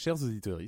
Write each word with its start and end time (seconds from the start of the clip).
Chers 0.00 0.22
auditeurs, 0.22 0.60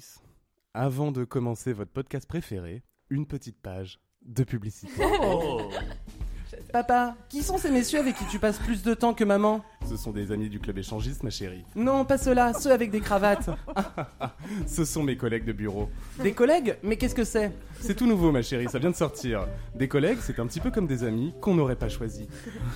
avant 0.75 1.13
de 1.13 1.23
commencer 1.23 1.73
votre 1.73 1.93
podcast 1.93 2.27
préféré, 2.27 2.83
une 3.11 3.27
petite 3.27 3.61
page 3.63 4.01
de 4.23 4.43
publicité. 4.43 4.93
Oh. 5.23 5.71
Papa, 6.73 7.15
qui 7.29 7.45
sont 7.45 7.57
ces 7.57 7.71
messieurs 7.71 8.01
avec 8.01 8.17
qui 8.17 8.25
tu 8.27 8.41
passes 8.41 8.59
plus 8.59 8.83
de 8.83 8.93
temps 8.93 9.15
que 9.15 9.23
maman? 9.23 9.63
Ce 9.89 9.97
sont 9.97 10.11
des 10.11 10.33
amis 10.33 10.49
du 10.49 10.59
club 10.59 10.79
échangiste, 10.79 11.23
ma 11.23 11.31
chérie. 11.31 11.65
Non, 11.77 12.05
pas 12.05 12.19
ceux-là, 12.19 12.55
ceux 12.55 12.73
avec 12.73 12.91
des 12.91 13.01
cravates. 13.01 13.51
Ce 14.67 14.85
sont 14.85 15.05
mes 15.05 15.17
collègues 15.17 15.45
de 15.45 15.53
bureau. 15.53 15.89
Des 16.21 16.33
collègues? 16.33 16.77
Mais 16.83 16.97
qu'est-ce 16.97 17.15
que 17.15 17.23
c'est? 17.23 17.53
C'est 17.79 17.95
tout 17.95 18.07
nouveau, 18.07 18.33
ma 18.33 18.43
chérie, 18.43 18.67
ça 18.69 18.81
vient 18.81 18.91
de 18.91 18.97
sortir. 18.97 19.47
Des 19.77 19.87
collègues, 19.87 20.19
c'est 20.21 20.41
un 20.41 20.47
petit 20.47 20.61
peu 20.61 20.73
comme 20.73 20.89
des 20.89 21.05
amis 21.05 21.33
qu'on 21.41 21.55
n'aurait 21.55 21.77
pas 21.77 21.89
choisis. 21.89 22.27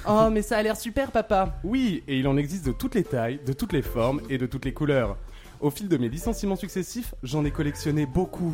Oh, 0.09 0.29
mais 0.31 0.43
ça 0.43 0.59
a 0.59 0.63
l'air 0.63 0.77
super, 0.77 1.11
papa. 1.11 1.59
Oui, 1.65 2.05
et 2.07 2.17
il 2.17 2.29
en 2.29 2.37
existe 2.37 2.65
de 2.65 2.73
toutes 2.73 2.95
les 2.95 3.05
tailles, 3.05 3.41
de 3.45 3.53
toutes 3.53 3.73
les 3.73 3.83
formes 3.83 4.21
et 4.31 4.39
de 4.39 4.47
toutes 4.47 4.65
les 4.65 4.73
couleurs. 4.73 5.17
Au 5.65 5.71
fil 5.71 5.89
de 5.89 5.97
mes 5.97 6.11
licenciements 6.11 6.57
successifs, 6.57 7.15
j'en 7.23 7.43
ai 7.47 7.51
collectionné 7.51 8.05
beaucoup. 8.05 8.53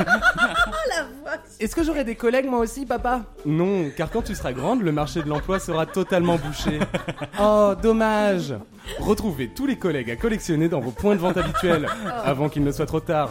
Est-ce 1.58 1.74
que 1.74 1.82
j'aurai 1.82 2.04
des 2.04 2.14
collègues 2.14 2.46
moi 2.46 2.60
aussi, 2.60 2.86
papa? 2.86 3.22
Non, 3.44 3.90
car 3.96 4.08
quand 4.08 4.22
tu 4.22 4.36
seras 4.36 4.52
grande, 4.52 4.82
le 4.82 4.92
marché 4.92 5.20
de 5.20 5.28
l'emploi 5.28 5.58
sera 5.58 5.84
totalement 5.84 6.36
bouché. 6.36 6.78
Oh, 7.40 7.74
dommage. 7.80 8.54
Retrouvez 9.00 9.48
tous 9.48 9.66
les 9.66 9.76
collègues 9.76 10.12
à 10.12 10.16
collectionner 10.16 10.68
dans 10.68 10.78
vos 10.78 10.92
points 10.92 11.16
de 11.16 11.20
vente 11.20 11.36
habituels, 11.36 11.88
avant 12.24 12.48
qu'il 12.48 12.62
ne 12.62 12.70
soit 12.70 12.86
trop 12.86 13.00
tard. 13.00 13.30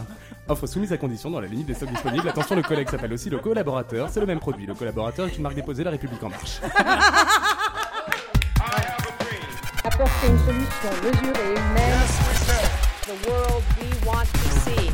Offre 0.49 0.67
soumise 0.67 0.91
à 0.91 0.97
condition 0.97 1.29
dans 1.29 1.39
la 1.39 1.47
limite 1.47 1.67
des 1.67 1.73
stocks 1.75 1.89
disponibles. 1.89 2.27
Attention, 2.27 2.55
le 2.57 2.61
collègue 2.61 2.89
s'appelle 2.89 3.13
aussi 3.13 3.29
le 3.29 3.37
collaborateur. 3.37 4.09
C'est 4.09 4.19
le 4.19 4.25
même 4.25 4.39
produit. 4.39 4.65
Le 4.65 4.75
collaborateur 4.75 5.27
est 5.27 5.37
une 5.37 5.43
marque 5.43 5.55
déposée, 5.55 5.85
La 5.85 5.91
République 5.91 6.23
en 6.23 6.29
marche. 6.29 6.59
apporter 9.87 10.27
une 10.27 10.39
solution 10.39 10.89
mesurée 11.01 11.53
et 11.53 11.59
humaine. 11.59 12.36
The 13.07 13.15
world 13.25 13.63
we 13.79 13.87
want 14.05 14.27
to 14.33 14.49
see. 14.59 14.91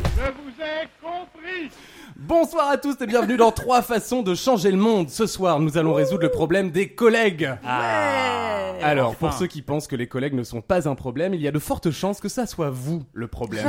Bonsoir 2.15 2.69
à 2.69 2.77
tous 2.77 2.95
et 3.01 3.07
bienvenue 3.07 3.37
dans 3.37 3.51
Trois 3.51 3.81
façons 3.81 4.21
de 4.21 4.35
changer 4.35 4.69
le 4.69 4.77
monde. 4.77 5.09
Ce 5.09 5.25
soir, 5.25 5.59
nous 5.59 5.79
allons 5.79 5.95
résoudre 5.95 6.21
le 6.21 6.29
problème 6.29 6.69
des 6.69 6.89
collègues. 6.89 7.49
Alors, 7.63 9.15
pour 9.15 9.33
ceux 9.33 9.47
qui 9.47 9.63
pensent 9.63 9.87
que 9.87 9.95
les 9.95 10.05
collègues 10.07 10.35
ne 10.35 10.43
sont 10.43 10.61
pas 10.61 10.87
un 10.87 10.93
problème, 10.93 11.33
il 11.33 11.41
y 11.41 11.47
a 11.47 11.51
de 11.51 11.57
fortes 11.57 11.89
chances 11.89 12.19
que 12.19 12.29
ça 12.29 12.45
soit 12.45 12.69
vous 12.69 13.01
le 13.13 13.27
problème. 13.27 13.65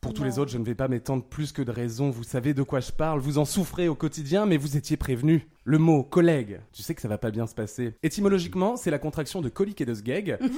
Pour 0.00 0.14
tous 0.14 0.24
les 0.24 0.38
autres, 0.38 0.50
je 0.50 0.58
ne 0.58 0.64
vais 0.64 0.74
pas 0.74 0.88
m'étendre 0.88 1.22
plus 1.22 1.52
que 1.52 1.62
de 1.62 1.70
raison. 1.70 2.10
Vous 2.10 2.24
savez 2.24 2.54
de 2.54 2.62
quoi 2.62 2.80
je 2.80 2.90
parle, 2.90 3.20
vous 3.20 3.38
en 3.38 3.44
souffrez 3.44 3.86
au 3.86 3.94
quotidien, 3.94 4.46
mais 4.46 4.56
vous 4.56 4.76
étiez 4.76 4.96
prévenus. 4.96 5.42
Le 5.64 5.78
mot 5.78 6.02
collègue, 6.02 6.60
tu 6.72 6.82
sais 6.82 6.94
que 6.94 7.00
ça 7.00 7.06
va 7.06 7.18
pas 7.18 7.30
bien 7.30 7.46
se 7.46 7.54
passer. 7.54 7.94
Étymologiquement, 8.02 8.76
c'est 8.76 8.90
la 8.90 8.98
contraction 8.98 9.40
de 9.40 9.48
colique 9.48 9.80
et 9.80 9.84
de 9.84 9.94
sgeg. 9.94 10.38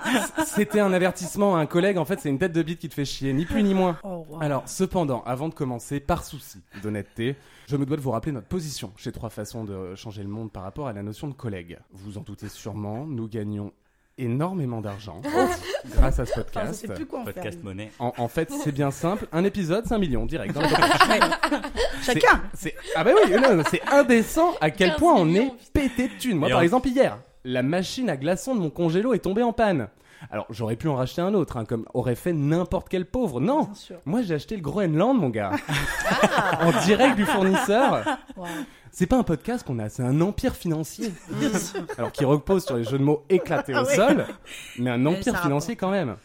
C'était 0.45 0.79
un 0.79 0.93
avertissement 0.93 1.55
à 1.55 1.59
un 1.59 1.65
collègue, 1.65 1.97
en 1.97 2.05
fait, 2.05 2.19
c'est 2.19 2.29
une 2.29 2.39
tête 2.39 2.51
de 2.53 2.61
bite 2.61 2.79
qui 2.79 2.89
te 2.89 2.93
fait 2.93 3.05
chier, 3.05 3.33
ni 3.33 3.45
plus 3.45 3.63
ni 3.63 3.73
moins. 3.73 3.97
Alors, 4.39 4.63
cependant, 4.67 5.23
avant 5.25 5.49
de 5.49 5.53
commencer, 5.53 5.99
par 5.99 6.23
souci 6.23 6.59
d'honnêteté, 6.83 7.35
je 7.67 7.77
me 7.77 7.85
dois 7.85 7.97
de 7.97 8.01
vous 8.01 8.11
rappeler 8.11 8.31
notre 8.31 8.47
position 8.47 8.91
chez 8.97 9.11
Trois 9.11 9.29
Façons 9.29 9.63
de 9.63 9.95
changer 9.95 10.23
le 10.23 10.29
monde 10.29 10.51
par 10.51 10.63
rapport 10.63 10.87
à 10.87 10.93
la 10.93 11.03
notion 11.03 11.27
de 11.27 11.33
collègue. 11.33 11.79
Vous 11.91 12.17
en 12.17 12.21
doutez 12.21 12.49
sûrement, 12.49 13.05
nous 13.05 13.27
gagnons 13.27 13.71
énormément 14.17 14.81
d'argent 14.81 15.21
grâce 15.95 16.19
à 16.19 16.25
ce 16.25 16.33
podcast. 16.41 16.93
plus 16.93 17.05
quoi 17.05 17.21
en 17.21 17.25
faire. 17.25 17.33
Podcast 17.33 17.63
monnaie. 17.63 17.91
En, 17.97 18.13
en 18.17 18.27
fait, 18.27 18.51
c'est 18.51 18.71
bien 18.73 18.91
simple. 18.91 19.25
Un 19.31 19.43
épisode, 19.45 19.85
c'est 19.87 19.93
un 19.95 19.99
million 19.99 20.25
direct. 20.25 20.53
Dans. 20.53 20.61
Chacun. 22.03 22.41
C'est 22.53 22.75
ah 22.95 23.03
bah 23.03 23.11
oui, 23.15 23.31
non, 23.31 23.55
non, 23.55 23.63
c'est 23.69 23.81
indécent 23.91 24.53
à 24.61 24.69
quel 24.69 24.89
15 24.91 24.97
point 24.99 25.13
on 25.15 25.25
millions, 25.25 25.55
est 25.55 25.71
pété 25.73 26.07
de 26.09 26.13
thunes. 26.19 26.37
Moi, 26.37 26.49
Et 26.49 26.51
par 26.51 26.59
en- 26.59 26.63
exemple, 26.63 26.87
hier, 26.89 27.17
la 27.45 27.63
machine 27.63 28.09
à 28.09 28.17
glaçons 28.17 28.53
de 28.53 28.59
mon 28.59 28.69
congélo 28.69 29.13
est 29.13 29.19
tombée 29.19 29.43
en 29.43 29.53
panne. 29.53 29.87
Alors, 30.29 30.45
j'aurais 30.49 30.75
pu 30.75 30.87
en 30.87 30.95
racheter 30.95 31.21
un 31.21 31.33
autre, 31.33 31.57
hein, 31.57 31.65
comme 31.65 31.85
aurait 31.93 32.15
fait 32.15 32.33
n'importe 32.33 32.89
quel 32.89 33.05
pauvre. 33.05 33.39
Non, 33.41 33.69
moi 34.05 34.21
j'ai 34.21 34.35
acheté 34.35 34.55
le 34.55 34.61
Groenland, 34.61 35.17
mon 35.17 35.29
gars, 35.29 35.51
en 36.61 36.71
direct 36.85 37.15
du 37.15 37.25
fournisseur. 37.25 38.03
C'est 38.91 39.07
pas 39.07 39.17
un 39.17 39.23
podcast 39.23 39.65
qu'on 39.65 39.79
a, 39.79 39.89
c'est 39.89 40.03
un 40.03 40.19
empire 40.21 40.55
financier. 40.55 41.11
Alors 41.97 42.11
qui 42.11 42.25
repose 42.25 42.65
sur 42.65 42.75
les 42.75 42.83
jeux 42.83 42.99
de 42.99 43.03
mots 43.03 43.23
éclatés 43.29 43.73
au 43.73 43.77
Ah 43.79 43.85
sol, 43.85 44.25
mais 44.77 44.89
un 44.91 45.05
empire 45.05 45.39
financier 45.41 45.75
quand 45.75 45.89
même. 45.91 46.15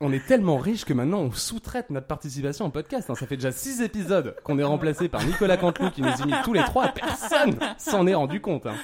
On 0.00 0.12
est 0.12 0.26
tellement 0.26 0.56
riche 0.58 0.84
que 0.84 0.92
maintenant 0.92 1.18
on 1.20 1.30
sous-traite 1.30 1.88
notre 1.90 2.08
participation 2.08 2.64
en 2.64 2.70
podcast. 2.70 3.08
hein. 3.10 3.14
Ça 3.14 3.26
fait 3.26 3.36
déjà 3.36 3.52
six 3.52 3.80
épisodes 3.80 4.34
qu'on 4.42 4.58
est 4.58 4.64
remplacé 4.64 5.08
par 5.08 5.22
Nicolas 5.24 5.56
Canteloup 5.56 5.90
qui 5.90 6.02
nous 6.02 6.12
imite 6.22 6.42
tous 6.42 6.52
les 6.52 6.64
trois. 6.64 6.88
Personne 6.88 7.56
s'en 7.78 8.06
est 8.06 8.14
rendu 8.14 8.40
compte. 8.40 8.66
hein. 8.66 8.74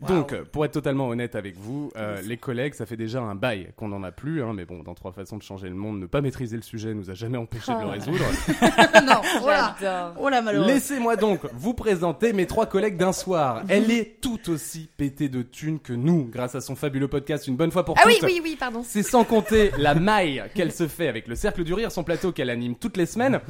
Donc, 0.00 0.32
euh, 0.32 0.44
pour 0.50 0.64
être 0.64 0.72
totalement 0.72 1.08
honnête 1.08 1.34
avec 1.36 1.56
vous, 1.56 1.92
euh, 1.96 2.20
les 2.22 2.36
collègues, 2.36 2.74
ça 2.74 2.86
fait 2.86 2.96
déjà 2.96 3.20
un 3.20 3.34
bail 3.34 3.72
qu'on 3.76 3.88
n'en 3.88 4.02
a 4.02 4.10
plus. 4.12 4.42
hein, 4.42 4.52
mais 4.54 4.64
bon, 4.64 4.82
dans 4.82 4.94
trois 4.94 5.12
façons 5.12 5.36
de 5.36 5.42
changer 5.42 5.68
le 5.68 5.74
monde, 5.74 6.00
ne 6.00 6.06
pas 6.06 6.20
maîtriser 6.20 6.56
le 6.56 6.62
sujet 6.62 6.94
nous 6.94 7.10
a 7.10 7.14
jamais 7.14 7.38
empêché 7.38 7.72
de 7.72 7.80
le 7.80 7.86
résoudre. 7.86 8.24
non, 9.04 9.20
voilà. 9.40 9.76
Oh 10.18 10.28
la. 10.28 10.40
Laissez-moi 10.40 11.16
donc 11.16 11.40
vous 11.54 11.74
présenter 11.74 12.32
mes 12.32 12.46
trois 12.46 12.66
collègues 12.66 12.96
d'un 12.96 13.12
soir. 13.12 13.62
Elle 13.68 13.90
est 13.90 14.20
tout 14.20 14.50
aussi 14.50 14.88
pétée 14.96 15.28
de 15.28 15.42
thunes 15.42 15.78
que 15.80 15.92
nous, 15.92 16.28
grâce 16.32 16.54
à 16.54 16.60
son 16.60 16.74
fabuleux 16.74 17.08
podcast 17.08 17.46
Une 17.46 17.56
bonne 17.56 17.70
fois 17.70 17.84
pour 17.84 17.96
Ah 17.98 18.02
oui, 18.06 18.16
toutes. 18.18 18.28
oui, 18.28 18.40
oui, 18.42 18.56
pardon. 18.58 18.82
C'est 18.84 19.02
sans 19.02 19.24
compter 19.24 19.70
la 19.78 19.94
maille 19.94 20.42
qu'elle 20.54 20.72
se 20.72 20.88
fait 20.88 21.08
avec 21.08 21.28
le 21.28 21.34
Cercle 21.36 21.62
du 21.64 21.74
Rire, 21.74 21.92
son 21.92 22.02
plateau 22.04 22.32
qu'elle 22.32 22.50
anime 22.50 22.74
toutes 22.76 22.96
les 22.96 23.06
semaines. 23.06 23.40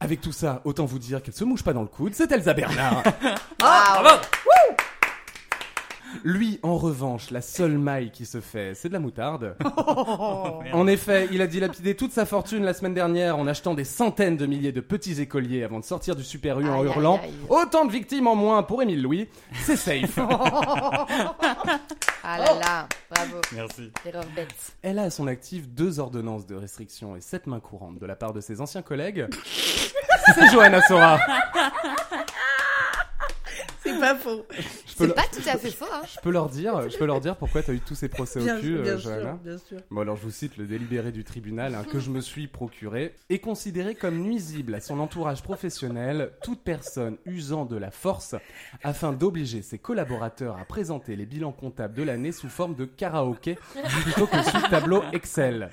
Avec 0.00 0.20
tout 0.20 0.32
ça, 0.32 0.60
autant 0.64 0.84
vous 0.84 0.98
dire 1.00 1.22
qu'elle 1.22 1.34
se 1.34 1.42
mouche 1.44 1.64
pas 1.64 1.72
dans 1.72 1.82
le 1.82 1.88
coude, 1.88 2.14
c'est 2.14 2.30
Elsa 2.30 2.54
Bernard. 2.54 3.02
Lui, 6.24 6.58
en 6.62 6.76
revanche, 6.76 7.30
la 7.30 7.40
seule 7.40 7.78
maille 7.78 8.10
qui 8.10 8.26
se 8.26 8.40
fait, 8.40 8.74
c'est 8.74 8.88
de 8.88 8.92
la 8.94 9.00
moutarde. 9.00 9.56
En 10.72 10.86
effet, 10.86 11.28
il 11.32 11.40
a 11.42 11.46
dilapidé 11.46 11.94
toute 11.94 12.12
sa 12.12 12.26
fortune 12.26 12.62
la 12.64 12.74
semaine 12.74 12.94
dernière 12.94 13.38
en 13.38 13.46
achetant 13.46 13.74
des 13.74 13.84
centaines 13.84 14.36
de 14.36 14.46
milliers 14.46 14.72
de 14.72 14.80
petits 14.80 15.20
écoliers 15.20 15.64
avant 15.64 15.80
de 15.80 15.84
sortir 15.84 16.14
du 16.14 16.24
Super 16.24 16.60
U 16.60 16.68
en 16.68 16.80
Aïe, 16.80 16.86
hurlant 16.86 17.16
aïe, 17.16 17.24
aïe. 17.24 17.34
Autant 17.48 17.84
de 17.84 17.92
victimes 17.92 18.26
en 18.26 18.34
moins 18.34 18.62
pour 18.62 18.82
Émile 18.82 19.02
Louis, 19.02 19.28
c'est 19.64 19.76
safe. 19.76 20.18
Ah 22.30 22.36
là 22.38 22.54
là, 22.60 22.88
bravo. 23.10 23.40
Merci. 23.54 23.90
Erreur 24.04 24.24
bête. 24.36 24.48
Elle 24.82 24.98
a 24.98 25.04
à 25.04 25.10
son 25.10 25.26
actif 25.28 25.66
deux 25.66 25.98
ordonnances 25.98 26.46
de 26.46 26.56
restriction 26.56 27.16
et 27.16 27.22
sept 27.22 27.46
mains 27.46 27.60
courantes 27.60 27.98
de 27.98 28.04
la 28.04 28.16
part 28.16 28.34
de 28.34 28.42
ses 28.42 28.60
anciens 28.60 28.82
collègues. 28.82 29.26
c'est 30.34 30.50
Johanna 30.52 30.82
Sora. 30.82 31.18
C'est 33.88 34.00
pas 34.00 34.14
faux. 34.14 34.46
Je 34.50 34.94
peux, 34.96 35.06
C'est 35.08 35.14
pas 35.14 35.22
tout 35.32 35.48
à 35.48 35.56
fait 35.56 35.70
faux, 35.70 35.86
hein. 35.92 36.02
je 36.14 36.20
peux 36.20 36.30
leur 36.30 36.48
dire, 36.48 36.88
je 36.88 36.96
peux 36.96 37.06
leur 37.06 37.20
dire 37.20 37.36
pourquoi 37.36 37.62
t'as 37.62 37.72
eu 37.72 37.80
tous 37.80 37.94
ces 37.94 38.08
procès 38.08 38.40
Bien, 38.40 38.58
au 38.58 38.60
cul, 38.60 38.78
bien 38.78 38.92
euh, 38.92 38.98
sûr, 38.98 39.34
bien 39.42 39.58
sûr. 39.58 39.78
Bon 39.90 40.00
alors 40.00 40.16
je 40.16 40.22
vous 40.22 40.30
cite 40.30 40.56
le 40.56 40.66
délibéré 40.66 41.12
du 41.12 41.24
tribunal 41.24 41.74
hein, 41.74 41.84
que 41.84 42.00
je 42.00 42.10
me 42.10 42.20
suis 42.20 42.46
procuré 42.46 43.14
est 43.28 43.38
considéré 43.38 43.94
comme 43.94 44.18
nuisible 44.18 44.74
à 44.74 44.80
son 44.80 44.98
entourage 45.00 45.42
professionnel 45.42 46.32
toute 46.42 46.62
personne 46.62 47.16
usant 47.26 47.64
de 47.64 47.76
la 47.76 47.90
force 47.90 48.34
afin 48.82 49.12
d'obliger 49.12 49.62
ses 49.62 49.78
collaborateurs 49.78 50.58
à 50.58 50.64
présenter 50.64 51.16
les 51.16 51.26
bilans 51.26 51.52
comptables 51.52 51.94
de 51.94 52.02
l'année 52.02 52.32
sous 52.32 52.48
forme 52.48 52.74
de 52.74 52.84
karaoké 52.84 53.58
plutôt 54.02 54.26
que 54.26 54.42
sous 54.42 54.68
tableau 54.70 55.02
Excel. 55.12 55.70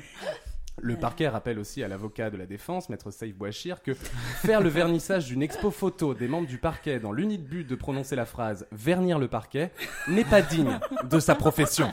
Le 0.86 0.98
parquet 0.98 1.28
rappelle 1.28 1.58
aussi 1.58 1.82
à 1.82 1.88
l'avocat 1.88 2.30
de 2.30 2.38
la 2.38 2.46
défense, 2.46 2.90
maître 2.90 3.10
Saïf 3.10 3.36
Bouachir, 3.36 3.82
que 3.82 3.96
faire 3.96 4.62
le 4.62 4.70
vernissage 4.70 5.26
d'une 5.26 5.42
expo 5.42 5.72
photo 5.72 6.14
des 6.14 6.28
membres 6.28 6.48
du 6.48 6.60
parquet 6.60 7.00
dans 7.00 7.12
l'unique 7.12 7.44
but 7.44 7.68
de 7.68 7.74
prononcer 7.74 8.16
la 8.16 8.28
phrase 8.28 8.68
vernir 8.72 9.18
le 9.18 9.28
parquet 9.28 9.72
n'est 10.08 10.24
pas 10.24 10.44
digne 10.44 10.80
de 11.10 11.20
sa 11.20 11.34
profession. 11.34 11.92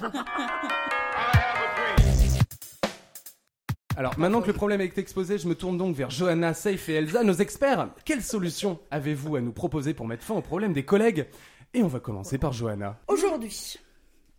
Alors 3.96 4.18
maintenant 4.18 4.42
que 4.42 4.48
le 4.48 4.52
problème 4.52 4.82
est 4.82 4.98
exposé, 4.98 5.38
je 5.38 5.48
me 5.48 5.54
tourne 5.54 5.78
donc 5.78 5.96
vers 5.96 6.10
Johanna, 6.10 6.52
Safe 6.52 6.90
et 6.90 6.96
Elsa, 6.96 7.24
nos 7.24 7.32
experts. 7.32 7.88
Quelle 8.04 8.22
solution 8.22 8.78
avez-vous 8.90 9.36
à 9.36 9.40
nous 9.40 9.52
proposer 9.52 9.94
pour 9.94 10.06
mettre 10.06 10.22
fin 10.22 10.34
au 10.34 10.42
problème 10.42 10.74
des 10.74 10.84
collègues? 10.84 11.28
Et 11.72 11.82
on 11.82 11.88
va 11.88 11.98
commencer 11.98 12.36
par 12.36 12.52
Johanna. 12.52 12.98
Aujourd'hui, 13.08 13.78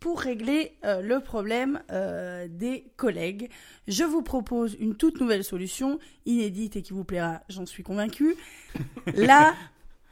pour 0.04 0.20
régler 0.20 0.76
euh, 0.84 1.00
le 1.00 1.20
problème 1.20 1.80
euh, 1.90 2.46
des 2.46 2.84
collègues, 2.98 3.48
je 3.88 4.04
vous 4.04 4.20
propose 4.20 4.76
une 4.78 4.96
toute 4.96 5.18
nouvelle 5.18 5.42
solution, 5.42 5.98
inédite 6.26 6.76
et 6.76 6.82
qui 6.82 6.92
vous 6.92 7.04
plaira, 7.04 7.40
j'en 7.48 7.64
suis 7.64 7.82
convaincue. 7.82 8.36
la 9.14 9.54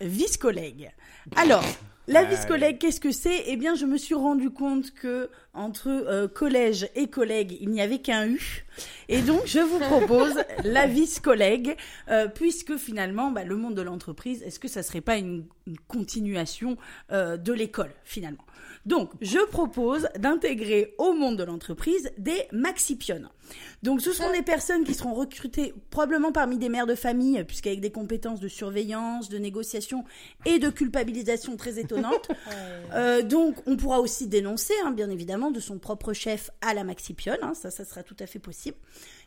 vice-collègue. 0.01 0.91
Alors, 1.37 1.63
la 2.09 2.25
vice-collègue, 2.25 2.79
qu'est-ce 2.79 3.01
que 3.01 3.13
c'est? 3.13 3.45
Eh 3.47 3.57
bien, 3.57 3.75
je 3.75 3.87
me 3.87 3.97
suis 3.97 4.15
rendu 4.15 4.51
compte 4.51 4.93
que 4.93 5.31
entre 5.55 5.89
euh, 5.89 6.27
collège 6.27 6.89
et 6.97 7.09
collègue, 7.09 7.57
il 7.61 7.69
n'y 7.69 7.81
avait 7.81 8.01
qu'un 8.01 8.27
U. 8.27 8.65
Et 9.09 9.21
donc, 9.21 9.43
je 9.45 9.61
vous 9.61 9.79
propose 9.79 10.35
la 10.65 10.87
vice-collègue, 10.87 11.77
euh, 12.09 12.29
puisque 12.29 12.77
finalement, 12.77 13.31
bah, 13.31 13.45
le 13.45 13.57
monde 13.57 13.75
de 13.75 13.83
l'entreprise, 13.83 14.43
est-ce 14.43 14.59
que 14.59 14.69
ça 14.69 14.83
serait 14.83 15.01
pas 15.01 15.17
une, 15.17 15.45
une 15.67 15.79
continuation 15.87 16.77
euh, 17.13 17.37
de 17.37 17.53
l'école, 17.53 17.93
finalement? 18.05 18.45
Donc, 18.85 19.13
je 19.21 19.39
propose 19.39 20.09
d'intégrer 20.19 20.95
au 20.99 21.13
monde 21.13 21.37
de 21.37 21.45
l'entreprise 21.45 22.11
des 22.19 22.49
maxipionnes. 22.53 23.29
Donc, 23.83 24.01
ce 24.01 24.13
sont 24.13 24.31
des 24.33 24.43
personnes 24.43 24.85
qui 24.85 24.95
seront 24.95 25.15
recrutées 25.15 25.75
probablement 25.91 26.33
parmi 26.33 26.59
des 26.59 26.69
mères 26.69 26.87
de 26.87 26.95
famille, 26.95 27.43
puisqu'avec 27.45 27.81
des 27.81 27.93
compétences 27.93 28.41
de 28.41 28.49
surveillance, 28.49 29.29
de 29.29 29.39
négociation 29.39 30.05
et 30.47 30.59
de 30.59 30.71
culpabilisation 30.71 31.57
très 31.57 31.79
étonnantes. 31.79 32.29
Euh, 32.95 33.23
donc, 33.23 33.57
on 33.67 33.77
pourra 33.77 34.01
aussi 34.01 34.27
dénoncer, 34.27 34.75
hein, 34.85 34.91
bien 34.91 35.09
évidemment, 35.09 35.51
de 35.51 35.61
son 35.61 35.79
propre 35.79 36.13
chef 36.13 36.51
à 36.61 36.75
la 36.75 36.85
maxipionne. 36.85 37.39
hein, 37.41 37.55
ça, 37.55 37.71
ça 37.71 37.85
sera 37.85 38.03
tout 38.03 38.17
à 38.21 38.27
fait 38.27 38.39
possible. 38.39 38.77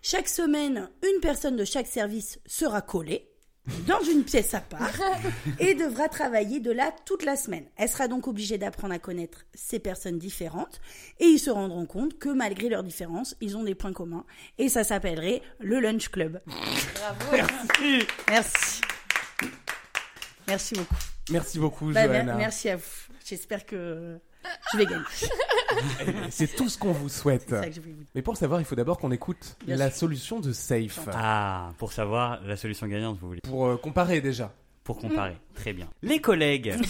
Chaque 0.01 0.27
semaine, 0.27 0.89
une 1.01 1.19
personne 1.19 1.55
de 1.55 1.65
chaque 1.65 1.87
service 1.87 2.39
sera 2.45 2.81
collée 2.81 3.27
dans 3.87 4.01
une 4.01 4.23
pièce 4.23 4.53
à 4.53 4.59
part 4.61 4.91
et 5.59 5.73
devra 5.73 6.07
travailler 6.09 6.59
de 6.59 6.71
là 6.71 6.93
toute 7.05 7.23
la 7.25 7.35
semaine. 7.35 7.65
Elle 7.77 7.89
sera 7.89 8.07
donc 8.07 8.27
obligée 8.27 8.57
d'apprendre 8.57 8.93
à 8.93 8.99
connaître 8.99 9.45
ces 9.53 9.79
personnes 9.79 10.19
différentes 10.19 10.79
et 11.19 11.25
ils 11.25 11.39
se 11.39 11.49
rendront 11.49 11.85
compte 11.85 12.19
que 12.19 12.29
malgré 12.29 12.69
leurs 12.69 12.83
différences, 12.83 13.35
ils 13.41 13.57
ont 13.57 13.63
des 13.63 13.75
points 13.75 13.93
communs 13.93 14.25
et 14.57 14.69
ça 14.69 14.83
s'appellerait 14.83 15.41
le 15.59 15.79
Lunch 15.79 16.09
Club. 16.09 16.41
Bravo. 16.45 17.47
Merci. 18.29 18.81
Merci 20.47 20.75
beaucoup. 20.75 20.95
Merci 21.31 21.59
beaucoup, 21.59 21.91
Bah, 21.91 22.05
Johanna. 22.05 22.35
merci 22.35 22.69
à 22.69 22.75
vous. 22.75 22.83
J'espère 23.25 23.65
que 23.65 24.19
je 24.73 24.77
vais 24.77 24.85
gagner. 24.85 25.03
C'est 26.29 26.55
tout 26.55 26.69
ce 26.69 26.77
qu'on 26.77 26.91
vous 26.91 27.09
souhaite. 27.09 27.45
C'est 27.47 27.59
ça 27.59 27.67
que 27.67 27.71
je 27.73 27.81
voulais 27.81 27.93
vous 27.93 27.99
dire. 28.03 28.11
Mais 28.15 28.21
pour 28.21 28.37
savoir, 28.37 28.59
il 28.61 28.65
faut 28.65 28.75
d'abord 28.75 28.97
qu'on 28.97 29.11
écoute 29.11 29.57
Bien 29.65 29.75
la 29.75 29.89
sûr. 29.89 29.99
solution 29.99 30.39
de 30.39 30.51
Safe. 30.53 31.07
Ah, 31.13 31.71
pour 31.77 31.93
savoir 31.93 32.41
la 32.43 32.55
solution 32.55 32.87
gagnante, 32.87 33.17
vous 33.19 33.27
voulez. 33.27 33.41
Pour 33.41 33.65
euh, 33.67 33.77
comparer 33.77 34.21
déjà. 34.21 34.53
Pour 34.83 34.97
comparer. 34.99 35.37
Très 35.55 35.73
bien. 35.73 35.87
Les 36.03 36.19
collègues. 36.21 36.75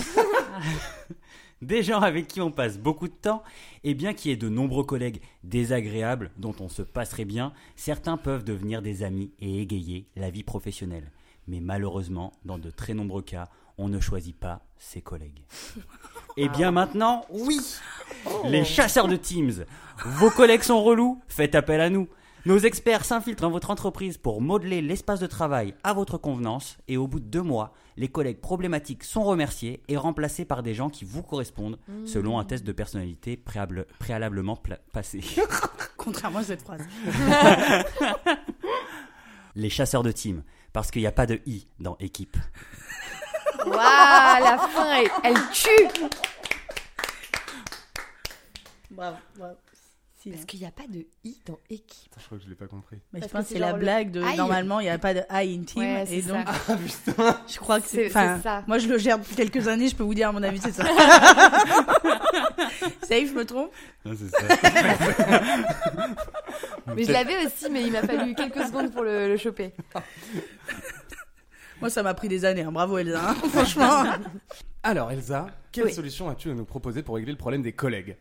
Des 1.62 1.84
gens 1.84 2.02
avec 2.02 2.28
qui 2.28 2.42
on 2.42 2.52
passe 2.52 2.78
beaucoup 2.78 3.08
de 3.08 3.14
temps, 3.14 3.42
et 3.84 3.94
bien 3.94 4.14
qu'il 4.14 4.30
y 4.30 4.34
ait 4.34 4.38
de 4.38 4.50
nombreux 4.50 4.84
collègues 4.84 5.22
désagréables 5.44 6.32
dont 6.38 6.54
on 6.60 6.68
se 6.68 6.82
passerait 6.82 7.26
bien, 7.26 7.54
certains 7.78 8.18
peuvent 8.18 8.44
devenir 8.44 8.82
des 8.82 9.04
amis 9.04 9.32
et 9.40 9.62
égayer 9.62 10.06
la 10.18 10.30
vie 10.30 10.44
professionnelle. 10.44 11.12
Mais 11.48 11.62
malheureusement, 11.62 12.34
dans 12.44 12.58
de 12.60 12.70
très 12.70 12.94
nombreux 12.94 13.22
cas, 13.22 13.46
on 13.78 13.90
ne 13.90 14.00
choisit 14.00 14.36
pas 14.38 14.62
ses 14.78 15.02
collègues. 15.02 15.42
Et 16.38 16.50
bien 16.50 16.72
maintenant, 16.72 17.26
oui 17.30 17.60
Les 18.46 18.66
chasseurs 18.66 19.08
de 19.08 19.16
Teams 19.16 19.66
Vos 20.06 20.30
collègues 20.30 20.64
sont 20.64 20.84
relous 20.84 21.22
Faites 21.30 21.56
appel 21.56 21.80
à 21.80 21.90
nous 21.90 22.08
Nos 22.46 22.58
experts 22.60 23.06
s'infiltrent 23.06 23.42
dans 23.44 23.50
votre 23.52 23.72
entreprise 23.72 24.18
pour 24.18 24.42
modeler 24.42 24.82
l'espace 24.82 25.20
de 25.22 25.28
travail 25.28 25.74
à 25.84 25.94
votre 25.94 26.18
convenance 26.18 26.78
et 26.90 26.98
au 26.98 27.08
bout 27.08 27.20
de 27.22 27.26
deux 27.26 27.42
mois, 27.42 27.74
les 27.98 28.10
collègues 28.10 28.42
problématiques 28.42 29.06
sont 29.06 29.24
remerciés 29.24 29.82
et 29.88 29.96
remplacés 29.96 30.44
par 30.46 30.62
des 30.62 30.74
gens 30.74 30.90
qui 30.90 31.06
vous 31.06 31.24
correspondent 31.24 31.80
selon 32.06 32.38
un 32.38 32.44
test 32.44 32.66
de 32.66 32.72
personnalité 32.74 33.38
préable- 33.38 33.88
préalablement 34.00 34.58
pla- 34.58 34.80
passé. 34.92 35.22
Contrairement 35.98 36.40
à 36.40 36.44
cette 36.44 36.62
phrase. 36.62 36.82
Les 39.56 39.70
chasseurs 39.70 40.04
de 40.04 40.12
team, 40.12 40.44
parce 40.74 40.92
qu'il 40.92 41.02
n'y 41.02 41.08
a 41.08 41.12
pas 41.14 41.26
de 41.26 41.40
i 41.46 41.68
dans 41.80 41.96
équipe. 42.00 42.36
Waouh, 43.66 44.44
la 44.44 44.58
fin, 44.72 44.94
elle, 45.02 45.10
elle 45.24 45.38
tue. 45.52 45.88
Bravo, 48.92 49.18
bravo. 49.38 49.56
Si, 50.22 50.30
Parce 50.32 50.42
hein. 50.42 50.46
qu'il 50.48 50.60
n'y 50.62 50.66
a 50.66 50.72
pas 50.72 50.88
de 50.90 51.06
i 51.24 51.38
dans 51.46 51.60
équipe. 51.70 52.12
Je 52.18 52.26
crois 52.26 52.38
que 52.40 52.44
je 52.46 52.50
l'ai 52.50 52.56
pas 52.56 52.66
compris. 52.66 52.98
Mais 53.14 53.22
je 53.22 53.28
pense 53.28 53.42
que 53.44 53.48
c'est 53.50 53.54
c'est 53.56 53.60
la 53.60 53.74
le 53.74 53.80
blague 53.80 54.10
de 54.10 54.22
normalement 54.36 54.80
il 54.80 54.84
n'y 54.86 54.90
a 54.90 54.98
pas 54.98 55.14
de 55.14 55.20
I 55.30 55.56
in 55.60 55.64
team 55.66 55.84
Ouais, 55.84 56.04
et 56.10 56.22
c'est 56.22 56.28
donc 56.30 56.48
ça. 57.16 57.42
je 57.48 57.58
crois 57.60 57.80
que 57.80 57.88
c'est 57.88 57.98
C'est- 57.98 58.08
enfin 58.08 58.38
c'est 58.38 58.44
ça. 58.44 58.64
moi 58.66 58.80
je 58.80 58.88
le 58.88 58.98
gère 58.98 59.20
depuis 59.20 59.36
quelques 59.36 59.68
années 59.68 59.88
je 59.88 59.96
peux 59.96 60.02
vous 60.04 60.16
dire 60.16 60.30
à 60.30 60.32
mon 60.32 60.42
avis 60.42 60.60
c'est 60.60 60.72
ça. 60.72 60.84
Safe 63.04 63.28
je 63.28 63.34
me 63.34 63.46
trompe? 63.46 63.72
Mais 66.96 67.04
je 67.04 67.12
l'avais 67.12 67.46
aussi, 67.46 67.70
mais 67.70 67.84
il 67.84 67.92
m'a 67.92 68.02
fallu 68.02 68.34
quelques 68.34 68.66
secondes 68.66 68.92
pour 68.92 69.04
le, 69.04 69.28
le 69.28 69.38
choper. 69.38 69.74
Moi 71.82 71.90
ça 71.90 72.04
m'a 72.04 72.14
pris 72.14 72.28
des 72.28 72.46
années 72.46 72.62
hein. 72.62 72.72
bravo 72.72 72.98
Elsa 72.98 73.30
hein, 73.32 73.34
franchement. 73.50 74.04
Alors, 74.84 75.12
Elsa, 75.12 75.48
quelle 75.72 75.86
Oui. 75.86 75.94
solution 75.94 76.30
as-tu 76.30 76.52
à 76.52 76.54
nous 76.54 76.66
proposer 76.66 77.02
pour 77.04 77.16
régler 77.16 77.32
le 77.32 77.38
problème 77.38 77.62
des 77.62 77.74
collègues? 77.74 78.16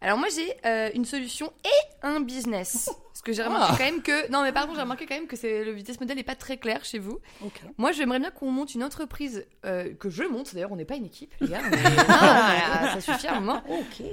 Alors 0.00 0.18
moi 0.18 0.28
j'ai 0.34 0.54
euh, 0.66 0.90
une 0.94 1.04
solution 1.04 1.52
et 1.64 2.06
un 2.06 2.20
business. 2.20 2.90
Parce 3.20 3.36
que 3.36 3.42
j'ai 3.42 3.46
remarqué 3.46 3.76
quand 3.76 3.90
même 3.90 4.02
que... 4.02 4.32
Non 4.32 4.42
mais 4.42 4.50
pardon, 4.50 4.72
j'ai 4.74 4.80
remarqué 4.80 5.04
quand 5.04 5.14
même 5.14 5.26
que 5.26 5.36
c'est 5.36 5.62
le 5.62 5.74
business 5.74 6.00
model 6.00 6.16
n'est 6.16 6.22
pas 6.22 6.36
très 6.36 6.56
clair 6.56 6.82
chez 6.86 6.98
vous. 6.98 7.18
OK. 7.44 7.60
Moi 7.76 7.92
j'aimerais 7.92 8.18
bien 8.18 8.30
qu'on 8.30 8.50
monte 8.50 8.74
une 8.74 8.82
entreprise, 8.82 9.44
euh, 9.66 9.92
que 9.92 10.08
je 10.08 10.22
monte 10.22 10.54
d'ailleurs, 10.54 10.72
on 10.72 10.76
n'est 10.76 10.86
pas 10.86 10.94
une 10.96 11.04
équipe 11.04 11.34
les 11.38 11.48
gars. 11.48 11.60
Non, 11.60 11.68
voilà, 12.06 12.94
ça 12.94 13.00
suffit 13.02 13.26
à 13.26 13.36
un 13.36 13.40
moment. 13.40 13.62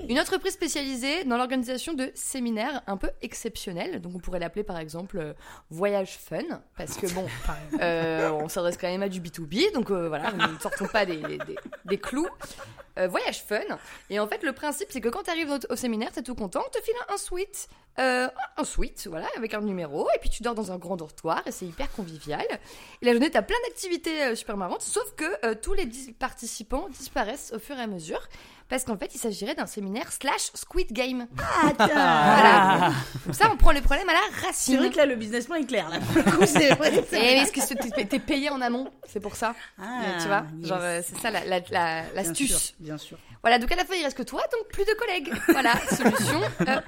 Une 0.09 0.19
entreprise 0.19 0.51
spécialisée 0.51 1.24
dans 1.24 1.38
l'organisation 1.38 1.94
de 1.94 2.12
séminaires 2.15 2.81
un 2.86 2.98
peu 2.98 3.09
exceptionnels. 3.21 4.01
Donc 4.01 4.13
on 4.13 4.19
pourrait 4.19 4.39
l'appeler 4.39 4.65
par 4.65 4.77
exemple 4.77 5.19
euh, 5.19 5.33
Voyage 5.69 6.18
Fun. 6.18 6.44
Parce 6.77 6.98
que 6.98 7.07
bon, 7.13 7.27
euh, 7.81 8.30
on 8.31 8.50
s'adresse 8.50 8.75
quand 8.75 8.89
même 8.89 9.04
à 9.04 9.07
du 9.07 9.21
B2B. 9.21 9.71
Donc 9.74 9.89
euh, 9.89 10.09
voilà, 10.09 10.33
nous 10.33 10.54
ne 10.54 10.59
sortons 10.59 10.88
pas 10.88 11.06
des, 11.06 11.15
des, 11.15 11.39
des 11.86 11.98
clous. 11.98 12.27
Euh, 12.98 13.07
voyage 13.07 13.44
Fun. 13.44 13.62
Et 14.09 14.19
en 14.19 14.27
fait, 14.27 14.44
le 14.44 14.54
principe, 14.54 14.88
c'est 14.89 15.01
que 15.01 15.09
quand 15.09 15.24
tu 15.24 15.30
arrives 15.30 15.51
au, 15.51 15.59
au 15.71 15.75
séminaire, 15.75 16.12
t'es 16.12 16.24
tout 16.24 16.36
content, 16.36 16.63
on 16.65 16.69
te 16.69 16.83
file 16.83 16.95
un 17.13 17.18
suite. 17.18 17.69
Euh, 18.00 18.27
un 18.57 18.63
voilà, 19.06 19.28
avec 19.38 19.54
un 19.54 19.62
numéro. 19.62 20.08
Et 20.16 20.20
puis 20.20 20.30
tu 20.30 20.42
dors 20.42 20.56
dans 20.56 20.72
un 20.72 20.78
grand 20.78 20.98
dortoir 20.98 21.44
et 21.46 21.52
c'est 21.52 21.66
hyper 21.66 21.92
convivial. 21.92 22.46
Et 23.02 23.06
la 23.06 23.12
journée, 23.12 23.30
t'as 23.30 23.44
plein 23.44 23.58
d'activités 23.68 24.24
euh, 24.24 24.36
super 24.36 24.58
marrantes. 24.58 24.82
Sauf 24.82 25.14
que 25.16 25.46
euh, 25.46 25.54
tous 25.62 25.74
les 25.74 25.88
participants 26.18 26.88
disparaissent 26.90 27.54
au 27.56 27.60
fur 27.60 27.78
et 27.78 27.82
à 27.82 27.88
mesure. 27.88 28.28
Parce 28.69 28.84
qu'en 28.84 28.98
fait, 28.98 29.16
il 29.16 29.18
s'agirait 29.18 29.56
d'un 29.56 29.66
séminaire 29.66 30.12
slash 30.12 30.52
Squid 30.54 30.92
Game. 30.92 31.28
Voilà. 31.78 32.92
Comme 33.24 33.34
ça, 33.34 33.50
on 33.52 33.58
prend 33.58 33.72
les 33.72 33.81
problèmes 33.81 34.10
à 34.10 34.14
la 34.14 34.19
C'est 34.40 34.46
racine. 34.46 34.78
vrai 34.78 34.90
que 34.90 34.98
là 34.98 35.06
le 35.06 35.16
business 35.16 35.46
plan 35.46 35.56
est 35.56 35.66
clair 35.66 35.90
là. 35.90 36.00
Pour 36.00 36.16
le 36.18 36.24
coup, 36.24 36.46
c'est 36.46 36.74
vrai. 36.75 36.94
Est-ce 36.96 37.52
que 37.52 37.62
c'est- 37.62 38.06
t'es 38.08 38.19
payé 38.19 38.50
en 38.50 38.62
amont 38.62 38.90
C'est 39.08 39.19
pour 39.19 39.36
ça. 39.36 39.56
Ah, 39.81 40.02
tu 40.22 40.28
vois 40.28 40.46
yes. 40.60 40.68
Genre, 40.68 40.80
euh, 40.81 41.02
c'est 41.08 41.18
ça 41.19 41.31
la- 41.31 41.46
la- 41.46 41.60
la- 41.60 42.02
Bien 42.04 42.06
l'astuce. 42.16 42.58
sûr, 42.58 42.75
bien 42.80 42.98
sûr. 42.98 43.18
Voilà, 43.42 43.60
donc 43.60 43.72
à 43.72 43.75
la 43.75 43.86
fin, 43.86 43.94
il 43.96 44.04
reste 44.04 44.18
que 44.18 44.24
toi, 44.24 44.42
donc 44.52 44.68
plus 44.72 44.84
de 44.86 44.94
collègues. 44.94 45.31
Voilà, 45.50 45.74
solution 45.90 46.42
euh, 46.68 46.81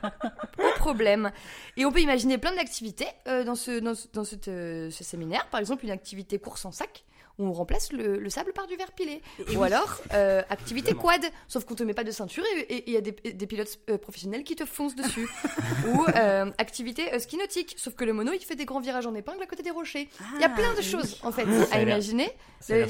au 0.57 0.77
problème. 0.79 1.31
Et 1.77 1.85
on 1.85 1.91
peut 1.91 2.01
imaginer 2.01 2.37
plein 2.37 2.53
d'activités 2.55 3.07
euh, 3.27 3.43
dans, 3.43 3.55
ce, 3.55 3.79
dans, 3.79 3.95
ce, 3.95 4.07
dans 4.13 4.23
cette, 4.23 4.47
euh, 4.47 4.89
ce 4.91 5.03
séminaire. 5.03 5.47
Par 5.47 5.59
exemple, 5.59 5.85
une 5.85 5.91
activité 5.91 6.39
course 6.39 6.65
en 6.65 6.71
sac 6.71 7.03
on 7.39 7.51
remplace 7.53 7.91
le, 7.91 8.19
le 8.19 8.29
sable 8.29 8.51
par 8.53 8.67
du 8.67 8.75
verre 8.75 8.91
pilé. 8.91 9.21
Ou 9.55 9.63
alors, 9.63 10.01
euh, 10.13 10.41
activité 10.49 10.93
quad, 10.93 11.21
sauf 11.47 11.63
qu'on 11.65 11.75
te 11.75 11.83
met 11.83 11.93
pas 11.93 12.03
de 12.03 12.11
ceinture 12.11 12.43
et 12.69 12.83
il 12.87 12.93
y 12.93 12.97
a 12.97 13.01
des, 13.01 13.11
des 13.11 13.47
pilotes 13.47 13.79
euh, 13.89 13.97
professionnels 13.97 14.43
qui 14.43 14.55
te 14.55 14.65
foncent 14.65 14.95
dessus. 14.95 15.27
Ou 15.87 16.05
euh, 16.15 16.51
activité 16.57 17.17
ski 17.19 17.37
nautique, 17.37 17.75
sauf 17.77 17.95
que 17.95 18.03
le 18.05 18.13
mono, 18.13 18.31
il 18.33 18.39
fait 18.43 18.55
des 18.55 18.65
grands 18.65 18.81
virages 18.81 19.07
en 19.07 19.15
épingle 19.15 19.41
à 19.41 19.47
côté 19.47 19.63
des 19.63 19.71
rochers. 19.71 20.09
Il 20.35 20.41
y 20.41 20.43
a 20.43 20.49
plein 20.49 20.73
de 20.73 20.79
oui. 20.79 20.83
choses, 20.83 21.17
en 21.23 21.31
fait, 21.31 21.45
Ça 21.65 21.75
à 21.75 21.81
imaginer. 21.81 22.29
Les- 22.67 22.85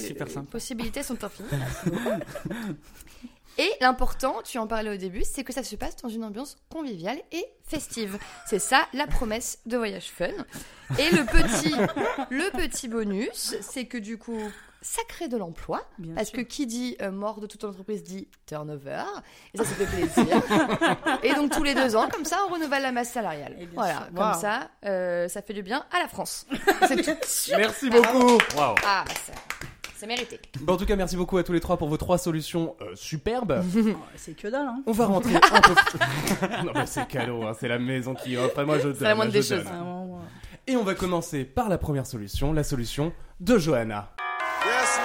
possibilités 0.52 1.04
sont 1.04 1.24
infinies. 1.24 1.50
Et 3.58 3.70
l'important, 3.82 4.42
tu 4.44 4.58
en 4.58 4.68
parlais 4.68 4.90
au 4.92 4.98
début, 4.98 5.24
c'est 5.24 5.44
que 5.44 5.52
ça 5.54 5.64
se 5.64 5.76
passe 5.76 5.98
dans 5.98 6.10
une 6.10 6.24
ambiance 6.24 6.58
conviviale 6.70 7.18
et 7.32 7.46
festive. 7.68 8.18
C'est 8.48 8.60
ça 8.60 8.88
la 8.94 9.06
promesse 9.08 9.60
de 9.66 9.78
Voyage 9.78 10.10
Fun. 10.10 10.28
Et 10.98 11.10
le 11.12 11.26
petit, 11.26 11.74
le 12.30 12.50
petit 12.52 12.88
bonus, 12.88 13.56
c'est 13.62 13.86
que 13.86 13.98
du 13.98 14.18
coup, 14.18 14.40
ça 14.82 15.02
crée 15.10 15.28
de 15.28 15.36
l'emploi. 15.36 15.84
Bien 15.98 16.16
Parce 16.16 16.30
sûr. 16.30 16.38
que 16.38 16.42
qui 16.44 16.66
dit 16.68 16.96
euh, 17.02 17.12
mort 17.12 17.42
de 17.42 17.48
toute 17.48 17.66
entreprise 17.66 18.02
dit 18.02 18.30
turnover. 18.46 19.04
Et 19.54 19.58
ça, 19.58 19.66
ça 19.66 19.76
fait 19.76 19.86
plaisir. 19.86 20.42
et 21.24 21.34
donc 21.34 21.52
tous 21.52 21.64
les 21.64 21.76
deux 21.76 21.98
ans, 21.98 22.08
comme 22.10 22.24
ça, 22.26 22.38
on 22.50 22.54
renouvelle 22.54 22.84
la 22.84 22.94
masse 22.94 23.12
salariale. 23.12 23.58
Voilà, 23.74 23.96
sûr. 23.96 24.06
comme 24.16 24.34
ça, 24.36 24.70
euh, 24.86 25.28
ça 25.28 25.42
fait 25.42 25.54
du 25.54 25.64
bien 25.64 25.86
à 25.92 26.00
la 26.00 26.08
France. 26.08 26.48
C'est 26.88 27.02
tout. 27.04 27.12
Merci 27.58 27.90
beaucoup 27.90 28.38
Waouh 28.56 28.76
Ah, 28.86 29.04
bah, 29.06 29.14
ça- 29.26 29.34
c'est 30.00 30.08
mérité. 30.08 30.40
Bon, 30.62 30.74
En 30.74 30.78
tout 30.78 30.86
cas, 30.86 30.96
merci 30.96 31.18
beaucoup 31.18 31.38
à 31.38 31.44
tous 31.44 31.52
les 31.52 31.60
trois 31.60 31.76
pour 31.78 31.90
vos 31.90 31.98
trois 31.98 32.18
solutions 32.18 32.76
euh, 32.82 32.96
superbes. 32.96 33.62
Oh, 33.76 33.96
c'est 34.16 34.36
que 34.36 34.48
dalle 34.48 34.68
hein. 34.68 34.84
On 34.86 34.92
va 34.92 35.08
rentrer 35.08 35.36
un 35.36 35.40
peu... 35.62 35.74
non 36.66 36.72
mais 36.74 36.86
c'est 36.86 37.08
cadeau, 37.08 37.44
hein, 37.44 37.54
c'est 37.60 37.68
la 37.68 37.80
maison 37.80 38.14
qui 38.14 38.38
offre, 38.38 38.64
moi 38.64 38.78
je 38.78 38.90
donne. 38.90 38.98
la 39.02 39.16
moindre 39.16 39.32
des 39.32 39.42
choses. 39.42 39.64
moi. 39.66 40.22
Et 40.68 40.76
on 40.76 40.84
va 40.84 40.94
commencer 40.94 41.44
par 41.44 41.70
la 41.70 41.78
première 41.78 42.06
solution, 42.06 42.54
la 42.54 42.64
solution 42.64 43.12
de 43.40 43.58
Johanna. 43.58 44.14
Yes, 44.66 45.00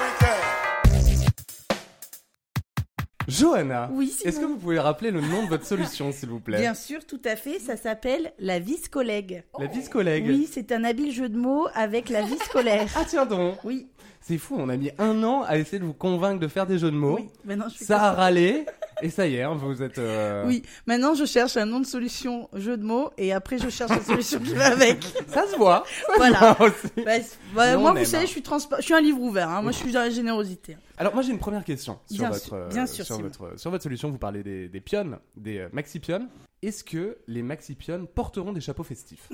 Johanna, 3.28 3.88
Oui, 3.92 4.14
est-ce 4.24 4.38
que 4.40 4.44
vous 4.44 4.56
pouvez 4.56 4.78
rappeler 4.78 5.10
le 5.10 5.20
nom 5.20 5.44
de 5.44 5.48
votre 5.48 5.66
solution, 5.66 6.12
s'il 6.12 6.28
vous 6.28 6.40
plaît? 6.40 6.58
Bien 6.60 6.74
sûr, 6.74 7.04
tout 7.06 7.20
à 7.24 7.36
fait. 7.36 7.58
Ça 7.58 7.76
s'appelle 7.76 8.32
la 8.38 8.58
vie 8.58 8.80
collègue. 8.90 9.44
La 9.58 9.66
vice-collègue. 9.66 10.26
Oui, 10.28 10.48
c'est 10.50 10.72
un 10.72 10.84
habile 10.84 11.12
jeu 11.12 11.28
de 11.28 11.36
mots 11.38 11.66
avec 11.74 12.08
la 12.10 12.22
vie 12.22 12.38
scolaire. 12.38 12.86
Ah 12.96 13.04
tiens 13.08 13.26
donc, 13.26 13.56
Oui, 13.64 13.88
c'est 14.20 14.38
fou, 14.38 14.56
on 14.58 14.68
a 14.68 14.76
mis 14.76 14.90
un 14.98 15.22
an 15.24 15.42
à 15.42 15.56
essayer 15.58 15.78
de 15.78 15.84
vous 15.84 15.92
convaincre 15.94 16.40
de 16.40 16.48
faire 16.48 16.66
des 16.66 16.78
jeux 16.78 16.90
de 16.90 16.96
mots. 16.96 17.16
oui. 17.16 17.28
Maintenant, 17.44 17.68
je 17.68 17.76
fais 17.78 17.84
Ça 17.84 18.02
a 18.02 18.12
râlé, 18.12 18.66
Et 19.02 19.10
ça 19.10 19.26
y 19.26 19.36
est, 19.36 19.42
hein, 19.42 19.54
vous 19.54 19.82
êtes. 19.82 19.98
euh, 19.98 20.44
Oui, 20.46 20.62
maintenant 20.86 21.14
je 21.14 21.24
cherche 21.24 21.56
un 21.56 21.66
nom 21.66 21.80
de 21.80 21.86
solution 21.86 22.48
jeu 22.54 22.76
de 22.76 22.84
mots 22.84 23.10
et 23.18 23.32
après 23.32 23.58
je 23.58 23.68
cherche 23.68 23.90
la 23.90 24.00
solution 24.02 24.38
qui 24.40 24.54
va 24.54 24.66
avec. 24.72 25.02
Ça 25.28 25.46
se 25.48 25.56
voit. 25.56 25.84
Ça 26.06 26.12
Voilà. 26.16 26.38
se 26.38 26.58
voit 26.58 26.66
aussi. 26.68 27.04
Bah, 27.04 27.12
bah, 27.54 27.76
moi, 27.76 27.90
on 27.90 27.92
vous 27.94 27.98
aime, 28.00 28.04
savez, 28.04 28.22
hein. 28.22 28.26
je 28.26 28.30
suis 28.32 28.40
transpa- 28.40 28.76
je 28.78 28.82
suis 28.82 28.94
un 28.94 29.00
livre 29.00 29.20
ouvert. 29.20 29.50
Hein. 29.50 29.62
Moi, 29.62 29.72
je 29.72 29.78
suis 29.78 29.92
dans 29.92 30.00
la 30.00 30.10
générosité. 30.10 30.76
Alors 30.96 31.12
moi 31.12 31.22
j'ai 31.24 31.32
une 31.32 31.40
première 31.40 31.64
question 31.64 31.98
sur 32.08 32.18
Bien 32.20 32.30
votre 32.30 32.44
sûr, 32.44 32.54
euh, 32.54 32.68
bien 32.68 32.86
sûr, 32.86 33.04
sur 33.04 33.20
votre 33.20 33.58
sur 33.58 33.70
votre 33.72 33.82
solution. 33.82 34.10
Vous 34.10 34.18
parlez 34.18 34.44
des, 34.44 34.68
des 34.68 34.80
pionnes, 34.80 35.18
des 35.36 35.58
euh, 35.58 35.68
maxi-pionnes. 35.72 36.28
Est-ce 36.62 36.84
que 36.84 37.18
les 37.26 37.42
maxi-pionnes 37.42 38.06
porteront 38.06 38.52
des 38.52 38.60
chapeaux 38.60 38.84
festifs? 38.84 39.28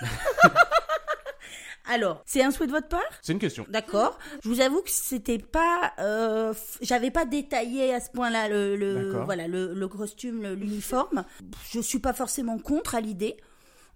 Alors, 1.92 2.22
c'est 2.24 2.42
un 2.42 2.50
souhait 2.52 2.66
de 2.68 2.72
votre 2.72 2.88
part? 2.88 3.00
C'est 3.20 3.32
une 3.32 3.38
question. 3.38 3.66
D'accord. 3.68 4.18
Je 4.44 4.48
vous 4.48 4.60
avoue 4.60 4.80
que 4.80 4.90
c'était 4.90 5.38
pas, 5.38 5.92
euh, 5.98 6.52
f- 6.52 6.78
j'avais 6.82 7.10
pas 7.10 7.24
détaillé 7.24 7.92
à 7.92 8.00
ce 8.00 8.10
point-là 8.10 8.48
le, 8.48 8.76
le 8.76 8.94
D'accord. 9.06 9.24
voilà 9.24 9.48
le, 9.48 9.74
le 9.74 9.88
costume, 9.88 10.42
le- 10.42 10.54
l'uniforme. 10.54 11.24
Je 11.72 11.80
suis 11.80 11.98
pas 11.98 12.12
forcément 12.12 12.58
contre 12.58 12.94
à 12.94 13.00
l'idée. 13.00 13.36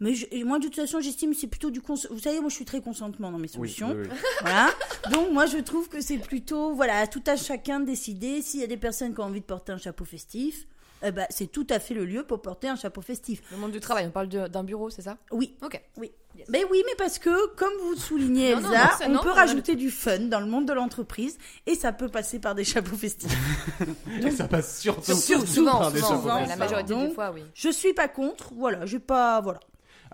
Mais 0.01 0.15
je- 0.15 0.27
et 0.33 0.43
moi, 0.43 0.59
de 0.59 0.65
toute 0.65 0.75
façon, 0.75 0.99
j'estime 1.01 1.31
que 1.31 1.37
c'est 1.37 1.47
plutôt 1.47 1.71
du 1.71 1.81
cons... 1.81 1.95
Vous 2.11 2.19
savez, 2.19 2.41
moi, 2.41 2.49
je 2.49 2.57
suis 2.57 2.65
très 2.65 2.81
consentement 2.81 3.31
dans 3.31 3.39
mes 3.39 3.45
Oui, 3.45 3.69
solutions. 3.71 3.91
oui, 3.97 4.09
oui. 4.11 4.17
Voilà. 4.41 4.71
Donc, 5.13 5.31
moi, 5.31 5.47
je 5.47 5.59
trouve 5.59 5.89
que 5.89 6.01
c'est 6.01 6.19
plutôt, 6.19 6.75
voilà, 6.75 6.99
à 6.99 7.07
tout 7.07 7.23
à 7.29 7.37
chacun 7.37 7.79
de 7.79 7.87
décider. 7.87 8.43
S'il 8.43 8.59
y 8.61 8.65
a 8.65 8.67
des 8.67 8.77
personnes 8.77 9.15
qui 9.15 9.21
ont 9.21 9.25
envie 9.25 9.41
de 9.41 9.47
porter 9.47 9.71
un 9.71 9.79
chapeau 9.79 10.05
festif, 10.05 10.67
eh 11.05 11.13
ben, 11.13 11.27
c'est 11.31 11.47
tout 11.47 11.67
à 11.71 11.79
fait 11.79 11.95
le 11.95 12.05
lieu 12.05 12.25
pour 12.25 12.41
porter 12.43 12.69
un 12.69 12.77
chapeau 12.77 13.01
festif. 13.03 13.43
Le 13.51 13.57
monde 13.59 13.73
du 13.73 13.81
travail, 13.81 14.07
on 14.07 14.11
parle 14.11 14.29
d'un 14.29 14.65
bureau, 14.65 14.91
c'est 14.91 15.03
ça? 15.03 15.17
Oui. 15.31 15.57
Ok. 15.63 15.81
Oui. 15.99 16.11
Mais 16.49 16.65
oui, 16.69 16.83
mais 16.85 16.95
parce 16.99 17.21
que, 17.21 17.55
comme 17.55 17.73
vous 17.81 17.95
soulignez, 17.95 18.57
non, 18.57 18.59
Elsa, 18.73 18.73
non, 18.73 19.07
on 19.07 19.09
non, 19.15 19.23
peut 19.23 19.31
on 19.31 19.35
rajouter 19.35 19.77
du 19.77 19.91
fun 19.91 20.19
dans 20.19 20.41
le 20.41 20.47
monde 20.47 20.67
de 20.67 20.73
l'entreprise 20.73 21.39
et 21.67 21.77
ça 21.77 21.93
peut 21.93 22.09
passer 22.09 22.41
par 22.41 22.57
des 22.57 22.65
chapeaux 22.65 22.97
festifs. 22.97 23.31
Et 24.23 24.31
ça 24.33 24.49
passe 24.49 24.81
surtout, 24.81 25.03
Surtout, 25.05 25.21
surtout 25.23 25.47
souvent, 25.47 25.79
par 25.79 25.93
des 25.93 26.01
souvent, 26.01 26.11
chapeaux 26.17 26.29
festifs. 26.31 26.49
la 26.49 26.57
majorité 26.57 26.89
Donc, 26.95 27.09
des 27.09 27.15
fois, 27.15 27.31
oui. 27.33 27.43
Je 27.55 27.69
suis 27.69 27.93
pas 27.95 28.09
contre, 28.09 28.53
voilà, 28.55 28.85
j'ai 28.87 28.99
pas, 28.99 29.41
voilà. 29.41 29.61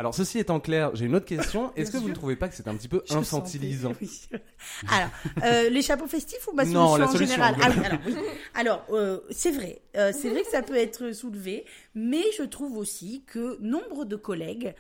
Alors 0.00 0.14
ceci 0.14 0.38
étant 0.38 0.60
clair, 0.60 0.92
j'ai 0.94 1.04
une 1.04 1.14
autre 1.14 1.26
question. 1.26 1.72
Est-ce 1.76 1.90
que 1.90 1.98
vous 1.98 2.08
ne 2.08 2.14
trouvez 2.14 2.34
pas 2.34 2.48
que 2.48 2.54
c'est 2.54 2.66
un 2.66 2.74
petit 2.74 2.88
peu 2.88 3.02
Je 3.06 3.14
infantilisant 3.14 3.92
oui. 4.00 4.22
Alors, 4.88 5.10
euh, 5.44 5.68
les 5.68 5.82
chapeaux 5.82 6.06
festifs 6.06 6.48
ou 6.48 6.54
ma 6.54 6.64
Non, 6.64 6.96
solution 6.96 6.96
la 6.96 7.04
en 7.04 7.12
solution, 7.12 7.34
général? 7.34 7.54
En 7.56 7.58
Ah 7.62 7.68
oui, 7.68 7.84
alors, 7.84 7.98
oui. 8.06 8.14
Alors, 8.54 8.86
euh, 8.92 9.20
c'est 9.28 9.50
vrai, 9.50 9.82
euh, 9.98 10.10
c'est 10.18 10.30
vrai 10.30 10.40
que 10.40 10.48
ça 10.48 10.62
peut 10.62 10.76
être 10.76 11.12
soulevé, 11.12 11.66
mais 11.94 12.22
je 12.38 12.44
trouve 12.44 12.78
aussi 12.78 13.24
que 13.26 13.58
nombre 13.60 14.06
de 14.06 14.16
collègues 14.16 14.74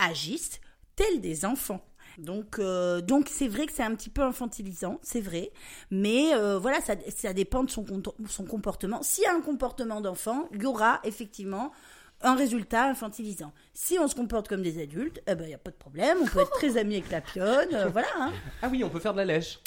agissent 0.00 0.60
tels 0.96 1.20
des 1.20 1.44
enfants. 1.44 1.80
Donc, 2.18 2.58
euh, 2.58 3.00
donc 3.00 3.28
c'est 3.30 3.48
vrai 3.48 3.66
que 3.66 3.72
c'est 3.72 3.82
un 3.82 3.94
petit 3.94 4.10
peu 4.10 4.22
infantilisant, 4.22 4.98
c'est 5.02 5.20
vrai, 5.20 5.52
mais 5.90 6.34
euh, 6.34 6.58
voilà, 6.58 6.80
ça, 6.80 6.94
ça 7.16 7.32
dépend 7.32 7.64
de 7.64 7.70
son, 7.70 7.84
son 8.28 8.44
comportement. 8.44 9.02
S'il 9.02 9.24
y 9.24 9.26
a 9.26 9.34
un 9.34 9.40
comportement 9.40 10.00
d'enfant, 10.00 10.48
il 10.52 10.62
y 10.62 10.66
aura 10.66 11.00
effectivement 11.04 11.72
un 12.22 12.34
résultat 12.34 12.84
infantilisant. 12.84 13.52
Si 13.74 13.98
on 13.98 14.06
se 14.08 14.14
comporte 14.14 14.48
comme 14.48 14.62
des 14.62 14.82
adultes, 14.82 15.20
eh 15.26 15.34
ben 15.34 15.44
il 15.44 15.50
y 15.50 15.54
a 15.54 15.58
pas 15.58 15.70
de 15.70 15.76
problème, 15.76 16.18
on 16.22 16.26
peut 16.26 16.40
être 16.40 16.50
très 16.50 16.76
amis 16.78 16.96
avec 16.96 17.10
la 17.10 17.20
pionne, 17.20 17.74
euh, 17.74 17.88
voilà. 17.88 18.08
hein. 18.18 18.32
Ah 18.62 18.68
oui, 18.70 18.82
on 18.84 18.88
peut 18.90 19.00
faire 19.00 19.12
de 19.12 19.18
la 19.18 19.24
lèche. 19.24 19.58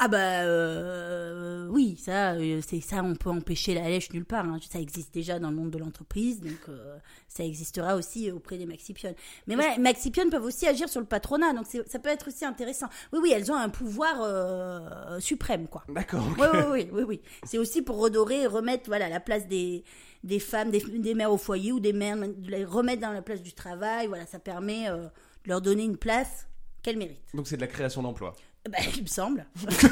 Ah 0.00 0.08
bah 0.08 0.42
euh, 0.42 1.68
oui, 1.68 1.96
ça, 1.96 2.32
euh, 2.32 2.60
c'est 2.66 2.80
ça, 2.80 3.02
on 3.04 3.14
peut 3.14 3.30
empêcher 3.30 3.74
la 3.74 3.88
lèche 3.88 4.12
nulle 4.12 4.24
part. 4.24 4.44
hein. 4.44 4.58
Ça 4.68 4.80
existe 4.80 5.14
déjà 5.14 5.38
dans 5.38 5.50
le 5.50 5.56
monde 5.56 5.70
de 5.70 5.78
l'entreprise, 5.78 6.40
donc 6.40 6.58
euh, 6.68 6.98
ça 7.28 7.44
existera 7.44 7.94
aussi 7.94 8.30
auprès 8.32 8.58
des 8.58 8.66
maxipionnes. 8.66 9.14
Mais 9.46 9.54
voilà, 9.54 9.78
maxipionnes 9.78 10.30
peuvent 10.30 10.44
aussi 10.44 10.66
agir 10.66 10.88
sur 10.88 11.00
le 11.00 11.06
patronat, 11.06 11.52
donc 11.52 11.66
ça 11.66 11.98
peut 12.00 12.08
être 12.08 12.26
aussi 12.28 12.44
intéressant. 12.44 12.88
Oui, 13.12 13.20
oui, 13.22 13.32
elles 13.34 13.52
ont 13.52 13.56
un 13.56 13.68
pouvoir 13.68 14.16
euh, 14.20 15.20
suprême, 15.20 15.68
quoi. 15.68 15.84
D'accord. 15.88 16.24
Oui, 16.38 16.46
oui, 16.52 16.60
oui, 16.72 16.88
oui, 16.92 17.02
oui. 17.04 17.20
C'est 17.44 17.58
aussi 17.58 17.80
pour 17.80 17.98
redorer 17.98 18.42
et 18.42 18.46
remettre, 18.48 18.84
voilà, 18.86 19.08
la 19.08 19.20
place 19.20 19.46
des 19.46 19.84
des 20.24 20.38
femmes, 20.40 20.70
des, 20.70 20.80
des 20.80 21.14
mères 21.14 21.30
au 21.32 21.36
foyer 21.36 21.70
ou 21.70 21.80
des 21.80 21.92
mères, 21.92 22.16
les 22.44 22.64
remettre 22.64 23.02
dans 23.02 23.12
la 23.12 23.22
place 23.22 23.42
du 23.42 23.52
travail. 23.52 24.06
Voilà, 24.08 24.26
ça 24.26 24.38
permet 24.38 24.88
de 24.88 25.08
leur 25.46 25.60
donner 25.60 25.84
une 25.84 25.98
place 25.98 26.48
qu'elles 26.82 26.96
méritent. 26.96 27.22
Donc 27.34 27.46
c'est 27.46 27.56
de 27.56 27.60
la 27.60 27.66
création 27.66 28.02
d'emplois. 28.02 28.34
Bah, 28.70 28.78
il 28.96 29.02
me 29.02 29.06
semble. 29.06 29.44
c'est 29.68 29.88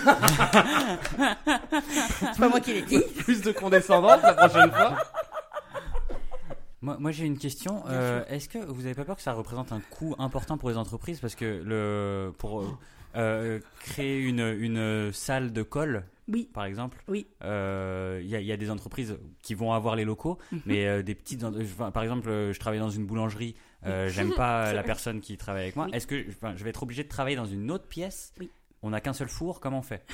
pas 2.39 2.49
moi 2.49 2.61
qui 2.61 2.73
l'ai 2.73 2.83
dit. 2.83 3.01
Plus 3.19 3.43
de 3.43 3.53
condescendance 3.53 4.23
la 4.23 4.35
prochaine 4.35 4.71
fois. 4.71 4.97
Moi, 6.81 6.97
moi 6.99 7.11
j'ai 7.13 7.27
une 7.27 7.39
question. 7.39 7.85
Euh, 7.89 8.25
Est-ce 8.29 8.49
que 8.49 8.59
vous 8.59 8.83
n'avez 8.83 8.95
pas 8.95 9.05
peur 9.05 9.17
que 9.17 9.23
ça 9.23 9.33
représente 9.35 9.73
un 9.73 9.81
coût 9.91 10.15
important 10.19 10.59
pour 10.59 10.71
les 10.71 10.77
entreprises 10.77 11.21
Parce 11.21 11.35
que 11.35 11.63
le, 11.65 12.33
pour 12.39 12.63
euh, 12.63 12.69
euh, 13.17 13.61
créer 13.81 14.19
une, 14.21 14.41
une 14.41 15.13
salle 15.13 15.53
de 15.53 15.63
colle, 15.63 16.05
Oui. 16.29 16.49
par 16.53 16.65
exemple, 16.65 16.99
Oui. 17.09 17.27
euh, 17.45 18.21
il 18.23 18.29
y, 18.29 18.35
a- 18.37 18.41
il 18.41 18.47
y 18.47 18.53
a 18.53 18.57
des 18.57 18.71
entreprises 18.71 19.17
qui 19.43 19.55
vont 19.55 19.73
avoir 19.75 19.95
les 19.97 20.05
locaux, 20.05 20.39
Mhm. 20.51 20.61
mais 20.67 20.87
euh, 20.87 21.03
des 21.03 21.15
petites. 21.15 21.45
par 21.93 22.03
exemple, 22.03 22.29
je 22.53 22.59
travaille 22.59 22.81
dans 22.81 22.91
une 22.91 23.07
boulangerie, 23.07 23.55
euh, 23.87 24.09
j'aime 24.09 24.33
pas 24.35 24.73
la 24.73 24.83
personne 24.83 25.21
qui 25.21 25.37
travaille 25.37 25.63
avec 25.65 25.77
moi. 25.77 25.85
Oui. 25.87 25.93
Est-ce 25.95 26.07
que 26.09 26.25
enfin, 26.31 26.55
je 26.57 26.65
vais 26.65 26.71
être 26.71 26.83
obligé 26.83 27.05
de 27.05 27.09
travailler 27.09 27.37
dans 27.37 27.45
une 27.47 27.71
autre 27.71 27.87
pièce 27.87 28.33
Oui. 28.41 28.51
On 28.83 28.91
n'a 28.91 29.01
qu'un 29.01 29.13
seul 29.13 29.29
four, 29.29 29.61
comment 29.61 29.79
on 29.79 29.83
fait? 29.83 30.05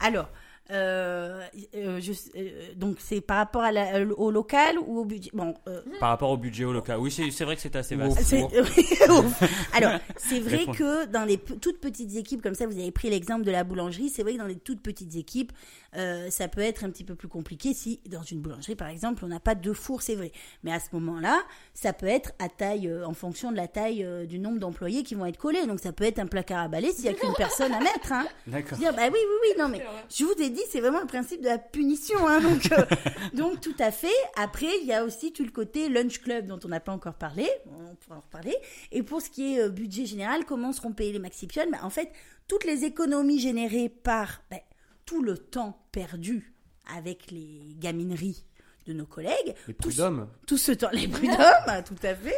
Alors, 0.00 0.28
euh, 0.70 1.42
euh, 1.74 2.00
je- 2.00 2.12
euh, 2.36 2.72
donc 2.76 2.96
c'est 3.00 3.20
par 3.20 3.38
rapport 3.38 3.62
à 3.62 3.72
la- 3.72 4.00
au 4.16 4.30
local 4.30 4.76
ou 4.86 5.00
au 5.00 5.04
budget? 5.04 5.30
Bon, 5.32 5.54
euh, 5.68 5.80
Par 5.98 6.10
rapport 6.10 6.30
au 6.30 6.36
budget 6.36 6.64
au 6.64 6.72
local 6.72 6.98
Oui, 6.98 7.10
c'est 7.10 7.44
vrai 7.44 7.56
que 7.56 7.62
c'est 7.62 7.76
assez 7.76 7.96
vaste. 7.96 8.18
alors 9.72 9.98
c'est 10.16 10.40
vrai 10.40 10.66
que 10.66 11.06
dans 11.06 11.24
les 11.24 11.38
toutes 11.38 11.80
petites 11.80 12.16
équipes, 12.16 12.42
comme 12.42 12.54
ça, 12.54 12.66
vous 12.66 12.78
avez 12.78 12.90
pris 12.90 13.10
l'exemple 13.10 13.44
de 13.44 13.50
la 13.50 13.64
boulangerie. 13.64 14.08
C'est 14.08 14.22
vrai 14.22 14.34
que 14.34 14.38
dans 14.38 14.46
les 14.46 14.56
toutes 14.58 14.82
petites 14.82 15.16
équipes, 15.16 15.52
ça 15.94 16.48
peut 16.48 16.60
être 16.60 16.84
un 16.84 16.90
petit 16.90 17.04
peu 17.04 17.14
plus 17.14 17.28
compliqué 17.28 17.74
si 17.74 18.00
dans 18.08 18.22
une 18.22 18.40
boulangerie, 18.40 18.76
par 18.76 18.88
exemple, 18.88 19.24
on 19.24 19.28
n'a 19.28 19.40
pas 19.40 19.54
deux 19.54 19.74
fours, 19.74 20.02
c'est 20.02 20.14
vrai. 20.14 20.32
Mais 20.62 20.72
à 20.72 20.80
ce 20.80 20.88
moment-là, 20.92 21.38
ça 21.74 21.92
peut 21.92 22.06
être 22.06 22.32
à 22.38 22.48
taille, 22.48 22.90
en 23.04 23.14
fonction 23.14 23.50
de 23.50 23.56
la 23.56 23.68
taille 23.68 24.06
du 24.26 24.38
nombre 24.38 24.58
d'employés 24.58 25.02
qui 25.02 25.14
vont 25.14 25.26
être 25.26 25.38
collés. 25.38 25.66
Donc 25.66 25.80
ça 25.80 25.92
peut 25.92 26.04
être 26.04 26.18
un 26.18 26.26
placard 26.26 26.60
à 26.64 26.68
balai 26.68 26.92
s'il 26.92 27.04
n'y 27.04 27.10
a 27.10 27.14
qu'une 27.14 27.32
personne 27.36 27.72
à 27.72 27.80
mettre. 27.80 28.12
Hein. 28.12 28.26
D'accord. 28.46 28.78
Dire, 28.78 28.92
bah 28.94 29.02
oui, 29.06 29.18
oui, 29.18 29.36
oui, 29.42 29.48
non, 29.58 29.68
mais 29.68 29.82
je 30.14 30.24
vous 30.24 30.32
ai 30.40 30.50
dit, 30.50 30.59
c'est 30.70 30.80
vraiment 30.80 31.00
le 31.00 31.06
principe 31.06 31.40
de 31.40 31.46
la 31.46 31.58
punition. 31.58 32.26
Hein, 32.26 32.40
donc, 32.40 32.72
euh, 32.72 32.84
donc, 33.34 33.60
tout 33.60 33.74
à 33.78 33.90
fait. 33.90 34.08
Après, 34.36 34.68
il 34.80 34.86
y 34.86 34.92
a 34.92 35.04
aussi 35.04 35.32
tout 35.32 35.44
le 35.44 35.50
côté 35.50 35.88
lunch 35.88 36.20
club 36.20 36.46
dont 36.46 36.58
on 36.64 36.68
n'a 36.68 36.80
pas 36.80 36.92
encore 36.92 37.14
parlé. 37.14 37.48
On 37.66 37.94
pourra 37.94 38.16
en 38.16 38.20
reparler. 38.20 38.56
Et 38.92 39.02
pour 39.02 39.22
ce 39.22 39.30
qui 39.30 39.54
est 39.54 39.62
euh, 39.62 39.68
budget 39.68 40.06
général, 40.06 40.44
comment 40.44 40.72
seront 40.72 40.92
payés 40.92 41.12
les 41.12 41.18
maxipionnes 41.18 41.70
bah, 41.70 41.78
En 41.82 41.90
fait, 41.90 42.12
toutes 42.48 42.64
les 42.64 42.84
économies 42.84 43.38
générées 43.38 43.88
par 43.88 44.42
bah, 44.50 44.58
tout 45.06 45.22
le 45.22 45.38
temps 45.38 45.84
perdu 45.92 46.54
avec 46.96 47.30
les 47.30 47.74
gamineries 47.78 48.44
de 48.92 48.98
nos 48.98 49.06
collègues, 49.06 49.54
Les 49.68 49.74
prud'hommes. 49.74 50.28
tout 50.46 50.58
ce 50.58 50.72
temps, 50.72 50.88
les 50.92 51.08
prud'hommes, 51.08 51.38
tout 51.86 52.06
à 52.06 52.14
fait. 52.14 52.34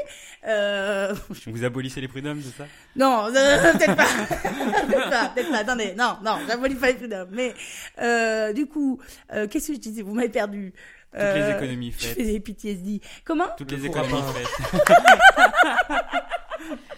Euh, 0.47 1.15
Vous 1.47 1.65
abolissez 1.65 2.01
les 2.01 2.09
prud'hommes, 2.09 2.43
c'est 2.43 2.57
ça? 2.57 2.67
Non, 2.97 3.27
euh, 3.35 3.73
peut-être 3.73 3.97
pas. 3.97 4.07
peut-être 4.87 5.11
pas, 5.11 5.29
peut-être 5.35 5.51
pas. 5.51 5.59
Attendez, 5.59 5.95
non, 5.95 6.17
non, 6.25 6.39
j'abolis 6.47 6.75
pas 6.75 6.89
les 6.89 6.95
prud'hommes. 6.95 7.29
Mais 7.33 7.55
euh, 8.01 8.53
du 8.53 8.67
coup, 8.67 9.01
euh, 9.33 9.47
qu'est-ce 9.49 9.69
que 9.69 9.75
je 9.75 9.79
disais? 9.81 10.03
Vous 10.03 10.15
m'avez 10.15 10.29
perdu. 10.29 10.73
Toutes 11.13 11.21
les 11.21 11.51
économies 11.51 11.93
Je 11.99 12.07
faites. 12.07 12.17
faisais 12.19 12.41
PTSD. 12.41 13.01
Comment? 13.25 13.49
Toutes 13.59 13.71
Le 13.71 13.77
les 13.77 13.87
économies 13.87 14.23
faites. 14.33 14.83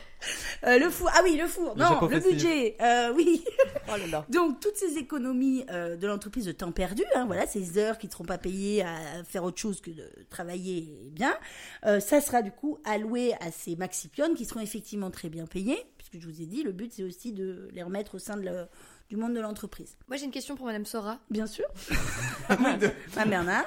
Euh, 0.67 0.79
Le 0.79 0.91
four. 0.91 1.11
Ah 1.15 1.21
oui, 1.23 1.37
le 1.37 1.47
four. 1.47 1.75
Le 1.77 1.83
non, 1.83 2.09
le 2.09 2.21
budget. 2.21 2.77
Euh, 2.81 3.13
oui. 3.15 3.45
Oh 3.87 3.97
là 3.99 4.07
là. 4.07 4.27
Donc 4.31 4.61
toutes 4.61 4.77
ces 4.77 4.97
économies 4.97 5.65
euh, 5.71 5.97
de 5.97 6.07
l'entreprise 6.07 6.47
de 6.47 6.53
temps 6.53 6.73
perdu, 6.73 7.03
hein, 7.15 7.27
voilà, 7.27 7.47
ces 7.47 7.77
heures 7.77 7.99
qui 7.99 8.07
ne 8.07 8.13
seront 8.13 8.25
pas 8.25 8.39
payées 8.39 8.83
à 8.83 9.23
faire 9.25 9.45
autre 9.45 9.59
chose 9.59 9.83
que 9.83 9.91
de 9.91 10.05
travailler 10.31 10.89
bien, 11.11 11.35
euh, 11.85 12.01
ça 12.01 12.23
sera 12.23 12.41
du 12.41 12.51
coup 12.51 12.79
alloué 12.85 13.35
à 13.41 13.51
ces 13.51 13.77
maxipionnes 13.77 14.35
qui 14.35 14.47
seront 14.47 14.61
effectivement 14.61 15.11
très 15.11 15.29
bien 15.29 15.45
payées, 15.47 15.79
puisque 15.99 16.19
je 16.19 16.27
vous 16.27 16.41
ai 16.41 16.47
dit, 16.47 16.63
le 16.63 16.73
but 16.73 16.91
c'est 16.95 17.03
aussi 17.03 17.33
de 17.33 17.69
les 17.75 17.83
remettre 17.83 18.15
au 18.15 18.19
sein 18.19 18.37
de 18.39 18.43
le- 18.43 18.67
du 19.11 19.17
monde 19.17 19.35
de 19.35 19.41
l'entreprise. 19.41 19.97
Moi, 20.09 20.17
j'ai 20.17 20.25
une 20.25 20.31
question 20.31 20.57
pour 20.57 20.67
Madame 20.67 20.87
Sora. 20.87 21.19
Bien 21.31 21.47
sûr. 21.47 21.65
Ma 23.17 23.25
Bernard. 23.27 23.65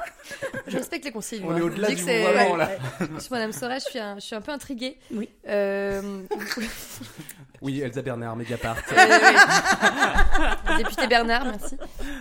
Je 0.67 0.77
respecte 0.77 1.05
les 1.05 1.11
consignes. 1.11 1.43
On 1.43 1.47
moi. 1.47 1.55
est 1.55 1.59
Je 1.59 1.63
au-delà 1.63 1.87
du 1.89 1.95
volant, 2.03 2.55
là. 2.55 2.69
ouais. 2.99 3.19
Sur 3.19 3.31
Madame 3.31 3.51
Sora, 3.51 3.79
je 3.79 3.85
suis 3.85 3.99
un, 3.99 4.15
je 4.15 4.21
suis 4.25 4.35
un 4.35 4.41
peu 4.41 4.51
intriguée. 4.51 4.97
Oui. 5.11 5.29
Euh, 5.47 6.23
Oui, 7.61 7.81
Elsa 7.81 8.01
Bernard, 8.01 8.35
Mediapart. 8.35 8.77
Député 10.77 11.07
Bernard, 11.07 11.45
merci. 11.45 11.75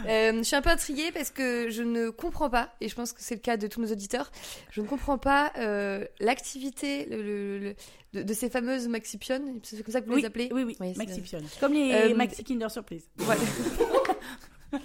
Euh, 0.09 0.33
je 0.39 0.43
suis 0.43 0.57
un 0.57 0.63
peu 0.63 0.71
intriguée 0.71 1.13
parce 1.13 1.31
que 1.31 1.69
je 1.71 1.83
ne 1.83 2.09
comprends 2.11 2.49
pas, 2.51 2.71
et 2.81 2.89
je 2.89 2.95
pense 2.95 3.13
que 3.13 3.21
c'est 3.23 3.35
le 3.35 3.41
cas 3.41 3.57
de 3.57 3.67
tous 3.67 3.81
nos 3.81 3.91
auditeurs, 3.93 4.31
je 4.71 4.81
ne 4.81 4.87
comprends 4.87 5.19
pas 5.19 5.53
euh, 5.59 6.05
l'activité 6.21 7.07
le- 7.11 7.23
le- 7.23 7.59
le- 7.59 7.75
de, 8.15 8.23
de 8.23 8.35
ces 8.35 8.49
fameuses 8.49 8.89
maxipionnes, 8.89 9.61
c'est 9.63 9.83
comme 9.83 9.93
ça 9.93 10.01
que 10.01 10.07
vous 10.07 10.15
Oui, 10.15 10.21
les 10.23 10.27
appelez 10.27 10.49
oui, 10.53 10.63
oui, 10.65 10.77
Oui, 10.81 10.93
c'est- 10.93 10.99
Maxipionne. 10.99 11.45
Comme 11.61 11.73
les 11.75 11.93
Euh, 11.93 12.15
Maxi 12.15 12.43
Kinder 12.45 12.71
Surprise. 12.71 13.05
Ouais. 13.21 13.37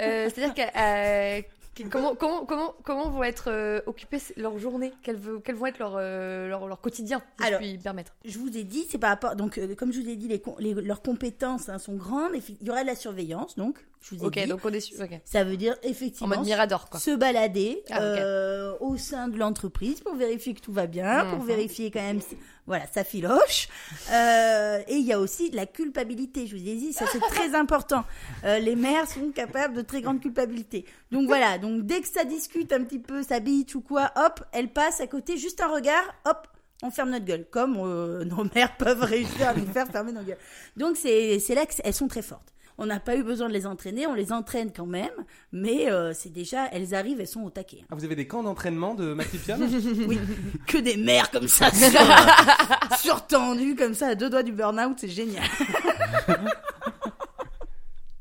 Euh, 0.00 0.28
C'est-à-dire 0.34 0.54
que- 0.54 1.46
comment, 1.90 2.14
comment, 2.14 2.44
comment, 2.46 2.74
comment 2.84 3.10
vont 3.10 3.22
être 3.22 3.50
euh, 3.50 3.80
occupées 3.86 4.18
leurs 4.36 4.58
journées? 4.58 4.92
Quels, 5.02 5.16
vont 5.16 5.66
être 5.66 5.78
leurs 5.78 5.96
euh, 5.96 6.48
leur, 6.48 6.66
leur 6.66 6.80
quotidien, 6.80 7.22
si 7.40 7.46
Alors, 7.46 7.60
je 7.60 7.66
puis 7.66 7.76
me 7.78 7.82
permettre? 7.82 8.14
Je 8.24 8.38
vous 8.38 8.56
ai 8.56 8.64
dit, 8.64 8.86
c'est 8.88 8.98
par 8.98 9.10
rapport. 9.10 9.36
Donc, 9.36 9.58
euh, 9.58 9.74
comme 9.74 9.92
je 9.92 10.00
vous 10.00 10.08
ai 10.08 10.16
dit, 10.16 10.28
les, 10.28 10.40
com- 10.40 10.54
les- 10.58 10.74
leurs 10.74 11.02
compétences 11.02 11.68
hein, 11.68 11.78
sont 11.78 11.94
grandes. 11.96 12.34
et 12.34 12.42
Il 12.60 12.66
y 12.66 12.70
aura 12.70 12.82
de 12.82 12.86
la 12.86 12.96
surveillance, 12.96 13.56
donc 13.56 13.84
Je 14.08 14.14
vous 14.14 14.22
ai 14.22 14.26
Ok, 14.26 14.34
dit. 14.38 14.46
donc 14.46 14.60
on 14.64 14.72
est 14.72 14.78
su- 14.80 14.94
ok. 15.02 15.20
Ça 15.24 15.42
veut 15.42 15.56
dire 15.56 15.74
En 15.84 15.88
effectivement 15.88 16.36
mode 16.36 16.44
Mirador, 16.46 16.88
quoi. 16.88 17.00
se 17.00 17.10
balader 17.10 17.82
Ah, 17.90 18.00
euh, 18.02 18.72
au 18.80 18.96
sein 18.96 19.26
de 19.26 19.36
l'entreprise 19.36 20.00
pour 20.00 20.14
vérifier 20.14 20.54
que 20.54 20.60
tout 20.60 20.72
va 20.72 20.86
bien, 20.86 21.24
pour 21.26 21.40
Mhm. 21.40 21.46
vérifier 21.46 21.90
quand 21.90 22.02
même, 22.02 22.20
voilà, 22.68 22.84
ça 22.94 23.02
filoche. 23.02 23.68
Euh, 24.12 24.78
et 24.86 24.94
il 24.94 25.04
y 25.06 25.12
a 25.12 25.18
aussi 25.18 25.50
de 25.50 25.56
la 25.56 25.66
culpabilité. 25.66 26.46
Je 26.46 26.56
vous 26.56 26.62
ai 26.62 26.74
dit, 26.76 26.92
ça 26.92 27.04
c'est 27.10 27.18
très 27.20 27.54
important. 27.56 28.04
Euh, 28.44 28.58
les 28.60 28.76
mères 28.76 29.08
sont 29.08 29.30
capables 29.34 29.74
de 29.74 29.82
très 29.82 30.02
grande 30.02 30.20
culpabilité. 30.20 30.84
Donc 31.10 31.26
voilà, 31.26 31.58
donc 31.58 31.82
dès 31.84 32.00
que 32.00 32.08
ça 32.08 32.24
discute 32.24 32.72
un 32.72 32.84
petit 32.84 32.98
peu, 33.00 33.22
ça 33.22 33.40
bitch 33.40 33.74
ou 33.74 33.80
quoi, 33.80 34.12
hop, 34.16 34.40
elle 34.52 34.68
passe 34.72 35.00
à 35.00 35.06
côté, 35.06 35.36
juste 35.36 35.60
un 35.60 35.68
regard, 35.68 36.04
hop. 36.26 36.46
On 36.82 36.90
ferme 36.90 37.10
notre 37.10 37.24
gueule, 37.24 37.46
comme 37.50 37.76
euh, 37.78 38.24
nos 38.24 38.44
mères 38.54 38.76
peuvent 38.76 39.02
réussir 39.02 39.48
à 39.48 39.54
nous 39.54 39.66
faire 39.66 39.88
fermer 39.88 40.12
nos 40.12 40.22
gueules. 40.22 40.36
Donc 40.76 40.96
c'est 40.96 41.38
c'est 41.40 41.54
là 41.54 41.64
qu'elles 41.66 41.94
sont 41.94 42.06
très 42.08 42.22
fortes. 42.22 42.52
On 42.78 42.84
n'a 42.86 43.00
pas 43.00 43.16
eu 43.16 43.22
besoin 43.22 43.48
de 43.48 43.54
les 43.54 43.66
entraîner, 43.66 44.06
on 44.06 44.12
les 44.12 44.32
entraîne 44.32 44.70
quand 44.70 44.84
même, 44.86 45.10
mais 45.50 45.90
euh, 45.90 46.12
c'est 46.12 46.28
déjà, 46.30 46.66
elles 46.72 46.94
arrivent, 46.94 47.20
elles 47.20 47.26
sont 47.26 47.42
au 47.42 47.48
taquet. 47.50 47.82
Ah, 47.90 47.94
vous 47.94 48.04
avez 48.04 48.16
des 48.16 48.26
camps 48.26 48.42
d'entraînement 48.42 48.94
de 48.94 49.14
Maxipion 49.14 49.56
Oui, 50.06 50.18
que 50.66 50.76
des 50.78 50.98
mères 50.98 51.30
comme 51.30 51.48
ça, 51.48 51.70
sur, 51.70 51.90
surtendues 52.98 53.76
comme 53.76 53.94
ça, 53.94 54.08
à 54.08 54.14
deux 54.14 54.28
doigts 54.28 54.42
du 54.42 54.52
burn-out, 54.52 54.96
c'est 55.00 55.08
génial. 55.08 55.42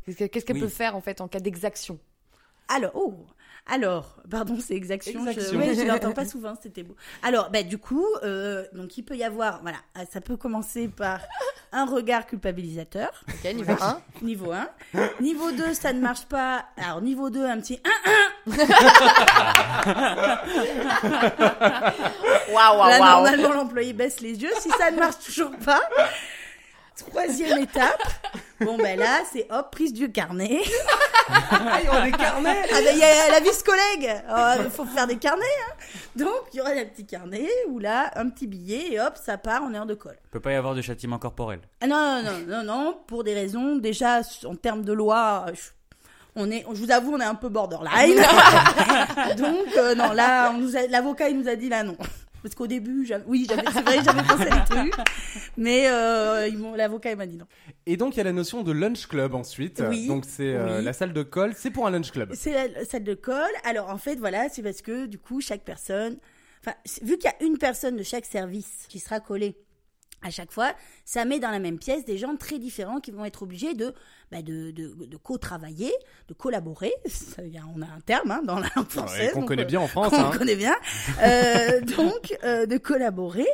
Qu'est-ce 0.06 0.18
que- 0.18 0.24
qu'est-ce 0.26 0.46
qu'elle 0.46 0.56
Oui. 0.58 0.62
peut 0.62 0.68
faire 0.70 0.96
en 0.96 1.02
fait 1.02 1.20
en 1.22 1.28
cas 1.28 1.40
d'exaction? 1.40 1.98
Alors, 2.68 2.92
oh, 2.96 3.26
alors, 3.68 4.16
pardon, 4.30 4.58
c'est 4.60 4.76
exaction. 4.76 5.26
Exaction. 5.28 5.54
Je, 5.54 5.58
ouais, 5.58 5.74
je 5.76 5.82
l'entends 5.88 6.12
pas 6.12 6.26
souvent, 6.26 6.54
c'était 6.62 6.84
beau. 6.84 6.96
Alors, 7.24 7.50
bah, 7.50 7.64
du 7.64 7.78
coup, 7.80 8.06
euh, 8.24 8.66
donc 8.74 8.96
il 8.98 9.04
peut 9.04 9.16
y 9.18 9.24
avoir, 9.24 9.62
voilà, 9.64 9.78
ça 10.12 10.22
peut 10.22 10.38
commencer 10.38 10.88
par 10.88 11.20
un 11.72 11.86
regard 11.86 12.26
culpabilisateur, 12.28 13.10
Ok, 13.28 13.54
niveau 13.54 13.74
1. 13.82 14.02
niveau 14.22 14.52
1. 14.52 14.70
Niveau 15.20 15.52
2, 15.52 15.74
ça 15.74 15.94
ne 15.94 16.00
marche 16.00 16.26
pas. 16.26 16.66
Alors, 16.78 17.02
niveau 17.02 17.30
2, 17.30 17.44
un 17.46 17.60
petit 17.60 17.80
1. 18.48 18.52
Waouh, 22.52 22.78
Là, 22.78 22.78
waouh, 22.78 22.78
waouh. 22.90 23.00
normalement, 23.00 23.54
l'employé 23.54 23.94
baisse 23.94 24.22
les 24.22 24.42
yeux. 24.42 24.52
Si 24.60 24.70
ça 24.78 24.92
ne 24.92 24.98
marche 25.00 25.20
toujours 25.26 25.52
pas, 25.64 25.82
troisième 26.98 27.60
étape. 27.60 28.02
Bon, 28.62 28.78
ben 28.78 28.98
là, 28.98 29.20
c'est 29.32 29.48
hop, 29.52 29.70
prise 29.72 29.92
du 29.94 30.12
carnet. 30.12 30.62
Ah, 31.30 31.80
il 31.82 31.86
y 31.86 31.90
aura 31.90 32.02
des 32.02 32.12
carnets 32.12 32.62
Ah 32.72 32.76
ben, 32.82 32.94
il 32.94 33.00
y 33.00 33.04
a 33.04 33.30
la 33.32 33.40
vice-collègue. 33.42 34.24
Il 34.64 34.70
faut 34.70 34.86
faire 34.86 35.08
des 35.08 35.18
carnets. 35.18 35.44
hein. 35.68 35.74
Donc, 36.16 36.30
il 36.54 36.58
y 36.58 36.62
aura 36.62 36.70
un 36.72 36.86
petit 36.86 37.06
carnet 37.06 37.50
où 37.70 37.80
là, 37.80 38.12
un 38.16 38.30
petit 38.30 38.48
billet 38.48 38.94
et 38.94 39.00
hop, 39.02 39.18
ça 39.22 39.38
part 39.38 39.64
en 39.64 39.74
heure 39.74 39.86
de 39.86 39.94
colle. 39.96 40.18
peut 40.32 40.40
pas 40.40 40.52
y 40.52 40.56
avoir 40.56 40.74
de 40.76 40.82
châtiment 40.82 41.20
corporel. 41.20 41.60
Ah 41.82 41.88
non, 41.88 42.22
non, 42.24 42.32
non, 42.32 42.40
non, 42.48 42.64
non, 42.64 42.98
pour 43.08 43.24
des 43.24 43.34
raisons, 43.34 43.76
déjà, 43.76 44.22
en 44.46 44.56
termes 44.56 44.86
de 44.86 44.94
loi, 44.94 45.46
je- 45.54 45.72
on 46.38 46.50
est, 46.52 46.66
je 46.74 46.80
vous 46.84 46.92
avoue, 46.92 47.14
on 47.16 47.20
est 47.20 47.26
un 47.26 47.36
peu 47.36 47.50
borderline. 47.50 48.16
Donc, 49.38 49.68
euh, 49.78 49.96
non, 49.96 50.12
là, 50.14 50.54
l'avocat, 50.90 51.30
il 51.30 51.40
nous 51.40 51.48
a 51.50 51.56
dit 51.56 51.70
là, 51.70 51.84
non. 51.84 51.98
Parce 52.46 52.54
qu'au 52.54 52.68
début, 52.68 53.08
j'avais- 53.08 53.24
oui, 53.26 53.48
j'avais, 53.50 53.64
c'est 53.74 53.82
vrai, 53.82 54.04
j'avais 54.04 54.22
pensé 54.22 54.44
les 54.44 54.66
trucs. 54.70 54.94
Mais 55.58 55.88
euh, 55.90 56.48
ils 56.48 56.60
m'ont- 56.60 56.76
l'avocat, 56.76 57.10
il 57.10 57.18
m'a 57.18 57.26
dit 57.26 57.38
non. 57.38 57.48
Et 57.88 57.98
donc 57.98 58.14
il 58.14 58.18
y 58.18 58.22
a 58.22 58.24
la 58.24 58.34
notion 58.34 58.62
de 58.62 58.72
lunch 58.72 59.08
club 59.08 59.34
ensuite. 59.34 59.82
Oui. 59.90 60.06
Donc 60.06 60.26
c'est 60.28 60.54
euh, 60.54 60.78
Oui. 60.78 60.84
la 60.86 60.94
salle 60.94 61.12
de 61.12 61.24
colle, 61.24 61.54
c'est 61.58 61.72
pour 61.72 61.88
un 61.88 61.90
lunch 61.90 62.12
club. 62.12 62.32
C'est 62.36 62.54
la 62.72 62.86
salle 62.86 63.04
de 63.04 63.16
colle. 63.16 63.50
Alors, 63.64 63.90
en 63.90 63.98
fait, 63.98 64.18
voilà, 64.18 64.48
c'est 64.50 64.62
parce 64.62 64.84
que, 64.84 65.08
du 65.08 65.18
coup, 65.18 65.42
chaque 65.42 65.64
personne, 65.64 66.18
enfin, 66.62 66.76
vu 67.02 67.18
qu'il 67.18 67.32
y 67.32 67.44
a 67.44 67.44
une 67.48 67.58
personne 67.58 67.96
de 67.98 68.04
chaque 68.04 68.26
service 68.26 68.86
qui 68.90 69.00
sera 69.00 69.20
collée 69.20 69.56
à 70.26 70.32
chaque 70.32 70.52
fois, 70.52 70.74
ça 71.06 71.24
met 71.24 71.40
dans 71.40 71.52
la 71.52 71.60
même 71.60 71.78
pièce 71.78 72.04
des 72.04 72.18
gens 72.18 72.36
très 72.36 72.58
différents 72.58 73.00
qui 73.00 73.12
vont 73.12 73.26
être 73.26 73.44
obligés 73.44 73.76
de, 73.76 73.94
bah, 74.32 74.42
de, 74.42 74.72
de, 74.72 74.94
de 75.06 75.18
co-travailler, 75.18 75.92
de 76.28 76.34
collaborer. 76.34 76.92
Ça, 77.06 77.44
on 77.76 77.82
a 77.82 77.86
un 77.86 78.00
terme 78.06 78.32
hein, 78.32 78.42
dans 78.44 78.60
la 78.60 78.68
langue 78.76 78.90
française. 78.90 79.32
qu'on 79.34 79.46
connaît 79.46 79.62
euh, 79.62 79.66
bien 79.66 79.80
en 79.80 79.88
France. 79.88 80.10
qu'on 80.10 80.18
hein. 80.18 80.32
connaît 80.36 80.56
bien. 80.56 80.76
Euh, 81.24 81.82
donc, 81.82 82.36
euh, 82.44 82.66
de 82.66 82.78
collaborer. 82.78 83.46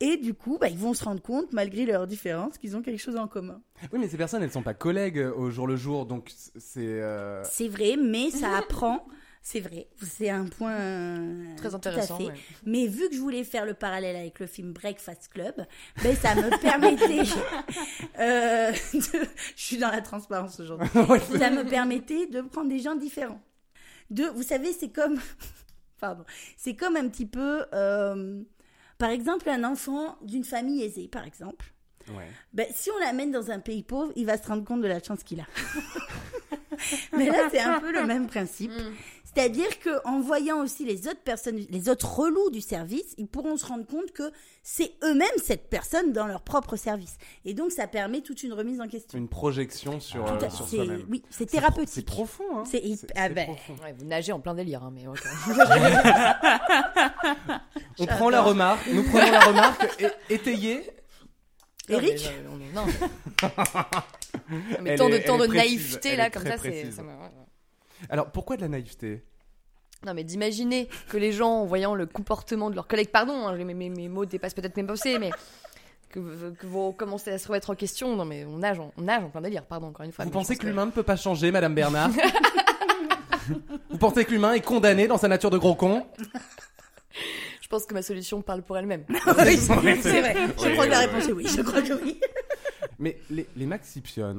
Et 0.00 0.16
du 0.18 0.34
coup, 0.34 0.58
bah, 0.60 0.68
ils 0.68 0.76
vont 0.78 0.92
se 0.92 1.04
rendre 1.04 1.22
compte, 1.22 1.52
malgré 1.52 1.86
leurs 1.86 2.06
différences, 2.06 2.58
qu'ils 2.58 2.76
ont 2.76 2.82
quelque 2.82 3.00
chose 3.00 3.16
en 3.16 3.26
commun. 3.28 3.60
Oui, 3.92 3.98
mais 3.98 4.08
ces 4.08 4.16
personnes, 4.18 4.42
elles 4.42 4.52
sont 4.52 4.62
pas 4.62 4.74
collègues 4.74 5.18
au 5.36 5.50
jour 5.50 5.66
le 5.66 5.76
jour, 5.76 6.04
donc 6.06 6.30
c'est. 6.56 6.80
euh, 6.80 7.42
C'est 7.44 7.68
vrai, 7.68 7.96
mais 7.96 8.30
ça 8.30 8.56
apprend. 8.58 9.06
C'est 9.48 9.60
vrai, 9.60 9.86
c'est 10.02 10.28
un 10.28 10.44
point 10.46 10.72
euh, 10.72 11.44
Très 11.56 11.68
tout 11.68 11.74
à 11.74 11.76
intéressant. 11.76 12.16
fait. 12.18 12.24
ouais. 12.26 12.34
Mais 12.64 12.88
vu 12.88 13.08
que 13.08 13.14
je 13.14 13.20
voulais 13.20 13.44
faire 13.44 13.64
le 13.64 13.74
parallèle 13.74 14.16
avec 14.16 14.40
le 14.40 14.48
film 14.48 14.72
Breakfast 14.72 15.28
Club, 15.32 15.54
ben 16.02 16.16
ça 16.16 16.34
me 16.34 16.50
permettait. 16.60 17.20
euh, 18.18 18.72
de- 18.72 19.28
je 19.54 19.62
suis 19.62 19.76
dans 19.78 19.92
la 19.92 20.00
transparence 20.00 20.58
aujourd'hui. 20.58 20.88
ça 21.38 21.50
me 21.50 21.62
permettait 21.64 22.26
de 22.26 22.40
prendre 22.40 22.68
des 22.68 22.80
gens 22.80 22.96
différents. 22.96 23.40
De, 24.10 24.24
vous 24.24 24.42
savez, 24.42 24.72
c'est 24.72 24.88
comme, 24.88 25.20
pardon, 26.00 26.24
c'est 26.56 26.74
comme 26.74 26.96
un 26.96 27.06
petit 27.08 27.26
peu, 27.26 27.66
euh, 27.72 28.42
par 28.98 29.10
exemple, 29.10 29.48
un 29.48 29.62
enfant 29.62 30.16
d'une 30.22 30.42
famille 30.42 30.82
aisée, 30.82 31.06
par 31.06 31.24
exemple. 31.24 31.66
Ouais. 32.08 32.26
Ben, 32.52 32.66
si 32.74 32.90
on 32.90 32.98
l'amène 32.98 33.30
dans 33.30 33.52
un 33.52 33.60
pays 33.60 33.84
pauvre, 33.84 34.12
il 34.16 34.26
va 34.26 34.38
se 34.38 34.46
rendre 34.48 34.64
compte 34.64 34.80
de 34.80 34.88
la 34.88 35.00
chance 35.00 35.22
qu'il 35.22 35.38
a. 35.38 35.46
Mais 37.16 37.26
là, 37.30 37.48
c'est 37.50 37.60
un 37.60 37.78
peu 37.80 37.92
le 37.92 38.04
même 38.06 38.26
principe. 38.26 38.72
C'est-à-dire 39.36 39.78
que 39.80 39.90
en 40.06 40.18
voyant 40.20 40.62
aussi 40.62 40.86
les 40.86 41.08
autres 41.08 41.20
personnes, 41.22 41.58
les 41.68 41.88
autres 41.90 42.10
relous 42.20 42.48
du 42.50 42.62
service, 42.62 43.14
ils 43.18 43.28
pourront 43.28 43.58
se 43.58 43.66
rendre 43.66 43.84
compte 43.86 44.10
que 44.12 44.32
c'est 44.62 44.94
eux-mêmes 45.04 45.28
cette 45.44 45.68
personne 45.68 46.12
dans 46.14 46.26
leur 46.26 46.40
propre 46.40 46.76
service. 46.76 47.18
Et 47.44 47.52
donc, 47.52 47.70
ça 47.70 47.86
permet 47.86 48.22
toute 48.22 48.42
une 48.44 48.54
remise 48.54 48.80
en 48.80 48.88
question. 48.88 49.18
Une 49.18 49.28
projection 49.28 50.00
sur, 50.00 50.24
Tout 50.24 50.42
euh, 50.42 50.46
à- 50.46 50.50
sur 50.50 50.66
c'est- 50.66 50.76
soi-même. 50.76 51.04
oui, 51.10 51.22
c'est 51.28 51.40
C'est 51.40 51.46
thérapeutique. 51.46 52.06
profond, 52.06 52.60
hein. 52.60 52.64
C'est 52.64 52.78
hyp- 52.78 52.96
C'est- 53.00 53.08
ah 53.14 53.28
ben, 53.28 53.44
profond. 53.44 53.74
Ouais, 53.84 53.94
vous 53.98 54.06
nagez 54.06 54.32
en 54.32 54.40
plein 54.40 54.54
délire, 54.54 54.82
hein, 54.82 54.90
mais. 54.94 55.04
On 57.98 58.06
prend 58.06 58.30
la 58.30 58.42
remarque, 58.42 58.86
nous 58.88 59.02
prenons 59.04 59.30
la 59.30 59.40
remarque 59.40 60.02
et, 60.30 60.34
étayée. 60.34 60.90
Eric 61.88 62.28
Non, 62.44 62.56
mais, 62.56 62.72
non, 62.72 62.86
non. 63.50 63.50
mais 64.82 64.90
Elle 64.92 64.98
tant 64.98 65.08
de, 65.08 65.14
est- 65.14 65.38
de 65.48 65.54
naïveté 65.54 66.16
là, 66.16 66.30
comme 66.30 66.44
ça, 66.44 66.58
c'est. 66.58 66.86
Alors 68.10 68.30
pourquoi 68.30 68.56
de 68.56 68.62
la 68.62 68.68
naïveté? 68.68 69.24
Non, 70.04 70.14
mais 70.14 70.24
d'imaginer 70.24 70.88
que 71.08 71.16
les 71.16 71.32
gens, 71.32 71.62
en 71.62 71.66
voyant 71.66 71.94
le 71.94 72.06
comportement 72.06 72.70
de 72.70 72.74
leurs 72.74 72.86
collègues, 72.86 73.10
pardon, 73.10 73.46
hein, 73.46 73.56
mes, 73.56 73.74
mes, 73.74 73.90
mes 73.90 74.08
mots 74.08 74.26
dépassent 74.26 74.54
peut-être 74.54 74.76
mes 74.76 74.84
pensées, 74.84 75.18
mais 75.18 75.30
que, 76.10 76.50
que 76.50 76.66
vous 76.66 76.92
commencez 76.92 77.30
à 77.30 77.38
se 77.38 77.48
remettre 77.48 77.70
en 77.70 77.74
question. 77.74 78.14
Non, 78.14 78.24
mais 78.24 78.44
on 78.44 78.58
nage 78.58 78.78
en, 78.78 78.92
on 78.98 79.02
nage 79.02 79.24
en 79.24 79.30
plein 79.30 79.40
délire, 79.40 79.64
pardon, 79.64 79.88
encore 79.88 80.04
une 80.04 80.12
fois. 80.12 80.24
Vous 80.24 80.30
pensez 80.30 80.54
pense 80.54 80.62
que 80.62 80.66
l'humain 80.66 80.86
ne 80.86 80.90
peut 80.90 81.02
pas 81.02 81.16
changer, 81.16 81.50
Madame 81.50 81.74
Bernard? 81.74 82.10
Vous 83.90 83.98
pensez 83.98 84.24
que 84.24 84.32
l'humain 84.32 84.52
est 84.54 84.60
condamné 84.60 85.06
dans 85.06 85.18
sa 85.18 85.28
nature 85.28 85.50
de 85.50 85.58
gros 85.58 85.74
con? 85.76 86.06
Je 87.62 87.68
pense 87.68 87.86
que 87.86 87.94
ma 87.94 88.02
solution 88.02 88.42
parle 88.42 88.62
pour 88.62 88.76
elle-même. 88.76 89.04
oui, 89.08 89.56
c'est 89.56 89.74
vrai. 89.74 90.34
Je 90.58 90.72
crois 90.72 90.86
que 90.86 90.90
la 90.90 90.98
réponse 91.00 91.28
est 91.28 91.32
oui. 91.32 91.46
Je 91.48 91.62
crois 91.62 91.82
que 91.82 91.94
oui. 91.94 92.20
Mais 92.98 93.18
les, 93.30 93.46
les 93.56 93.66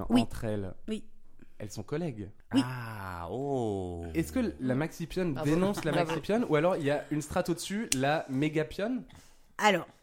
Oui. 0.10 0.22
entre 0.22 0.46
elles, 0.46 0.74
Oui. 0.88 1.04
Elles 1.60 1.72
sont 1.72 1.84
collègues. 1.84 2.30
Oui. 2.54 2.62
Ah, 2.64 3.28
oh. 3.32 4.04
Est-ce 4.14 4.32
que 4.32 4.54
la 4.60 4.76
maxipionne 4.76 5.34
Bravo. 5.34 5.50
dénonce 5.50 5.84
la 5.86 5.92
maxipionne 5.92 6.46
ou 6.50 6.56
alors 6.56 6.76
il 6.78 6.84
y 6.86 6.92
a 6.92 7.04
une 7.12 7.22
strate 7.22 7.50
au-dessus, 7.50 7.90
la 7.96 8.26
mégapionne? 8.30 9.04
Alors. 9.58 9.88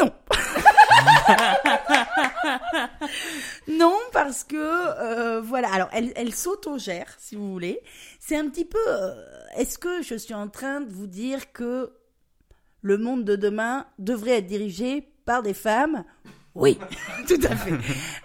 Non. 0.00 0.10
non, 3.68 3.96
parce 4.12 4.44
que, 4.44 4.56
euh, 4.56 5.40
voilà, 5.42 5.72
alors 5.72 5.88
elle, 5.92 6.12
elle 6.16 6.34
s'autogère, 6.34 7.14
si 7.18 7.36
vous 7.36 7.50
voulez. 7.52 7.80
C'est 8.20 8.36
un 8.36 8.48
petit 8.48 8.64
peu... 8.64 8.78
euh, 8.88 9.14
Est-ce 9.56 9.78
que 9.78 10.02
je 10.02 10.14
suis 10.14 10.34
en 10.34 10.48
train 10.48 10.80
de 10.80 10.90
vous 10.90 11.06
dire 11.06 11.52
que 11.52 11.92
le 12.80 12.98
monde 12.98 13.24
de 13.24 13.36
demain 13.36 13.86
devrait 13.98 14.38
être 14.38 14.46
dirigé 14.46 15.02
par 15.24 15.42
des 15.42 15.54
femmes 15.54 16.04
oui, 16.54 16.78
tout 17.28 17.40
à 17.42 17.56
fait. 17.56 17.72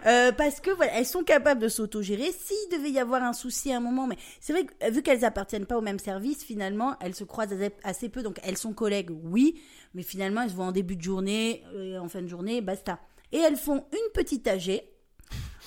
Euh, 0.06 0.32
parce 0.32 0.60
que 0.60 0.70
voilà, 0.72 0.94
elles 0.94 1.06
sont 1.06 1.24
capables 1.24 1.62
de 1.62 1.68
s'autogérer. 1.68 2.32
S'il 2.32 2.78
devait 2.78 2.92
y 2.92 3.00
avoir 3.00 3.24
un 3.24 3.34
souci 3.34 3.72
à 3.74 3.78
un 3.78 3.80
moment, 3.80 4.08
mais 4.08 4.18
c'est 4.40 4.54
vrai 4.54 4.66
que 4.66 4.74
euh, 4.84 4.90
vu 4.90 5.02
qu'elles 5.02 5.26
appartiennent 5.26 5.66
pas 5.66 5.78
au 5.78 5.82
même 5.82 6.00
service, 6.00 6.44
finalement, 6.44 6.96
elles 7.02 7.16
se 7.16 7.24
croisent 7.24 7.56
assez, 7.84 8.10
peu. 8.10 8.22
Donc 8.22 8.40
elles 8.44 8.58
sont 8.58 8.74
collègues, 8.74 9.10
oui, 9.24 9.60
mais 9.94 10.04
finalement 10.04 10.42
elles 10.44 10.52
se 10.52 10.56
voient 10.56 10.66
en 10.66 10.72
début 10.72 10.96
de 10.96 11.02
journée, 11.02 11.64
euh, 11.74 11.98
en 11.98 12.08
fin 12.08 12.22
de 12.22 12.28
journée, 12.28 12.62
basta. 12.62 13.00
Et 13.32 13.38
elles 13.38 13.58
font 13.58 13.86
une 13.92 14.12
petite 14.14 14.48
AG 14.48 14.84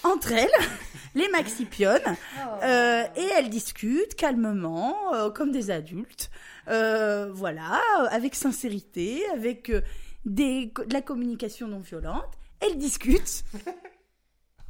entre 0.04 0.32
elles, 0.32 0.50
les 1.14 1.28
maxipionnes, 1.28 2.16
euh, 2.62 3.04
et 3.16 3.28
elles 3.36 3.50
discutent 3.50 4.14
calmement, 4.14 5.14
euh, 5.14 5.30
comme 5.30 5.52
des 5.52 5.70
adultes, 5.70 6.30
euh, 6.68 7.30
voilà, 7.32 7.80
avec 8.10 8.34
sincérité, 8.34 9.22
avec 9.32 9.72
des, 10.24 10.66
de 10.66 10.92
la 10.92 11.02
communication 11.02 11.68
non 11.68 11.80
violente. 11.80 12.38
Elles 12.62 12.78
discutent 12.78 13.44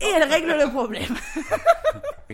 et 0.00 0.06
elles 0.16 0.24
règlent 0.28 0.58
le 0.58 0.70
problème. 0.70 1.14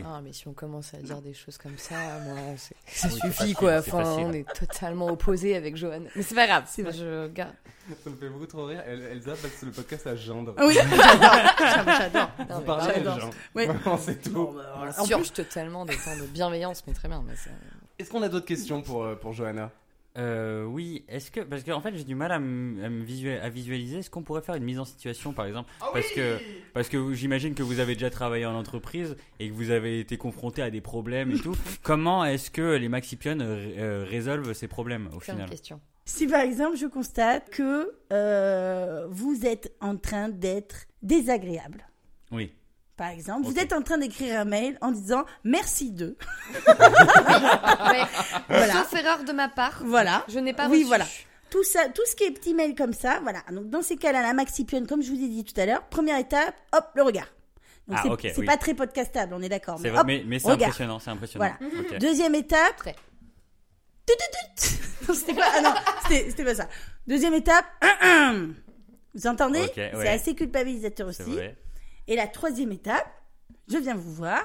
Ah, 0.05 0.21
mais 0.23 0.33
si 0.33 0.47
on 0.47 0.53
commence 0.53 0.95
à 0.95 0.99
dire 0.99 1.21
des 1.21 1.35
choses 1.35 1.59
comme 1.59 1.77
ça, 1.77 1.97
moi, 2.25 2.37
c'est- 2.57 2.77
Ah 2.87 2.91
ça 2.93 3.09
oui, 3.09 3.15
suffit 3.15 3.33
facile, 3.33 3.57
quoi. 3.57 3.79
Enfin, 3.79 4.05
facile. 4.05 4.25
on 4.27 4.33
est 4.33 4.49
totalement 4.55 5.07
opposés 5.09 5.57
avec 5.57 5.77
Johan. 5.77 6.03
Mais 6.15 6.23
c'est 6.23 6.37
pas 6.37 6.47
grave. 6.47 6.65
C'est 6.69 6.83
vrai. 6.83 6.93
Je 6.93 7.27
garde. 7.29 7.53
Ça 8.05 8.09
me 8.11 8.15
fait 8.17 8.29
beaucoup 8.29 8.47
trop 8.47 8.67
rire. 8.67 8.81
El- 8.87 9.03
Elsa 9.03 9.33
passe 9.33 9.61
le 9.63 9.73
podcast 9.73 10.07
à 10.07 10.15
gendre. 10.15 10.55
Oui, 10.59 10.75
j'adore. 11.59 12.31
Vous 12.49 12.61
parlez 12.61 13.03
à. 13.03 13.31
Oui. 13.57 13.67
Vraiment, 13.67 13.99
c'est 13.99 14.23
tout. 14.23 14.31
Bon, 14.31 14.53
bah, 14.53 14.93
En 14.99 15.05
totalement 15.35 15.85
des 15.85 15.97
temps 15.97 16.17
de 16.17 16.27
bienveillance, 16.27 16.85
mais 16.87 16.93
très 16.95 17.09
bien. 17.09 17.25
Est-ce 17.99 18.09
qu'on 18.09 18.23
a 18.23 18.29
d'autres 18.29 18.47
questions 18.47 18.83
pour, 18.83 19.03
euh, 19.03 19.17
pour 19.17 19.33
Johanna? 19.33 19.73
Euh, 20.19 20.65
oui, 20.65 21.05
est-ce 21.09 21.31
que 21.31 21.41
parce 21.41 21.63
qu'en 21.63 21.81
fait 21.81 21.97
j'ai 21.97 22.05
du 22.05 22.15
mal 22.17 22.33
à, 22.33 22.39
me 22.41 23.41
à 23.41 23.49
visualiser. 23.49 23.99
Est-ce 23.99 24.11
qu'on 24.11 24.23
pourrait 24.23 24.43
faire 24.43 24.57
une 24.57 24.65
mise 24.65 24.79
en 24.81 24.85
situation 24.85 25.33
par 25.33 25.47
exemple? 25.47 25.71
Parce 25.93 26.11
que 26.11 26.39
parce 26.75 26.89
que 26.89 27.13
j'imagine 27.15 27.55
que 27.55 27.63
vous 27.63 27.79
avez 27.79 27.95
déjà 27.95 28.11
travaillé 28.11 28.45
en 28.45 28.55
entreprise 28.55 29.17
et 29.39 29.49
que 29.49 29.55
vous 29.55 29.71
avez 29.71 30.01
été 30.01 30.17
confronté 30.17 30.61
à 30.63 30.71
des 30.71 30.81
problèmes 30.81 31.31
et 31.33 31.39
tout. 31.39 31.55
Comment 31.83 32.25
est-ce 32.25 32.51
que 32.51 32.77
les 32.77 32.89
Maxipionnes 32.89 33.43
euh, 33.43 33.79
euh, 33.79 34.05
résolvent 34.09 34.53
ces 34.53 34.67
problèmes 34.69 35.09
au 35.15 35.21
final? 35.21 35.49
questions. 35.49 35.81
Si 36.05 36.27
par 36.27 36.41
exemple 36.41 36.77
je 36.77 36.87
constate 36.87 37.51
que 37.51 37.93
euh, 38.13 39.07
vous 39.11 39.45
êtes 39.45 39.73
en 39.81 39.97
train 39.97 40.29
d'être 40.29 40.87
désagréable, 41.03 41.87
Oui. 42.33 42.53
Par 42.99 43.09
exemple, 43.09 43.47
vous 43.47 43.59
êtes 43.59 43.73
en 43.73 43.81
train 43.81 43.97
d'écrire 43.97 44.41
un 44.41 44.45
mail 44.45 44.77
en 44.83 44.91
disant 44.91 45.25
merci 45.45 45.91
de. 45.93 46.17
Ouais. 46.67 46.75
Voilà. 48.49 48.73
Sauf 48.75 48.93
erreur 48.95 49.25
de 49.25 49.33
ma 49.33 49.49
part. 49.49 49.81
Voilà. 49.85 50.25
Je 50.29 50.39
n'ai 50.39 50.53
pas 50.53 50.67
Oui, 50.69 50.79
reçu. 50.79 50.85
voilà. 50.89 51.07
Tout 51.51 51.65
ça, 51.65 51.89
tout 51.89 52.03
ce 52.07 52.15
qui 52.15 52.25
est 52.25 52.31
petit 52.31 52.53
mail 52.53 52.75
comme 52.75 52.93
ça, 52.93 53.21
voilà. 53.23 53.41
Donc 53.53 53.71
dans 53.71 53.81
ces 53.83 53.97
cas-là, 53.97 54.21
la 54.23 54.35
Maxipionne, 54.35 54.87
comme 54.87 55.03
je 55.03 55.11
vous 55.11 55.17
ai 55.23 55.29
dit 55.29 55.45
tout 55.45 55.59
à 55.59 55.65
l'heure, 55.65 55.83
première 55.85 56.19
étape, 56.19 56.55
hop, 56.77 56.85
le 56.95 57.03
regard. 57.03 57.29
Donc 57.87 57.99
Ah, 58.05 58.17
c'est 58.21 58.37
oui. 58.39 58.45
pas 58.45 58.59
très 58.59 58.75
podcastable, 58.75 59.33
on 59.33 59.41
est 59.41 59.49
d'accord. 59.49 59.79
C'est 59.81 59.91
Mais, 59.91 60.03
mais, 60.05 60.23
mais 60.27 60.39
c'est 60.39 60.51
impressionnant, 60.51 60.99
c'est 60.99 61.11
impressionnant. 61.11 61.51
Voilà. 61.61 61.73
Ok. 61.91 61.99
Deuxième 61.99 62.35
étape. 62.35 62.83
C'était 65.15 65.35
pas, 65.35 65.47
ah 65.57 65.61
non, 65.63 65.75
c'était 66.03 66.31
c'était 66.31 66.45
pas 66.45 66.55
ça. 66.55 66.69
Deuxième 67.07 67.33
étape. 67.35 67.65
Vous 69.15 69.27
entendez 69.27 69.63
C'est 69.75 69.95
ouais. 69.97 70.09
assez 70.09 70.35
culpabilisateur 70.35 71.13
C'est 71.15 71.23
aussi. 71.23 71.33
vrai. 71.33 71.57
Et 72.09 72.17
la 72.17 72.27
troisième 72.27 72.73
étape, 72.73 73.07
je 73.71 73.79
viens 73.79 73.95
vous 73.95 74.13
voir. 74.15 74.41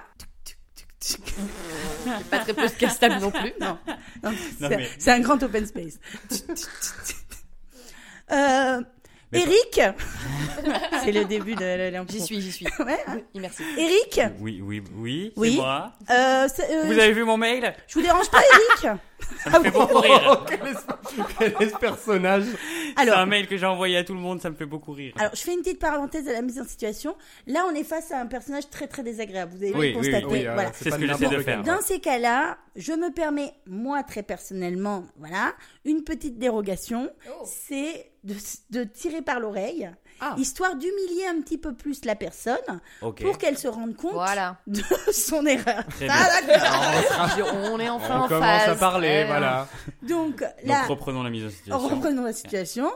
Pas 2.30 2.40
très 2.40 2.54
podcastable 2.54 3.20
non 3.20 3.32
plus. 3.32 3.54
Non, 3.60 3.78
non, 4.24 4.32
Non, 4.32 4.38
c'est 4.60 4.70
mais- 4.70 4.90
c'est 5.00 5.12
un 5.12 5.20
grand 5.22 5.42
open 5.42 5.66
space. 5.66 5.98
euh, 8.32 8.82
Mais- 9.34 9.42
Eric, 9.42 9.82
c'est 11.04 11.12
le 11.12 11.26
début 11.26 11.56
de 11.56 11.90
l'impro. 11.92 12.14
J'y 12.14 12.22
suis, 12.22 12.42
j'y 12.42 12.52
suis. 12.52 12.68
Ouais. 12.80 12.98
Oui, 13.10 13.24
merci. 13.42 13.64
Eric, 13.78 14.22
Oui, 14.40 14.62
oui, 14.64 14.82
oui. 14.96 15.34
Oui. 15.36 15.52
C'est 15.52 15.56
moi. 15.58 15.92
euh, 16.10 16.48
euh, 16.48 16.84
Vous 16.86 17.00
avez 17.00 17.12
vu 17.14 17.24
mon 17.24 17.38
mail 17.38 17.74
je 17.88 17.96
vous 17.96 18.02
dérange 18.06 18.30
pas, 18.30 18.40
Eric 18.40 19.00
Ça 19.44 19.58
me 19.58 19.64
fait 19.64 19.72
beaucoup 19.72 20.00
rire. 20.00 20.46
quel, 20.48 20.60
est, 20.68 20.74
quel 21.58 21.68
est 21.68 21.72
ce 21.72 21.78
personnage 21.78 22.44
C'est 22.44 23.02
Alors, 23.02 23.18
un 23.20 23.26
mail 23.26 23.48
que 23.48 23.56
j'ai 23.58 23.66
envoyé 23.66 23.98
à 23.98 24.04
tout 24.04 24.14
le 24.14 24.20
monde, 24.20 24.42
ça 24.42 24.50
me 24.50 24.56
fait 24.56 24.66
beaucoup 24.66 24.92
rire. 24.92 25.14
alors, 25.18 25.34
je 25.34 25.42
fais 25.42 25.54
une 25.54 25.62
petite 25.62 25.80
parenthèse 25.80 26.28
à 26.28 26.34
la 26.34 26.42
mise 26.42 26.60
en 26.60 26.66
situation. 26.66 27.16
Là, 27.48 27.66
on 27.70 27.74
est 27.74 27.84
face 27.86 28.12
à 28.12 28.20
un 28.20 28.26
personnage 28.26 28.70
très 28.70 28.88
très 28.88 29.02
désagréable. 29.02 29.54
Vous 29.56 29.64
avez 29.64 29.72
Oui, 29.74 29.80
oui, 29.88 29.94
constaté. 29.94 30.26
oui, 30.26 30.46
euh, 30.48 30.54
voilà. 30.54 30.72
C'est 30.74 30.92
ce 30.92 30.96
que 30.98 31.08
j'essaie 31.08 31.28
de 31.30 31.40
faire. 31.40 31.64
Dans 31.64 31.82
ces 31.82 32.00
cas-là, 32.00 32.58
je 32.76 32.92
me 32.92 33.12
permets, 33.14 33.54
moi 33.66 34.04
très 34.04 34.24
personnellement, 34.24 35.06
voilà, 35.18 35.54
une 35.86 36.04
petite 36.04 36.38
dérogation, 36.38 37.10
Oh. 37.30 37.46
c'est 37.46 38.12
de, 38.24 38.36
de 38.72 38.84
tirer 38.84 39.22
par 39.22 39.40
l'oreille, 39.40 39.90
Ah. 40.22 40.36
histoire 40.38 40.76
d'humilier 40.76 41.26
un 41.28 41.42
petit 41.42 41.58
peu 41.58 41.74
plus 41.74 42.06
la 42.06 42.16
personne 42.16 42.80
pour 43.00 43.38
qu'elle 43.38 43.58
se 43.58 43.68
rende 43.68 43.96
compte 43.96 44.14
Voilà. 44.14 44.58
de 44.68 44.82
son 45.12 45.46
erreur. 45.46 45.84
Très 45.90 46.08
Ah. 46.10 47.28
On 47.72 47.80
est 47.80 47.90
enfin 47.90 48.20
On 48.22 48.24
en 48.24 48.28
commence 48.28 48.62
phase. 48.62 48.70
à 48.70 48.76
parler, 48.76 49.26
voilà. 49.26 49.68
Donc 50.02 50.40
Donc 50.40 50.44
là, 50.64 50.84
reprenons 50.84 51.24
la 51.24 51.30
mise 51.30 51.46
en 51.46 51.50
situation. 51.50 51.88
reprenons 51.90 52.24
la 52.24 52.34
situation. 52.34 52.92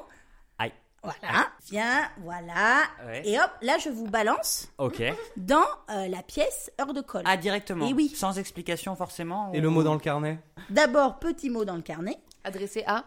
Aïe. 0.60 0.72
Voilà, 1.04 1.48
viens, 1.70 2.10
voilà. 2.24 2.82
Ouais. 3.06 3.22
Et 3.26 3.38
hop, 3.40 3.50
là, 3.62 3.78
je 3.84 3.90
vous 3.90 4.08
balance 4.08 4.68
Ok. 4.78 5.02
dans 5.38 5.64
euh, 5.90 6.08
la 6.08 6.22
pièce 6.24 6.72
heure 6.82 6.94
de 6.94 7.02
colle. 7.02 7.24
Ah, 7.26 7.38
directement 7.38 7.88
Et 7.88 7.94
oui. 7.94 8.10
Sans 8.16 8.38
explication 8.40 8.96
forcément 8.96 9.52
Et 9.54 9.60
ou- 9.60 9.62
le 9.64 9.70
mot 9.70 9.84
dans 9.84 9.94
le 9.94 10.00
carnet? 10.00 10.40
D'abord, 10.70 11.20
petit 11.20 11.50
mot 11.50 11.66
dans 11.66 11.76
le 11.76 11.82
carnet, 11.82 12.18
Adressé 12.44 12.84
à. 12.88 13.04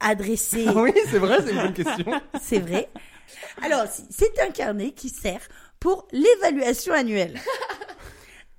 Adressé 0.00 0.64
Ah 0.68 0.72
Oui, 0.82 0.92
c'est 1.10 1.18
vrai, 1.18 1.38
c'est 1.44 1.52
une 1.52 1.60
bonne 1.62 1.72
question. 1.74 2.06
C'est 2.40 2.58
vrai. 2.60 2.88
Alors, 3.62 3.84
c'est 4.10 4.38
un 4.40 4.50
carnet 4.50 4.92
qui 4.92 5.08
sert 5.10 5.40
pour 5.80 6.08
l'évaluation 6.12 6.94
annuelle. 6.94 7.38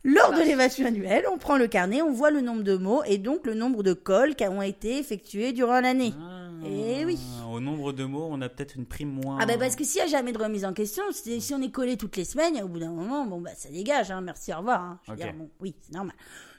Lors 0.04 0.32
de 0.32 0.38
l'évaluation 0.39 0.86
annuelle, 0.86 1.25
on 1.32 1.38
prend 1.38 1.58
le 1.58 1.67
carnet, 1.67 2.02
on 2.02 2.12
voit 2.13 2.32
le 2.32 2.39
nombre 2.41 2.63
de 2.63 2.78
mots 2.78 3.04
et 3.06 3.17
donc 3.17 3.45
le 3.45 3.54
nombre 3.54 3.84
de 3.84 3.93
colles 3.93 4.36
qui 4.36 4.45
ont 4.45 4.62
été 4.62 4.97
effectués 4.97 5.52
durant 5.52 5.82
l'année. 5.82 6.13
Ah. 6.17 6.36
Eh 6.65 7.06
oui. 7.06 7.17
Au 7.52 7.60
nombre 7.60 7.91
de 7.93 8.04
mots, 8.06 8.28
on 8.30 8.41
a 8.41 8.47
peut-être 8.49 8.75
une 8.75 8.86
prime 8.86 9.10
moins. 9.12 9.39
Ah 9.41 9.45
ben 9.45 9.58
parce 9.58 9.75
que 9.75 9.84
s'il 9.84 10.02
n'y 10.02 10.08
a 10.08 10.12
jamais 10.12 10.32
de 10.34 10.38
remise 10.38 10.65
en 10.65 10.73
question, 10.73 11.04
si 11.12 11.54
on 11.54 11.62
est 11.62 11.71
collé 11.71 11.97
toutes 11.97 12.15
les 12.17 12.25
semaines, 12.25 12.62
au 12.62 12.67
bout 12.67 12.80
d'un 12.80 12.91
moment, 12.91 13.25
bon 13.25 13.41
bah 13.41 13.52
ça 13.58 13.69
dégage, 13.69 14.12
hein, 14.12 14.21
merci, 14.21 14.54
au 14.54 14.58
revoir. 14.58 14.82
hein. 14.82 14.99
Je 15.04 15.12
veux 15.12 15.17
Ok. 15.17 15.23
dire, 15.23 15.34
bon, 15.34 15.49
oui, 15.62 15.73
c'est 15.82 15.93
normal. 15.93 16.15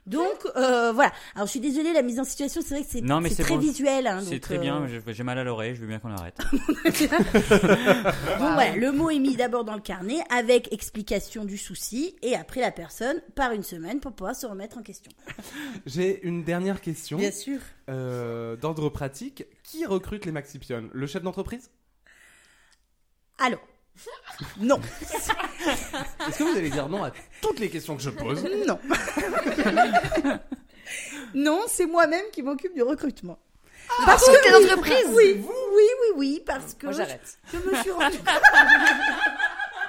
Donc 0.07 0.47
euh, 0.57 0.93
voilà. 0.93 1.13
Alors 1.35 1.47
je 1.47 1.51
suis 1.51 1.61
désolée, 1.61 1.93
la 1.93 2.03
mise 2.03 2.19
en 2.19 2.25
situation, 2.25 2.61
c'est 2.63 2.75
vrai 2.75 2.85
que 2.85 2.91
c'est 2.91 3.01
Non, 3.03 3.21
mais 3.21 3.29
c'est 3.29 3.37
c'est 3.37 3.43
très 3.45 3.55
bon. 3.55 3.61
visuel. 3.61 4.07
hein, 4.07 4.21
C'est 4.25 4.33
donc, 4.33 4.41
très 4.41 4.57
euh, 4.57 4.61
bien, 4.61 4.87
j'ai- 4.87 5.01
j'ai 5.13 5.23
mal 5.23 5.39
à 5.39 5.45
l'oreille, 5.45 5.75
je 5.75 5.81
veux 5.81 5.87
bien 5.87 5.99
qu'on 5.99 6.11
arrête. 6.13 6.37
Donc 7.61 8.53
voilà, 8.55 8.77
le 8.77 8.93
mot 8.93 9.11
est 9.11 9.19
mis 9.19 9.37
d'abord 9.37 9.65
dans 9.65 9.75
le 9.75 9.81
carnet 9.81 10.19
avec 10.31 10.73
explication 10.73 11.45
du 11.45 11.59
souci 11.59 12.17
et 12.23 12.35
après 12.35 12.61
la 12.61 12.71
personne 12.73 13.21
part 13.35 13.53
une 13.53 13.63
semaine 13.63 14.01
pour 14.01 14.13
pouvoir 14.13 14.35
se 14.35 14.47
remettre 14.47 14.79
en 14.79 14.83
question. 14.83 15.13
J'ai 15.87 16.23
une 16.27 16.45
dernière 16.45 16.81
question. 16.81 17.19
sûr. 17.33 17.61
Euh, 17.89 18.57
D'ordre 18.57 18.89
pratique, 18.89 19.45
qui 19.63 19.85
recrute 19.87 20.25
les 20.25 20.33
Maxipionnes 20.33 20.89
Le 20.93 21.07
chef 21.07 21.23
d'entreprise? 21.23 21.71
Alors, 23.39 23.61
non, 24.59 24.81
Est-ce 26.29 26.39
que 26.39 26.43
vous 26.45 26.57
allez 26.57 26.71
dire 26.71 26.89
non 26.89 27.05
à 27.05 27.11
toutes 27.43 27.59
les 27.61 27.69
questions 27.71 27.97
que 27.97 28.03
je 28.03 28.11
pose 28.11 28.43
non. 28.67 28.79
non, 31.35 31.61
c'est 31.69 31.87
moi-même 31.87 32.25
qui 32.33 32.43
m'occupe 32.43 32.75
du 32.75 32.83
recrutement. 32.83 33.39
Parce 34.07 34.25
que 34.25 34.43
t'es 34.43 34.51
l'entreprise 34.53 35.07
Oui, 35.09 35.37
oui, 35.45 35.45
oui, 35.77 36.13
oui, 36.17 36.43
parce 36.47 36.75
que 36.75 36.87
Moi 36.87 36.95
j'arrête. 36.95 37.39
je 37.53 37.59
me 37.59 37.75
suis 37.83 37.91
rendu 37.91 38.17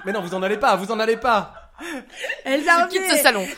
Mais 0.05 0.11
non, 0.11 0.21
vous 0.21 0.33
en 0.33 0.41
allez 0.43 0.57
pas, 0.57 0.75
vous 0.75 0.91
en 0.91 0.99
allez 0.99 1.17
pas 1.17 1.60
Elle 2.43 2.67
a 2.67 2.87
Quitte 2.87 3.03
ce 3.09 3.17
salon. 3.17 3.45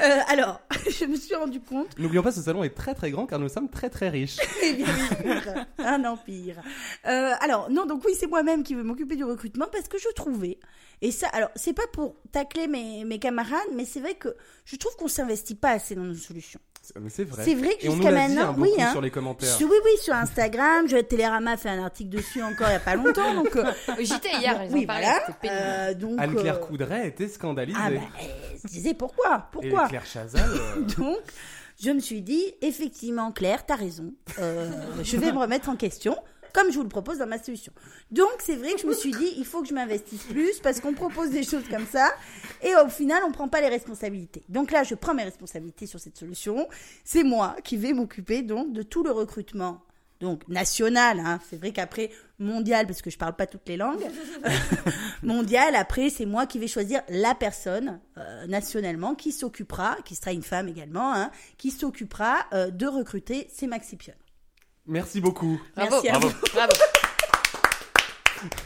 Euh, 0.00 0.20
alors, 0.28 0.60
je 0.90 1.04
me 1.04 1.16
suis 1.16 1.34
rendu 1.34 1.60
compte 1.60 1.98
N'oublions 1.98 2.22
pas, 2.22 2.32
ce 2.32 2.40
salon 2.40 2.64
est 2.64 2.74
très 2.74 2.94
très 2.94 3.10
grand 3.10 3.26
car 3.26 3.38
nous 3.38 3.48
sommes 3.48 3.68
très 3.68 3.90
très 3.90 4.08
riches. 4.08 4.38
Eh 4.62 4.72
bien 4.74 4.86
sûr, 4.86 5.66
un 5.78 6.04
empire. 6.04 6.62
Euh, 7.06 7.32
alors 7.40 7.70
non, 7.70 7.86
donc 7.86 8.02
oui, 8.04 8.12
c'est 8.18 8.26
moi-même 8.26 8.62
qui 8.62 8.74
veux 8.74 8.82
m'occuper 8.82 9.16
du 9.16 9.24
recrutement 9.24 9.66
parce 9.70 9.88
que 9.88 9.98
je 9.98 10.08
trouvais 10.14 10.58
et 11.02 11.10
ça, 11.10 11.28
alors 11.28 11.50
c'est 11.54 11.72
pas 11.72 11.86
pour 11.92 12.16
tacler 12.32 12.66
mes, 12.66 13.04
mes 13.04 13.18
camarades, 13.18 13.58
mais 13.74 13.84
c'est 13.84 14.00
vrai 14.00 14.14
que 14.14 14.34
je 14.64 14.76
trouve 14.76 14.94
qu'on 14.96 15.08
s'investit 15.08 15.54
pas 15.54 15.70
assez 15.70 15.94
dans 15.94 16.02
nos 16.02 16.14
solutions. 16.14 16.60
C'est- 16.82 16.98
Mais 16.98 17.10
c'est 17.10 17.24
vrai. 17.24 17.42
C'est 17.44 17.54
vrai 17.54 17.76
que 17.76 17.82
jusqu'à 17.90 18.10
l'a 18.10 18.26
dit 18.26 18.34
maintenant, 18.34 18.52
hein, 18.52 18.56
oui, 18.58 18.70
hein. 18.78 18.90
sur 18.92 19.00
les 19.02 19.10
commentaires. 19.10 19.54
Oui, 19.60 19.66
oui, 19.84 19.90
sur 20.00 20.14
Instagram, 20.14 20.88
je, 20.88 20.96
Télérama 20.96 21.52
a 21.52 21.56
fait 21.56 21.68
un 21.68 21.84
article 21.84 22.08
dessus 22.10 22.42
encore 22.42 22.68
il 22.68 22.72
y 22.72 22.76
a 22.76 22.80
pas 22.80 22.94
longtemps, 22.96 23.34
donc 23.34 23.54
euh, 23.56 23.64
J'étais 24.00 24.30
hier, 24.40 24.62
ils 24.64 24.72
oui, 24.72 24.84
en 24.84 24.86
parlaient, 24.86 25.06
voilà. 25.42 25.86
Euh, 25.90 25.94
donc 25.94 26.18
Anne-Claire 26.18 26.54
euh, 26.56 26.58
Coudray 26.66 27.06
était 27.08 27.28
scandalisée. 27.28 27.78
ah 27.80 27.90
bah, 27.90 28.00
elle 28.54 28.58
se 28.60 28.66
disait 28.66 28.94
pourquoi, 28.94 29.36
Et 29.36 29.52
pourquoi 29.52 29.88
Claire 29.88 30.06
Chazal. 30.06 30.48
euh, 30.50 30.80
Donc, 30.98 31.18
je 31.82 31.90
me 31.90 32.00
suis 32.00 32.22
dit, 32.22 32.44
effectivement, 32.62 33.30
Claire, 33.30 33.64
t'as 33.66 33.76
raison. 33.76 34.12
Euh, 34.38 34.70
je 35.02 35.16
vais 35.18 35.32
me 35.32 35.38
remettre 35.38 35.68
en 35.68 35.76
question, 35.76 36.16
comme 36.52 36.70
je 36.70 36.76
vous 36.76 36.82
le 36.82 36.88
propose 36.88 37.18
dans 37.18 37.26
ma 37.26 37.42
solution. 37.42 37.72
Donc, 38.10 38.30
c'est 38.38 38.56
vrai 38.56 38.74
que 38.74 38.80
je 38.80 38.86
me 38.86 38.94
suis 38.94 39.12
dit, 39.12 39.34
il 39.36 39.44
faut 39.44 39.62
que 39.62 39.68
je 39.68 39.74
m'investisse 39.74 40.24
plus 40.24 40.58
parce 40.62 40.80
qu'on 40.80 40.94
propose 40.94 41.30
des 41.30 41.44
choses 41.44 41.68
comme 41.70 41.86
ça 41.86 42.10
et 42.62 42.74
au 42.76 42.88
final, 42.88 43.22
on 43.26 43.32
prend 43.32 43.48
pas 43.48 43.60
les 43.60 43.68
responsabilités. 43.68 44.42
Donc 44.48 44.70
là, 44.70 44.82
je 44.82 44.94
prends 44.94 45.14
mes 45.14 45.24
responsabilités 45.24 45.86
sur 45.86 46.00
cette 46.00 46.16
solution. 46.16 46.68
C'est 47.04 47.24
moi 47.24 47.56
qui 47.64 47.76
vais 47.76 47.92
m'occuper 47.92 48.42
donc 48.42 48.72
de 48.72 48.82
tout 48.82 49.02
le 49.02 49.10
recrutement. 49.10 49.82
Donc 50.20 50.46
national, 50.48 51.18
hein. 51.18 51.40
c'est 51.48 51.56
vrai 51.56 51.72
qu'après 51.72 52.10
mondial, 52.38 52.86
parce 52.86 53.00
que 53.00 53.08
je 53.08 53.16
parle 53.16 53.34
pas 53.34 53.46
toutes 53.46 53.66
les 53.66 53.78
langues, 53.78 54.04
mondial, 55.22 55.74
après 55.74 56.10
c'est 56.10 56.26
moi 56.26 56.44
qui 56.44 56.58
vais 56.58 56.68
choisir 56.68 57.00
la 57.08 57.34
personne 57.34 58.00
euh, 58.18 58.46
nationalement 58.46 59.14
qui 59.14 59.32
s'occupera, 59.32 59.96
qui 60.04 60.14
sera 60.14 60.32
une 60.32 60.42
femme 60.42 60.68
également, 60.68 61.14
hein, 61.14 61.30
qui 61.56 61.70
s'occupera 61.70 62.44
euh, 62.52 62.70
de 62.70 62.86
recruter 62.86 63.48
ces 63.50 63.66
maxipionnes. 63.66 64.14
Merci 64.86 65.20
beaucoup. 65.20 65.60
Bravo, 65.76 65.90
Merci 65.92 66.08
à 66.08 66.12
bravo, 66.12 66.28
vous. 66.28 66.34
bravo. 66.54 66.72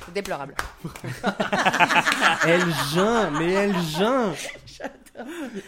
C'est 0.07 0.15
déplorable. 0.15 0.55
Elle 2.47 2.65
geint, 2.95 3.31
mais 3.31 3.53
elle 3.53 3.77
geint. 3.81 4.33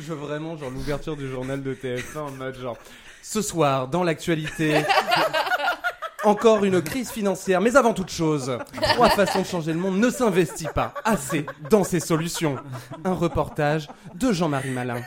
Je 0.00 0.12
veux 0.12 0.14
vraiment 0.14 0.56
genre 0.56 0.70
l'ouverture 0.70 1.16
du 1.16 1.28
journal 1.28 1.62
de 1.62 1.74
TF1 1.74 2.18
en 2.18 2.30
mode 2.32 2.56
genre 2.58 2.76
ce 3.22 3.42
soir 3.42 3.88
dans 3.88 4.02
l'actualité. 4.04 4.82
Encore 6.24 6.64
une 6.64 6.82
crise 6.82 7.10
financière, 7.10 7.60
mais 7.60 7.76
avant 7.76 7.94
toute 7.94 8.10
chose, 8.10 8.58
trois 8.94 9.10
façons 9.10 9.42
de 9.42 9.46
changer 9.46 9.72
le 9.72 9.78
monde 9.78 9.98
ne 9.98 10.10
s'investit 10.10 10.66
pas 10.74 10.92
assez 11.04 11.46
dans 11.70 11.84
ces 11.84 12.00
solutions. 12.00 12.56
Un 13.04 13.12
reportage 13.12 13.86
de 14.14 14.32
Jean-Marie 14.32 14.70
Malin. 14.70 15.02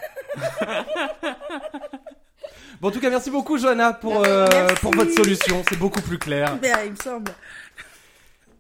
Bon, 2.82 2.88
en 2.88 2.92
tout 2.92 3.00
cas, 3.02 3.10
merci 3.10 3.30
beaucoup, 3.30 3.58
Johanna, 3.58 3.92
pour, 3.94 4.24
euh, 4.26 4.68
pour 4.82 4.94
votre 4.94 5.12
solution. 5.12 5.64
C'est 5.68 5.78
beaucoup 5.78 6.02
plus 6.02 6.18
clair. 6.18 6.58
Ben, 6.62 6.78
il 6.86 6.92
me 6.92 6.96
semble. 6.96 7.32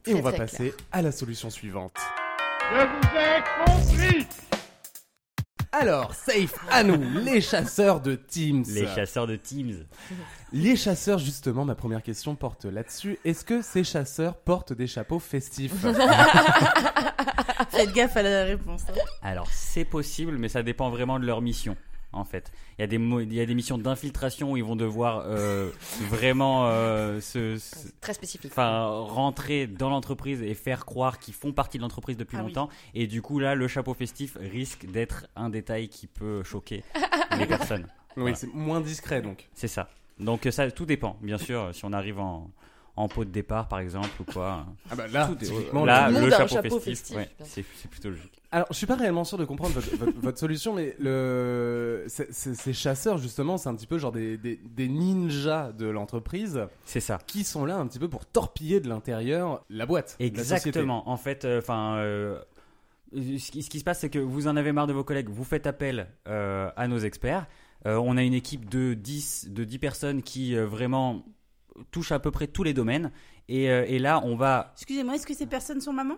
Et 0.05 0.13
on 0.13 0.21
va 0.21 0.31
passer 0.33 0.73
à 0.91 1.01
la 1.01 1.11
solution 1.11 1.49
suivante. 1.49 1.95
Je 2.71 2.85
vous 2.85 3.17
ai 3.17 3.41
compris. 3.65 4.27
Alors, 5.71 6.13
safe 6.15 6.55
à 6.71 6.83
nous, 6.83 6.99
les 7.19 7.41
chasseurs 7.41 8.01
de 8.01 8.15
Teams. 8.15 8.65
Les 8.69 8.87
chasseurs 8.87 9.27
de 9.27 9.35
Teams. 9.35 9.85
Les 10.51 10.75
chasseurs, 10.75 11.19
justement, 11.19 11.63
ma 11.63 11.75
première 11.75 12.01
question 12.01 12.33
porte 12.35 12.65
là-dessus. 12.65 13.19
Est-ce 13.23 13.45
que 13.45 13.61
ces 13.61 13.83
chasseurs 13.83 14.35
portent 14.35 14.73
des 14.73 14.87
chapeaux 14.87 15.19
festifs 15.19 15.73
Faites 17.69 17.93
gaffe 17.93 18.17
à 18.17 18.23
la 18.23 18.45
réponse. 18.45 18.81
hein. 18.89 18.93
Alors, 19.21 19.47
c'est 19.51 19.85
possible, 19.85 20.37
mais 20.39 20.49
ça 20.49 20.63
dépend 20.63 20.89
vraiment 20.89 21.19
de 21.19 21.25
leur 21.27 21.41
mission. 21.41 21.77
En 22.11 22.23
fait, 22.25 22.51
il 22.77 22.81
y 22.81 22.83
a 22.83 22.87
des 22.87 22.97
mo- 22.97 23.19
il 23.19 23.31
y 23.33 23.39
a 23.39 23.45
des 23.45 23.53
missions 23.53 23.77
d'infiltration 23.77 24.51
où 24.53 24.57
ils 24.57 24.63
vont 24.63 24.75
devoir 24.75 25.23
euh, 25.27 25.69
vraiment 26.09 26.65
euh, 26.65 27.21
se, 27.21 27.57
se- 27.59 27.89
Très 28.01 28.13
spécifique. 28.15 28.51
enfin 28.51 28.87
rentrer 28.87 29.67
dans 29.67 29.89
l'entreprise 29.89 30.41
et 30.41 30.55
faire 30.55 30.85
croire 30.87 31.19
qu'ils 31.19 31.35
font 31.35 31.51
partie 31.53 31.77
de 31.77 31.83
l'entreprise 31.83 32.17
depuis 32.17 32.37
Ah 32.37 32.41
oui. 32.41 32.47
longtemps. 32.47 32.69
Et 32.95 33.05
du 33.05 33.21
coup, 33.21 33.37
là, 33.37 33.53
le 33.53 33.67
chapeau 33.67 33.93
festif 33.93 34.37
risque 34.41 34.87
d'être 34.87 35.27
un 35.35 35.49
détail 35.49 35.87
qui 35.87 36.07
peut 36.07 36.41
choquer 36.43 36.83
les 37.37 37.45
personnes. 37.45 37.85
Oui, 38.17 38.21
Voilà. 38.23 38.35
c'est 38.35 38.53
moins 38.55 38.81
discret 38.81 39.21
donc. 39.21 39.47
C'est 39.53 39.67
ça. 39.67 39.89
Donc 40.19 40.47
euh, 40.47 40.51
ça, 40.51 40.69
tout 40.71 40.85
dépend, 40.87 41.15
bien 41.21 41.37
sûr. 41.37 41.69
Si 41.73 41.85
on 41.85 41.93
arrive 41.93 42.19
en, 42.19 42.49
en 42.99 43.07
pot 43.07 43.23
de 43.25 43.29
départ, 43.31 43.67
par 43.67 43.79
exemple, 43.79 44.09
ou 44.19 44.23
quoi. 44.25 44.65
Ah 44.91 44.95
bah 44.95 45.07
là, 45.07 45.27
Tout 45.27 45.43
est- 45.43 45.47
typiquement, 45.47 45.85
là, 45.85 46.09
Tout 46.09 46.15
le 46.19 46.25
le 46.25 46.31
chapeau, 46.31 46.47
chapeau 46.47 46.79
festif, 46.79 46.97
festif, 46.99 47.15
ouais, 47.15 47.29
bien 47.37 47.45
c'est 47.49 47.65
c'est 47.81 47.89
plutôt 47.89 48.09
logique. 48.09 48.41
Alors, 48.51 48.67
je 48.71 48.75
suis 48.75 48.87
pas 48.87 48.95
réellement 48.95 49.23
sûr 49.23 49.37
de 49.37 49.45
comprendre 49.45 49.73
votre, 49.75 49.95
votre- 49.95 50.19
votre 50.19 50.37
solution, 50.39 50.73
mais 50.73 50.95
le, 50.99 52.03
c'est- 52.07 52.31
c'est- 52.33 52.55
ces 52.55 52.73
chasseurs, 52.73 53.17
justement, 53.17 53.57
c'est 53.57 53.69
un 53.69 53.75
petit 53.75 53.87
peu 53.87 53.97
genre 53.99 54.11
des, 54.11 54.37
des, 54.37 54.57
des 54.63 54.87
ninjas 54.87 55.71
de 55.71 55.85
l'entreprise 55.87 56.61
C'est 56.85 56.99
ça. 56.99 57.19
qui 57.27 57.43
sont 57.43 57.63
là 57.65 57.77
un 57.77 57.87
petit 57.87 57.99
peu 57.99 58.09
pour 58.09 58.25
torpiller 58.25 58.79
de 58.79 58.89
l'intérieur 58.89 59.63
la 59.69 59.85
boîte. 59.85 60.15
la. 60.19 60.25
Exactement. 60.25 61.09
En 61.09 61.17
fait, 61.17 61.45
enfin, 61.45 61.95
euh, 61.97 62.39
ce, 63.13 63.51
qui, 63.51 63.63
ce 63.63 63.69
qui 63.69 63.79
se 63.79 63.83
passe, 63.83 63.99
c'est 63.99 64.09
que 64.09 64.19
vous 64.19 64.47
en 64.47 64.55
avez 64.57 64.71
marre 64.71 64.87
de 64.87 64.93
vos 64.93 65.03
collègues, 65.03 65.29
vous 65.29 65.43
faites 65.43 65.67
appel 65.67 66.07
euh, 66.27 66.69
à 66.75 66.87
nos 66.87 66.99
experts. 66.99 67.45
Euh, 67.85 67.95
on 67.95 68.17
a 68.17 68.23
une 68.23 68.33
équipe 68.33 68.67
de 68.69 68.93
10, 68.93 69.47
de 69.51 69.63
10 69.63 69.79
personnes 69.79 70.21
qui 70.21 70.53
euh, 70.55 70.65
vraiment 70.65 71.23
touchent 71.91 72.11
à 72.11 72.19
peu 72.19 72.31
près 72.31 72.47
tous 72.47 72.63
les 72.63 72.73
domaines. 72.73 73.11
Et, 73.47 73.69
euh, 73.69 73.85
et 73.87 73.99
là, 73.99 74.21
on 74.23 74.35
va. 74.35 74.73
Excusez-moi, 74.75 75.15
est-ce 75.15 75.25
que 75.25 75.33
ces 75.33 75.47
personnes 75.47 75.81
sont 75.81 75.93
mamans 75.93 76.17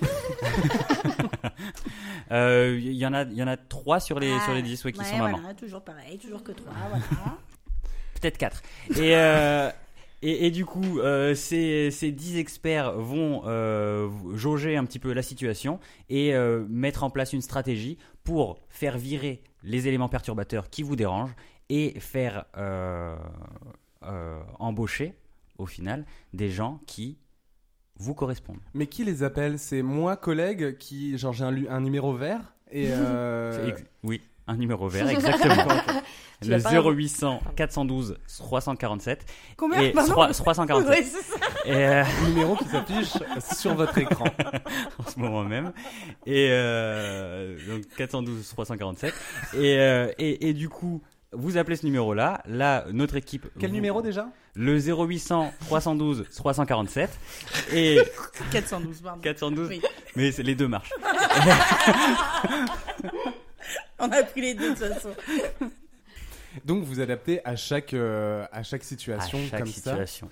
euh, 2.30 2.78
Il 2.80 2.92
y 2.94 3.06
en 3.06 3.12
a, 3.12 3.24
y 3.24 3.42
en 3.42 3.48
a 3.48 3.56
3 3.56 4.00
sur 4.00 4.18
les, 4.18 4.32
Ah, 4.32 4.40
sur 4.44 4.54
les 4.54 4.62
10 4.62 4.84
ouais, 4.84 4.92
qui 4.92 5.00
ouais, 5.00 5.04
sont 5.04 5.18
mamans. 5.18 5.38
Voilà, 5.38 5.54
toujours 5.54 5.82
pareil, 5.82 6.18
toujours 6.18 6.42
que 6.42 6.52
trois. 6.52 6.72
Voilà. 6.72 7.02
Peut-être 8.20 8.38
4. 8.38 8.62
Et, 8.96 9.16
euh, 9.16 9.70
et, 10.22 10.46
et 10.46 10.50
du 10.50 10.66
coup, 10.66 10.98
euh, 10.98 11.34
ces, 11.34 11.90
ces 11.90 12.12
10 12.12 12.38
experts 12.38 12.92
vont 12.92 13.42
euh, 13.46 14.08
jauger 14.34 14.76
un 14.76 14.84
petit 14.84 14.98
peu 14.98 15.12
la 15.12 15.22
situation 15.22 15.80
et 16.08 16.34
euh, 16.34 16.66
mettre 16.68 17.04
en 17.04 17.10
place 17.10 17.32
une 17.32 17.40
stratégie 17.40 17.96
pour 18.22 18.58
faire 18.68 18.98
virer 18.98 19.42
les 19.62 19.88
éléments 19.88 20.08
perturbateurs 20.08 20.68
qui 20.68 20.82
vous 20.82 20.96
dérangent 20.96 21.34
et 21.70 21.98
faire 22.00 22.44
euh, 24.06 24.40
embaucher, 24.58 25.14
au 25.58 25.66
final, 25.66 26.04
des 26.32 26.50
gens 26.50 26.80
qui 26.86 27.18
vous 27.96 28.14
correspondent. 28.14 28.60
Mais 28.74 28.86
qui 28.86 29.04
les 29.04 29.22
appelle? 29.22 29.58
C'est 29.58 29.82
moi, 29.82 30.16
collègue, 30.16 30.78
qui, 30.78 31.18
genre, 31.18 31.32
j'ai 31.32 31.44
un, 31.44 31.50
lu- 31.50 31.68
un 31.68 31.80
numéro 31.80 32.14
vert 32.14 32.54
et. 32.70 32.86
euh, 32.90 33.72
Oui, 34.02 34.22
un 34.46 34.56
numéro 34.56 34.88
vert, 34.88 35.08
exactement. 35.10 35.66
Le 36.42 36.48
l'as 36.56 36.62
pas 36.62 36.70
0800 36.80 37.42
412 37.54 38.16
347 38.38 39.26
Combien 39.58 39.80
et 39.82 39.92
Pardon 39.92 40.14
3- 40.14 40.34
347. 40.34 40.88
Ouais. 41.66 41.70
Et, 41.70 41.74
euh, 41.86 42.02
numéro 42.26 42.56
qui 42.56 42.64
s'affiche 42.64 43.12
sur 43.54 43.74
votre 43.74 43.98
écran. 43.98 44.24
en 44.98 45.10
ce 45.10 45.18
moment 45.18 45.44
même. 45.44 45.74
Et 46.24 46.48
euh, 46.50 47.58
donc 47.68 47.86
412 47.98 48.48
347. 48.48 49.12
Et, 49.52 49.76
euh, 49.78 50.10
et, 50.16 50.48
et 50.48 50.54
du 50.54 50.70
coup, 50.70 51.02
vous 51.32 51.56
appelez 51.56 51.76
ce 51.76 51.86
numéro-là. 51.86 52.42
Là, 52.46 52.84
notre 52.92 53.16
équipe. 53.16 53.46
Quel 53.58 53.70
vous- 53.70 53.76
numéro 53.76 54.02
déjà? 54.02 54.28
Le 54.54 54.78
0800 54.80 55.52
312 55.66 56.24
347. 56.34 57.10
Et 57.72 57.98
412, 58.52 59.00
pardon. 59.00 59.20
412. 59.20 59.68
Oui. 59.68 59.80
Mais 60.16 60.32
c'est- 60.32 60.42
les 60.42 60.54
deux 60.54 60.68
marchent. 60.68 60.92
On 63.98 64.10
a 64.10 64.22
pris 64.22 64.40
les 64.40 64.54
deux 64.54 64.70
de 64.74 64.78
toute 64.78 64.88
façon. 64.94 65.10
Donc 66.64 66.84
vous 66.84 67.00
adaptez 67.00 67.40
à 67.46 67.54
chaque, 67.56 67.94
euh, 67.94 68.44
à 68.50 68.62
chaque 68.62 68.80
À 68.82 68.84
situation 68.84 69.38
chaque 69.50 69.60
comme 69.60 69.68
ça. 69.68 69.74
situation. 69.90 70.28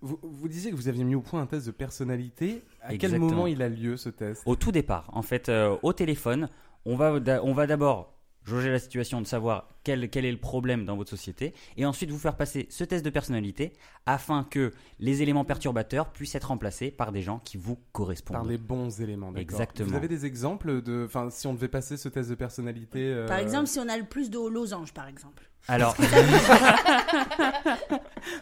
Vous, 0.00 0.18
vous 0.22 0.48
disiez 0.48 0.70
que 0.70 0.76
vous 0.76 0.88
aviez 0.88 1.02
mis 1.04 1.16
au 1.16 1.20
point 1.20 1.42
un 1.42 1.46
test 1.46 1.66
de 1.66 1.72
personnalité. 1.72 2.62
À 2.80 2.88
quel 2.90 2.94
Exactement. 2.94 3.26
moment 3.30 3.46
il 3.48 3.60
a 3.62 3.68
lieu 3.68 3.96
ce 3.96 4.08
test? 4.08 4.42
Au 4.46 4.54
tout 4.56 4.70
départ, 4.72 5.10
en 5.12 5.22
fait, 5.22 5.48
euh, 5.48 5.76
au 5.82 5.92
téléphone, 5.92 6.48
on 6.86 6.94
va, 6.96 7.18
d'a- 7.18 7.42
on 7.44 7.52
va 7.52 7.66
d'abord 7.66 8.14
jauger 8.48 8.70
la 8.70 8.78
situation 8.78 9.20
de 9.20 9.26
savoir 9.26 9.68
quel, 9.84 10.10
quel 10.10 10.24
est 10.24 10.32
le 10.32 10.38
problème 10.38 10.84
dans 10.84 10.96
votre 10.96 11.10
société 11.10 11.54
et 11.76 11.84
ensuite 11.86 12.10
vous 12.10 12.18
faire 12.18 12.36
passer 12.36 12.66
ce 12.70 12.84
test 12.84 13.04
de 13.04 13.10
personnalité 13.10 13.72
afin 14.06 14.44
que 14.44 14.72
les 14.98 15.22
éléments 15.22 15.44
perturbateurs 15.44 16.10
puissent 16.12 16.34
être 16.34 16.48
remplacés 16.48 16.90
par 16.90 17.12
des 17.12 17.22
gens 17.22 17.38
qui 17.38 17.56
vous 17.56 17.78
correspondent. 17.92 18.36
Par 18.36 18.44
les 18.44 18.58
bons 18.58 19.00
éléments, 19.00 19.28
d'accord. 19.28 19.40
Exactement. 19.42 19.90
Vous 19.90 19.96
avez 19.96 20.08
des 20.08 20.26
exemples 20.26 20.82
de, 20.82 21.04
enfin, 21.06 21.30
si 21.30 21.46
on 21.46 21.54
devait 21.54 21.68
passer 21.68 21.96
ce 21.96 22.08
test 22.08 22.28
de 22.30 22.34
personnalité. 22.34 23.00
euh, 23.00 23.26
Par 23.26 23.38
exemple, 23.38 23.66
si 23.66 23.78
on 23.78 23.88
a 23.88 23.96
le 23.96 24.04
plus 24.04 24.30
de 24.30 24.38
losanges, 24.38 24.92
par 24.92 25.08
exemple. 25.08 25.47
Alors, 25.66 25.96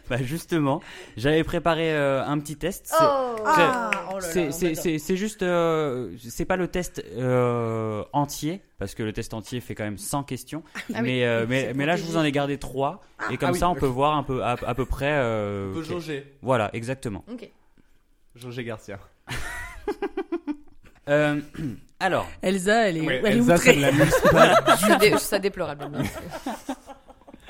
bah 0.09 0.17
justement, 0.21 0.81
j'avais 1.17 1.43
préparé 1.43 1.91
euh, 1.93 2.23
un 2.25 2.39
petit 2.39 2.55
test. 2.55 2.87
C'est- 2.87 2.95
Oh 2.99 3.35
Ah, 3.45 3.91
oh 4.13 4.19
juste, 5.15 5.43
euh, 5.43 6.11
c'est 6.29 6.45
pas 6.45 6.55
le 6.55 6.67
test 6.67 7.03
euh, 7.17 8.03
entier, 8.13 8.61
parce 8.79 8.95
que 8.95 9.03
le 9.03 9.13
test 9.13 9.33
entier 9.33 9.59
fait 9.59 9.75
quand 9.75 9.83
même 9.83 9.97
100 9.97 10.23
questions. 10.23 10.63
Ah 10.75 10.79
oui. 10.99 11.01
mais, 11.03 11.25
euh, 11.25 11.41
Oui, 11.41 11.47
mais, 11.49 11.73
mais 11.75 11.85
là, 11.85 11.95
je 11.97 12.03
vous 12.03 12.17
en 12.17 12.23
ai 12.23 12.31
gardé 12.31 12.57
3. 12.57 13.01
et 13.29 13.37
comme 13.37 13.49
ah 13.49 13.53
oui, 13.53 13.59
ça, 13.59 13.69
on 13.69 13.75
peut 13.75 13.85
voir 13.87 14.15
un 14.15 14.23
peu, 14.23 14.43
à, 14.43 14.55
à 14.65 14.73
peu 14.75 14.85
près. 14.85 15.11
euh, 15.11 15.71
On 15.71 15.75
peut 15.75 15.83
jauger. 15.83 16.25
Voilà, 16.41 16.69
exactement. 16.73 17.23
Ok. 17.31 17.49
Jauger 18.35 18.63
Garcia. 18.63 18.99
Euh, 21.09 21.39
alors, 22.01 22.27
Elsa, 22.41 22.89
elle 22.89 22.97
est, 22.97 23.01
Ouais, 23.01 23.21
elle 23.23 23.37
est 23.37 23.39
Elsa, 23.39 23.55
outrée. 23.55 23.77
dé- 24.99 25.17
ça 25.19 25.39
déplorable. 25.39 25.87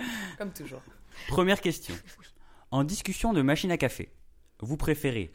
Comme 0.38 0.52
toujours. 0.54 0.82
première 1.28 1.62
question. 1.62 1.96
En 2.72 2.84
discussion 2.84 3.34
de 3.34 3.42
machine 3.42 3.72
à 3.72 3.78
café, 3.78 4.12
vous 4.60 4.78
préférez 4.78 5.32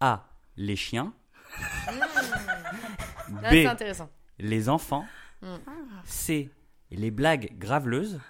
A. 0.00 0.28
Les 0.56 0.76
chiens. 0.76 1.12
Là, 1.86 3.50
B. 3.50 3.52
c'est 3.52 3.66
intéressant. 3.66 4.10
Les 4.38 4.68
enfants. 4.68 5.04
Mm. 5.42 5.56
C. 6.04 6.50
Les 6.90 7.10
blagues 7.10 7.52
graveleuses. 7.58 8.20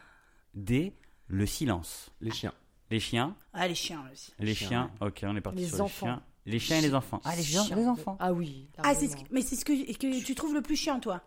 D. 0.54 0.94
Le 1.26 1.46
silence. 1.46 2.10
Les 2.20 2.30
chiens. 2.30 2.52
Les 2.90 3.00
chiens. 3.00 3.34
Ah, 3.52 3.66
les 3.66 3.74
chiens 3.74 4.02
aussi. 4.12 4.32
Les 4.38 4.54
Chiens, 4.54 4.68
chiens. 4.68 4.90
Ok, 5.00 5.20
on 5.24 5.36
est 5.36 5.40
parti 5.40 5.60
Les 5.60 5.68
sur 5.68 5.82
enfants. 5.84 6.06
les 6.06 6.12
chiens. 6.12 6.22
Les 6.46 6.58
chiens 6.58 6.78
et 6.78 6.80
les 6.82 6.94
enfants. 6.94 7.20
Ah, 7.24 7.34
les 7.34 7.42
chiens, 7.42 7.64
les 7.74 7.86
enfants. 7.86 8.16
Ah 8.20 8.32
oui. 8.32 8.68
Ah, 8.78 8.94
c'est 8.94 9.08
ce 9.08 9.16
que- 9.16 9.22
mais 9.30 9.40
c'est 9.40 9.56
ce 9.56 9.64
que, 9.64 9.72
que 9.72 10.22
tu 10.24 10.34
trouves 10.34 10.52
le 10.54 10.60
plus 10.60 10.76
chiant, 10.76 11.00
toi? 11.00 11.22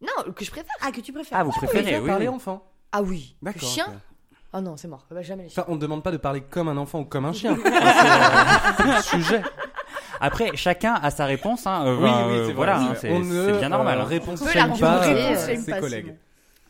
Non, 0.00 0.32
que 0.32 0.44
je 0.44 0.50
préfère. 0.50 0.72
Ah, 0.80 0.90
que 0.90 1.00
tu 1.02 1.12
préfères. 1.12 1.38
Ah, 1.38 1.44
vous 1.44 1.52
préférez, 1.52 1.84
Faire 1.84 2.02
oui. 2.02 2.08
parler 2.08 2.28
oui. 2.28 2.34
enfant. 2.34 2.71
Ah 2.92 3.02
oui. 3.02 3.34
D'accord. 3.42 3.62
Le 3.62 3.66
chien. 3.66 3.86
Ah 4.52 4.60
non, 4.60 4.76
c'est 4.76 4.88
mort. 4.88 5.06
Bah, 5.10 5.22
jamais 5.22 5.44
les 5.44 5.48
chiens. 5.48 5.62
Enfin, 5.62 5.72
on 5.72 5.76
ne 5.76 5.80
demande 5.80 6.02
pas 6.02 6.10
de 6.12 6.18
parler 6.18 6.42
comme 6.42 6.68
un 6.68 6.76
enfant 6.76 7.00
ou 7.00 7.04
comme 7.04 7.24
un 7.24 7.32
chien. 7.32 7.56
c'est 7.64 8.82
euh, 8.86 9.00
sujet. 9.00 9.42
Après, 10.20 10.50
chacun 10.56 10.94
a 10.94 11.10
sa 11.10 11.24
réponse. 11.24 11.66
Hein. 11.66 11.84
euh, 11.86 11.96
Oui, 11.96 12.02
bah, 12.02 12.26
oui, 12.28 12.34
euh, 12.36 12.46
c'est 12.48 12.52
voilà, 12.52 12.78
hein, 12.80 12.94
c'est 13.00 13.08
bien 13.58 13.68
normal. 13.70 13.98
euh, 13.98 14.02
hein. 14.02 14.04
réponse 14.04 14.42
On 14.42 14.44
pas 14.44 14.52
Shame 14.52 14.74
ses 14.76 15.70
pas, 15.70 15.80
collègues. 15.80 16.14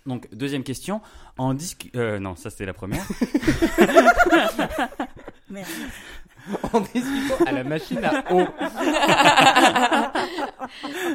Donc, 0.07 0.29
deuxième 0.33 0.63
question. 0.63 1.01
En 1.39 1.55
discu... 1.55 1.91
euh, 1.97 2.19
non, 2.21 2.37
ça 2.37 2.51
c'était 2.51 2.67
la 2.67 2.73
première. 2.73 3.05
Merde. 5.51 5.69
En 6.73 6.81
discutant 6.81 7.45
à 7.47 7.53
la 7.53 7.63
machine 7.65 8.05
à 8.05 8.33
eau. 8.33 8.41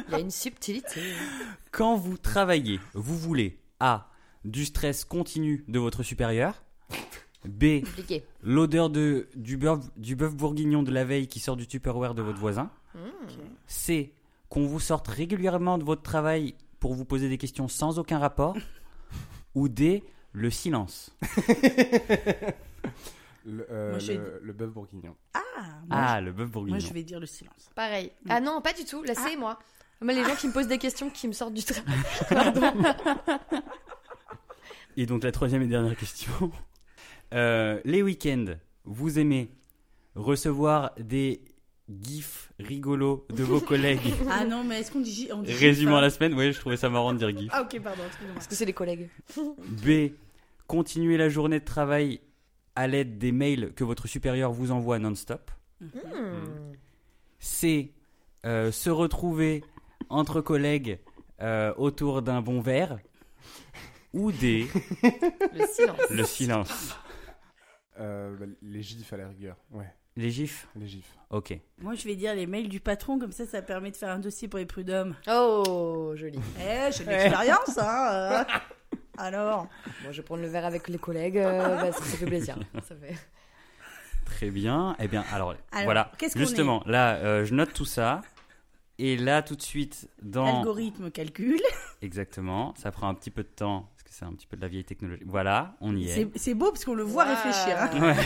Il 0.08 0.12
y 0.12 0.14
a 0.14 0.18
une 0.18 0.30
subtilité. 0.30 1.02
Quand 1.70 1.96
vous 1.96 2.16
travaillez, 2.16 2.80
vous 2.94 3.16
voulez 3.18 3.58
A. 3.80 4.06
Du 4.48 4.64
stress 4.64 5.04
continu 5.04 5.64
de 5.68 5.78
votre 5.78 6.02
supérieur. 6.02 6.62
B. 7.44 7.82
Compliqué. 7.84 8.24
L'odeur 8.42 8.88
de, 8.90 9.28
du, 9.36 9.56
bœuf, 9.58 9.80
du 9.96 10.16
bœuf 10.16 10.34
bourguignon 10.34 10.82
de 10.82 10.90
la 10.90 11.04
veille 11.04 11.28
qui 11.28 11.38
sort 11.38 11.56
du 11.56 11.66
Tupperware 11.66 12.14
de 12.14 12.22
votre 12.22 12.38
voisin. 12.38 12.70
C. 13.66 14.12
Qu'on 14.48 14.66
vous 14.66 14.80
sorte 14.80 15.06
régulièrement 15.08 15.76
de 15.76 15.84
votre 15.84 16.02
travail 16.02 16.54
pour 16.80 16.94
vous 16.94 17.04
poser 17.04 17.28
des 17.28 17.36
questions 17.36 17.68
sans 17.68 17.98
aucun 17.98 18.18
rapport. 18.18 18.56
Ou 19.54 19.68
D. 19.68 20.02
Le 20.32 20.50
silence. 20.50 21.14
Le, 23.46 23.66
euh, 23.70 23.90
Moi, 23.90 23.98
je 23.98 24.12
vais 24.12 24.18
le, 24.18 24.40
le 24.42 24.52
bœuf 24.52 24.70
bourguignon. 24.70 25.14
Ah, 25.32 25.40
moi, 25.88 25.98
Ah, 25.98 26.20
le 26.20 26.32
bœuf 26.32 26.48
je, 26.48 26.52
bourguignon. 26.52 26.78
moi, 26.78 26.86
je 26.86 26.92
vais 26.92 27.02
dire 27.02 27.18
le 27.18 27.24
silence. 27.26 27.70
Pareil. 27.74 28.12
Mm. 28.24 28.30
Ah 28.30 28.40
non, 28.40 28.60
pas 28.60 28.74
du 28.74 28.84
tout. 28.84 29.02
Là, 29.04 29.14
c'est 29.14 29.36
moi. 29.36 29.58
Moi, 30.02 30.12
les 30.12 30.22
gens 30.22 30.36
qui 30.36 30.48
me 30.48 30.52
posent 30.52 30.68
des 30.68 30.76
questions 30.78 31.08
qui 31.08 31.26
me 31.28 31.32
sortent 31.32 31.54
du 31.54 31.64
train. 31.64 31.80
Et 34.96 35.06
donc 35.06 35.24
la 35.24 35.32
troisième 35.32 35.62
et 35.62 35.66
dernière 35.66 35.96
question. 35.96 36.32
Euh, 37.34 37.78
les 37.84 38.02
week-ends, 38.02 38.54
vous 38.84 39.18
aimez 39.18 39.50
recevoir 40.14 40.92
des 40.98 41.42
gifs 42.00 42.50
rigolos 42.58 43.26
de 43.28 43.42
vos 43.42 43.60
collègues 43.72 44.14
Ah 44.30 44.46
non, 44.46 44.64
mais 44.64 44.80
est-ce 44.80 44.90
qu'on 44.90 45.00
dit... 45.00 45.28
Dit 45.44 45.52
résumant 45.52 46.00
la 46.00 46.08
semaine 46.08 46.32
Oui, 46.32 46.54
je 46.54 46.58
trouvais 46.58 46.78
ça 46.78 46.88
marrant 46.88 47.12
de 47.12 47.18
dire 47.18 47.36
gif. 47.36 47.50
Ah 47.52 47.60
ok, 47.60 47.80
pardon, 47.82 48.02
excusez-moi. 48.06 48.34
Parce 48.34 48.46
que 48.46 48.54
c'est 48.54 48.64
les 48.64 48.72
collègues. 48.72 49.10
B. 49.84 50.12
Continuer 50.66 51.18
la 51.18 51.28
journée 51.28 51.60
de 51.60 51.64
travail 51.66 52.20
à 52.74 52.86
l'aide 52.86 53.18
des 53.18 53.30
mails 53.30 53.74
que 53.74 53.84
votre 53.84 54.08
supérieur 54.08 54.50
vous 54.52 54.70
envoie 54.70 54.98
non-stop. 54.98 55.50
Hmm. 55.82 56.72
C. 57.40 57.92
euh, 58.46 58.72
se 58.72 58.88
retrouver 58.88 59.64
entre 60.08 60.40
collègues 60.40 60.98
euh, 61.42 61.74
autour 61.76 62.22
d'un 62.22 62.40
bon 62.40 62.60
verre. 62.60 62.98
Ou 64.14 64.32
D. 64.32 64.66
Le 65.52 65.66
silence. 65.66 66.00
le 66.10 66.24
silence. 66.24 66.96
Euh, 68.00 68.34
bah, 68.38 68.46
les 68.62 68.82
gifs 68.82 69.12
à 69.12 69.16
la 69.16 69.28
rigueur. 69.28 69.56
Ouais, 69.70 69.92
Les 70.16 70.30
gifs? 70.30 70.68
Les 70.76 70.86
gifs. 70.86 71.16
Ok. 71.30 71.58
Moi, 71.78 71.94
je 71.94 72.04
vais 72.04 72.14
dire 72.16 72.34
les 72.34 72.46
mails 72.46 72.68
du 72.68 72.80
patron, 72.80 73.18
comme 73.18 73.32
ça, 73.32 73.44
ça 73.46 73.60
permet 73.60 73.90
de 73.90 73.96
faire 73.96 74.10
un 74.10 74.18
dossier 74.18 74.48
pour 74.48 74.58
les 74.58 74.66
prud'hommes. 74.66 75.14
Oh, 75.28 76.12
joli. 76.14 76.38
Eh, 76.60 76.90
j'ai 76.92 77.04
de 77.04 77.10
l'expérience, 77.10 77.76
hein 77.78 78.08
euh. 78.12 78.44
Alors? 79.18 79.68
Moi, 80.02 80.12
je 80.12 80.18
vais 80.18 80.22
prendre 80.22 80.42
le 80.42 80.48
verre 80.48 80.64
avec 80.64 80.88
les 80.88 80.98
collègues. 80.98 81.38
euh, 81.38 81.76
bah, 81.82 81.92
ça, 81.92 81.98
ça 82.02 82.16
fait 82.16 82.26
plaisir. 82.26 82.56
Ça 82.82 82.94
fait... 82.94 83.16
Très 84.24 84.50
bien. 84.50 84.94
Eh 85.00 85.08
bien, 85.08 85.24
alors, 85.32 85.54
Alors, 85.72 85.84
voilà. 85.84 86.12
qu'est-ce 86.18 86.34
qu'on 86.34 86.40
Justement, 86.40 86.82
là, 86.86 87.16
euh, 87.16 87.44
je 87.44 87.52
note 87.54 87.72
tout 87.72 87.84
ça. 87.84 88.20
Et 88.98 89.16
là, 89.16 89.42
tout 89.42 89.54
de 89.56 89.62
suite, 89.62 90.08
dans. 90.22 90.44
L'algorithme 90.44 91.10
calcule. 91.10 91.60
Exactement. 92.02 92.74
Ça 92.76 92.90
prend 92.90 93.08
un 93.08 93.14
petit 93.14 93.30
peu 93.30 93.42
de 93.42 93.48
temps, 93.48 93.88
que 94.08 94.14
c'est 94.14 94.24
un 94.24 94.32
petit 94.32 94.46
peu 94.46 94.56
de 94.56 94.62
la 94.62 94.68
vieille 94.68 94.84
technologie. 94.84 95.22
Voilà, 95.26 95.76
on 95.80 95.94
y 95.96 96.04
est. 96.08 96.14
C'est 96.14 96.28
c'est 96.36 96.54
beau 96.54 96.70
parce 96.72 96.84
qu'on 96.84 96.94
le 96.94 97.02
voit 97.04 97.24
Wow. 97.24 97.30
réfléchir. 97.30 97.76
hein. 97.78 97.90
Ouais. 98.00 98.16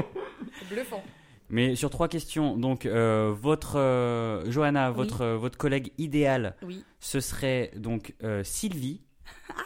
Bluffant. 0.70 1.02
Mais 1.50 1.76
sur 1.76 1.90
trois 1.90 2.08
questions, 2.08 2.56
donc, 2.56 2.86
euh, 2.86 3.34
votre. 3.38 3.78
euh, 3.78 4.50
Johanna, 4.50 4.90
Oui. 4.90 4.96
votre, 4.96 5.20
euh, 5.22 5.36
votre 5.36 5.58
collègue 5.58 5.92
idéal, 5.98 6.56
Oui. 6.62 6.84
ce 7.00 7.20
serait 7.20 7.70
donc 7.76 8.14
euh, 8.22 8.42
Sylvie, 8.44 9.02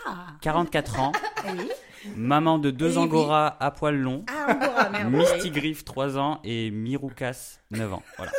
Ah, 0.07 0.27
44 0.43 1.01
ans, 1.01 1.13
oui. 1.57 1.71
maman 2.17 2.59
de 2.59 2.71
deux 2.71 2.93
Oui, 2.93 2.99
angoras 2.99 3.57
à 3.61 3.71
poil 3.71 3.97
long. 3.97 4.25
Ah, 4.29 4.53
Angora, 4.55 4.91
merde. 4.91 5.13
Misty 5.37 5.51
Griff, 5.51 5.85
3 5.85 6.19
ans, 6.19 6.41
et 6.45 6.71
Miroukas, 6.71 7.59
9 7.71 7.93
ans. 7.93 8.03
Voilà. 8.17 8.33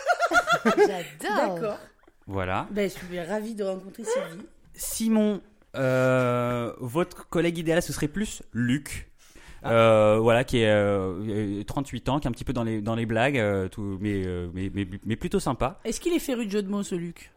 J'adore. 0.65 1.59
D'accord. 1.59 1.79
voilà. 2.27 2.67
Ben, 2.71 2.89
je 2.89 2.95
suis 2.95 3.19
ravie 3.21 3.55
de 3.55 3.63
rencontrer 3.63 4.03
Sylvie. 4.03 4.45
Simon, 4.73 5.41
euh, 5.75 6.73
votre 6.79 7.27
collègue 7.29 7.57
idéal, 7.57 7.81
ce 7.81 7.93
serait 7.93 8.07
plus 8.07 8.43
Luc. 8.53 9.09
Euh, 9.65 10.19
voilà, 10.21 10.43
qui 10.43 10.59
est 10.59 10.69
euh, 10.69 11.59
euh, 11.59 11.63
38 11.63 12.09
ans, 12.09 12.19
qui 12.19 12.27
est 12.27 12.29
un 12.29 12.31
petit 12.31 12.45
peu 12.45 12.53
dans 12.53 12.63
les, 12.63 12.81
dans 12.81 12.95
les 12.95 13.05
blagues, 13.05 13.37
euh, 13.37 13.67
tout, 13.67 13.97
mais, 13.99 14.23
mais, 14.53 14.71
mais, 14.73 14.87
mais 15.05 15.15
plutôt 15.15 15.39
sympa. 15.39 15.79
Est-ce 15.83 15.99
qu'il 15.99 16.13
est 16.13 16.19
féru 16.19 16.45
de 16.45 16.51
jeu 16.51 16.61
de 16.61 16.69
mots, 16.69 16.83
ce 16.83 16.95
Luc? 16.95 17.31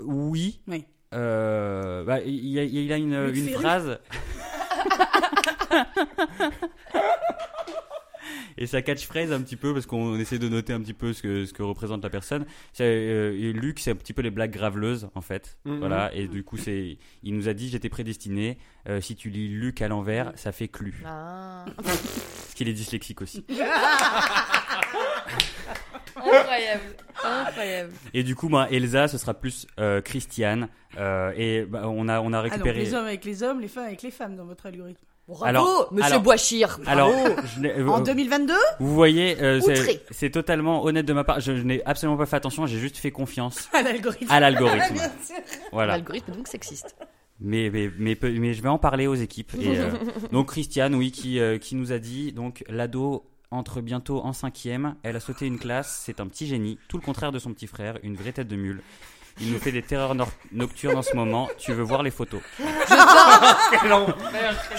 Oui. 0.00 0.60
Oui. 0.66 0.84
Bah, 1.12 2.20
il, 2.24 2.58
a, 2.58 2.64
il 2.64 2.92
a 2.92 2.96
une, 2.96 3.32
phrase. 3.52 3.98
Et 8.58 8.66
sa 8.66 8.82
catchphrase 8.82 9.32
un 9.32 9.40
petit 9.40 9.56
peu, 9.56 9.72
parce 9.72 9.86
qu'on 9.86 10.18
essaie 10.18 10.38
de 10.38 10.48
noter 10.48 10.72
un 10.72 10.80
petit 10.80 10.92
peu 10.94 11.12
ce 11.12 11.22
que, 11.22 11.44
ce 11.44 11.52
que 11.52 11.62
représente 11.62 12.02
la 12.02 12.10
personne. 12.10 12.44
C'est, 12.72 12.84
euh, 12.84 13.52
Luc, 13.52 13.78
c'est 13.78 13.92
un 13.92 13.96
petit 13.96 14.12
peu 14.12 14.20
les 14.22 14.30
blagues 14.30 14.50
graveleuses, 14.50 15.08
en 15.14 15.20
fait. 15.20 15.58
Mhm. 15.64 15.78
Voilà. 15.78 16.12
Et 16.14 16.26
du 16.28 16.42
coup, 16.44 16.56
c'est, 16.56 16.98
il 17.22 17.34
nous 17.36 17.48
a 17.48 17.54
dit, 17.54 17.68
j'étais 17.68 17.88
prédestiné. 17.88 18.58
euh, 18.88 19.00
si 19.00 19.14
tu 19.16 19.30
lis 19.30 19.48
Luc 19.48 19.80
à 19.80 19.88
l'envers, 19.88 20.32
ça 20.34 20.50
fait 20.52 20.68
clu. 20.68 21.02
Ah. 21.06 21.64
Parce 21.76 22.54
qu'il 22.54 22.68
est 22.68 22.72
dyslexique 22.72 23.22
aussi. 23.22 23.44
Incroyable. 26.16 26.82
Incroyable. 27.24 27.92
Et 28.14 28.22
du 28.22 28.34
coup, 28.34 28.48
moi, 28.48 28.68
Elsa, 28.70 29.08
ce 29.08 29.18
sera 29.18 29.34
plus 29.34 29.66
euh, 29.78 30.00
Christiane. 30.00 30.68
Euh, 30.96 31.32
et 31.36 31.64
bah, 31.64 31.82
on 31.88 32.08
a, 32.08 32.20
on 32.20 32.32
a 32.32 32.40
récupéré. 32.40 32.78
les 32.80 32.94
hommes 32.94 33.06
avec 33.06 33.24
les 33.24 33.42
hommes, 33.42 33.60
les 33.60 33.68
femmes 33.68 33.84
avec 33.86 34.02
les 34.02 34.10
femmes 34.10 34.36
dans 34.36 34.44
votre 34.46 34.66
algorithme. 34.66 35.04
Bravo, 35.28 35.44
Alors- 35.44 35.88
monsieur 35.92 36.14
alors- 36.86 37.16
je 37.44 37.60
euh, 37.66 37.86
En 37.86 38.00
2022 38.00 38.54
Vous 38.80 38.94
voyez, 38.94 39.36
euh, 39.42 39.60
c'est- 40.10 40.30
totalement 40.30 40.82
honnête 40.84 41.04
de 41.04 41.12
ma 41.12 41.22
part. 41.22 41.38
Je, 41.40 41.54
je 41.56 41.62
n'ai 41.62 41.84
absolument 41.84 42.16
pas 42.16 42.24
fait 42.24 42.36
attention, 42.36 42.66
j'ai 42.66 42.78
juste 42.78 42.96
fait 42.96 43.10
confiance 43.10 43.68
à 43.74 43.82
l'algorithme. 43.82 44.32
à 44.32 44.40
l'algorithme. 44.40 44.96
Voilà. 45.70 45.92
L'algorithme 45.92 46.32
donc 46.32 46.48
sexiste. 46.48 46.96
Mais, 47.40 47.70
mais, 47.70 47.90
mais, 47.98 48.52
je 48.54 48.62
vais 48.62 48.68
en 48.70 48.78
parler 48.78 49.06
aux 49.06 49.14
équipes. 49.14 49.52
Et, 49.60 49.78
euh, 49.78 49.90
donc 50.32 50.48
Christiane, 50.48 50.94
oui, 50.94 51.12
qui, 51.12 51.38
euh, 51.38 51.58
qui 51.58 51.74
nous 51.76 51.92
a 51.92 51.98
dit, 51.98 52.32
donc 52.32 52.64
l'ado 52.68 53.24
entre 53.50 53.80
bientôt 53.80 54.20
en 54.24 54.32
cinquième, 54.32 54.94
elle 55.02 55.16
a 55.16 55.20
sauté 55.20 55.46
une 55.46 55.58
classe, 55.58 56.02
c'est 56.04 56.20
un 56.20 56.26
petit 56.26 56.46
génie, 56.46 56.78
tout 56.88 56.96
le 56.98 57.02
contraire 57.02 57.32
de 57.32 57.38
son 57.38 57.52
petit 57.52 57.66
frère, 57.66 57.98
une 58.02 58.14
vraie 58.16 58.32
tête 58.32 58.48
de 58.48 58.56
mule. 58.56 58.82
Il 59.40 59.52
nous 59.52 59.58
fait 59.58 59.72
des 59.72 59.82
terreurs 59.82 60.14
nocturnes 60.52 60.96
en 60.96 61.02
ce 61.02 61.14
moment. 61.14 61.48
Tu 61.58 61.72
veux 61.72 61.82
voir 61.82 62.02
les 62.02 62.10
photos 62.10 62.40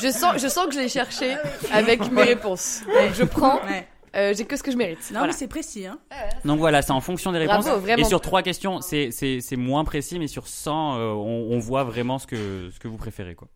Je 0.02 0.12
sens, 0.12 0.42
je 0.42 0.48
sens 0.48 0.68
que 0.68 0.74
je 0.74 0.80
l'ai 0.80 0.90
cherché 0.90 1.36
avec 1.72 2.12
mes 2.12 2.24
réponses. 2.24 2.82
Donc 2.88 3.14
je 3.14 3.24
prends, 3.24 3.56
Ouais. 3.66 3.88
euh, 4.16 4.34
j'ai 4.36 4.46
que 4.46 4.56
ce 4.56 4.64
que 4.64 4.72
je 4.72 4.78
mérite. 4.78 5.00
Non, 5.12 5.20
Voilà. 5.20 5.28
mais 5.28 5.34
c'est 5.38 5.48
précis. 5.48 5.86
Hein. 5.86 5.98
Donc 6.46 6.60
voilà, 6.60 6.82
c'est 6.82 6.92
en 6.92 7.02
fonction 7.02 7.32
des 7.32 7.40
réponses. 7.40 7.66
Bravo, 7.66 7.80
vraiment. 7.82 8.02
Et 8.02 8.06
sur 8.06 8.22
trois 8.22 8.42
questions, 8.42 8.82
c'est 8.82 9.12
c'est- 9.12 9.40
c'est 9.42 9.56
moins 9.56 9.84
précis, 9.84 10.20
mais 10.20 10.28
sur 10.28 10.48
100, 10.48 10.98
euh, 10.98 11.12
on, 11.12 11.48
on 11.52 11.60
voit 11.60 11.84
vraiment 11.84 12.20
ce 12.20 12.28
que, 12.28 12.70
ce 12.74 12.80
que 12.80 12.88
vous 12.88 12.98
préférez. 12.98 13.36
Quoi. 13.36 13.48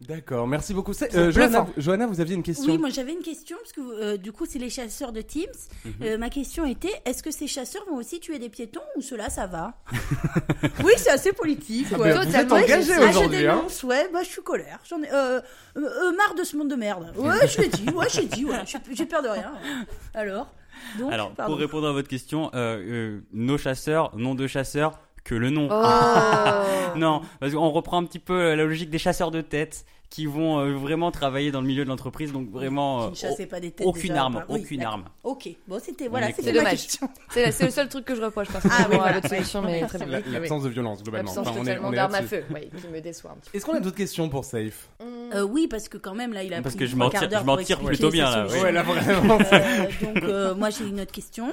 D'accord, 0.00 0.46
merci 0.46 0.74
beaucoup. 0.74 0.92
Euh, 1.14 1.30
Johanna, 1.30 1.66
Johanna, 1.76 2.06
vous 2.06 2.20
aviez 2.20 2.34
une 2.34 2.42
question 2.42 2.72
Oui, 2.72 2.78
moi 2.78 2.90
j'avais 2.90 3.12
une 3.12 3.22
question, 3.22 3.56
parce 3.58 3.72
que 3.72 3.80
euh, 3.80 4.16
du 4.16 4.32
coup 4.32 4.46
c'est 4.48 4.58
les 4.58 4.70
chasseurs 4.70 5.12
de 5.12 5.20
Teams. 5.20 5.46
Mhm. 5.84 5.92
Euh, 6.02 6.18
ma 6.18 6.30
question 6.30 6.64
était, 6.64 6.92
est-ce 7.04 7.22
que 7.22 7.30
ces 7.30 7.46
chasseurs 7.46 7.84
vont 7.88 7.96
aussi 7.96 8.20
tuer 8.20 8.38
des 8.38 8.48
piétons 8.48 8.80
ou 8.96 9.02
cela 9.02 9.30
ça 9.30 9.46
va? 9.46 9.74
Oui, 10.84 10.92
c'est 10.96 11.10
assez 11.10 11.32
politique. 11.32 11.86
Ah 11.92 11.98
ouais. 11.98 12.12
ben, 12.14 12.24
vous 12.28 12.36
êtes 12.36 12.52
engagé 12.52 12.98
aujourd'hui, 12.98 13.46
hein. 13.46 13.56
dénonce, 13.56 13.82
ouais, 13.82 14.08
bah 14.12 14.20
je 14.22 14.28
suis 14.28 14.42
colère. 14.42 14.78
J'en 14.88 15.02
ai 15.02 15.10
euh, 15.12 15.40
euh, 15.40 15.40
euh, 15.76 16.12
marre 16.16 16.34
de 16.34 16.44
ce 16.44 16.56
monde 16.56 16.68
de 16.68 16.74
merde. 16.76 17.12
Ouais, 17.16 17.46
je 17.46 17.60
l'ai 17.60 17.68
dit, 17.68 17.88
ouais, 17.90 18.06
j'ai 18.12 18.24
dit, 18.26 18.44
ouais, 18.44 18.62
j'ai- 18.94 19.06
peur 19.06 19.22
de 19.22 19.28
rien. 19.28 19.52
Alors 20.14 20.52
donc, 20.98 21.12
Alors, 21.12 21.32
pardon. 21.32 21.52
pour 21.52 21.60
répondre 21.60 21.86
à 21.88 21.92
votre 21.92 22.08
question, 22.08 22.50
euh, 22.54 22.78
euh, 22.78 23.20
nos 23.32 23.58
chasseurs, 23.58 24.16
nom 24.16 24.34
de 24.34 24.46
chasseurs, 24.46 24.98
que 25.24 25.34
le 25.34 25.50
nom. 25.50 25.68
Oh. 25.70 25.84
Non, 26.96 27.22
parce 27.38 27.52
qu'on 27.54 27.70
reprend 27.70 27.98
un 27.98 28.04
petit 28.04 28.18
peu 28.18 28.54
la 28.56 28.64
logique 28.64 28.90
des 28.90 28.98
chasseurs 28.98 29.30
de 29.30 29.40
tête 29.40 29.84
qui 30.08 30.26
vont 30.26 30.58
euh, 30.58 30.72
vraiment 30.74 31.12
travailler 31.12 31.52
dans 31.52 31.60
le 31.60 31.68
milieu 31.68 31.84
de 31.84 31.88
l'entreprise, 31.88 32.32
donc 32.32 32.50
vraiment 32.50 33.12
Qui 33.12 33.26
euh, 33.26 33.30
ne 33.38 33.44
pas 33.44 33.60
des 33.60 33.70
têtes 33.70 33.86
aucune 33.86 34.08
déjà, 34.10 34.22
arme, 34.22 34.44
oui, 34.48 34.60
aucune 34.64 34.82
arme. 34.82 35.04
Ok, 35.22 35.48
bon 35.68 35.78
c'était 35.80 36.08
voilà, 36.08 36.32
c'était 36.32 36.52
dommage. 36.52 36.72
question. 36.72 37.08
C'est 37.30 37.52
c'est 37.52 37.66
le 37.66 37.70
seul 37.70 37.88
truc 37.88 38.06
que 38.06 38.16
je 38.16 38.20
reproche 38.20 38.48
personnellement 38.48 38.86
Ah 38.86 38.88
oui, 38.90 38.94
à 38.96 38.98
voilà, 38.98 39.14
votre 39.20 39.28
solution, 39.28 39.60
oui. 39.60 39.66
mais 39.70 39.86
très 39.86 39.98
bien. 39.98 40.08
La- 40.08 40.20
L'absence 40.40 40.64
de 40.64 40.68
violence, 40.68 41.04
globalement. 41.04 41.28
L'absence 41.32 41.46
Enfin, 41.46 41.60
totalement 41.60 41.92
d'armes 41.92 42.14
à 42.16 42.22
feu, 42.22 42.42
oui, 42.52 42.68
qui 42.76 42.88
me 42.88 43.00
déçoit 43.00 43.30
un 43.30 43.34
petit 43.36 43.56
Est-ce 43.56 43.64
qu'on 43.64 43.74
a 43.74 43.80
d'autres 43.80 43.96
questions 43.96 44.28
pour 44.28 44.44
Safe. 44.44 44.88
Euh, 45.32 45.42
oui, 45.42 45.68
parce 45.68 45.88
que 45.88 45.96
quand 45.96 46.16
même 46.16 46.32
là 46.32 46.42
il 46.42 46.52
a 46.54 46.60
Parce 46.60 46.74
pris 46.74 46.86
que 46.86 46.90
je 46.90 46.96
m'en 46.96 47.08
tire, 47.08 47.28
je 47.30 47.36
m'en 47.44 47.54
pour 47.56 47.64
tire 47.64 47.76
expliquer 47.76 47.86
plutôt 47.86 48.10
bien 48.10 48.28
là. 48.30 48.46
Ouais, 48.48 48.72
vraiment. 48.72 49.38
Euh, 49.52 49.86
donc 50.02 50.22
euh, 50.24 50.54
moi 50.56 50.70
j'ai 50.70 50.88
une 50.88 51.00
autre 51.00 51.12
question. 51.12 51.52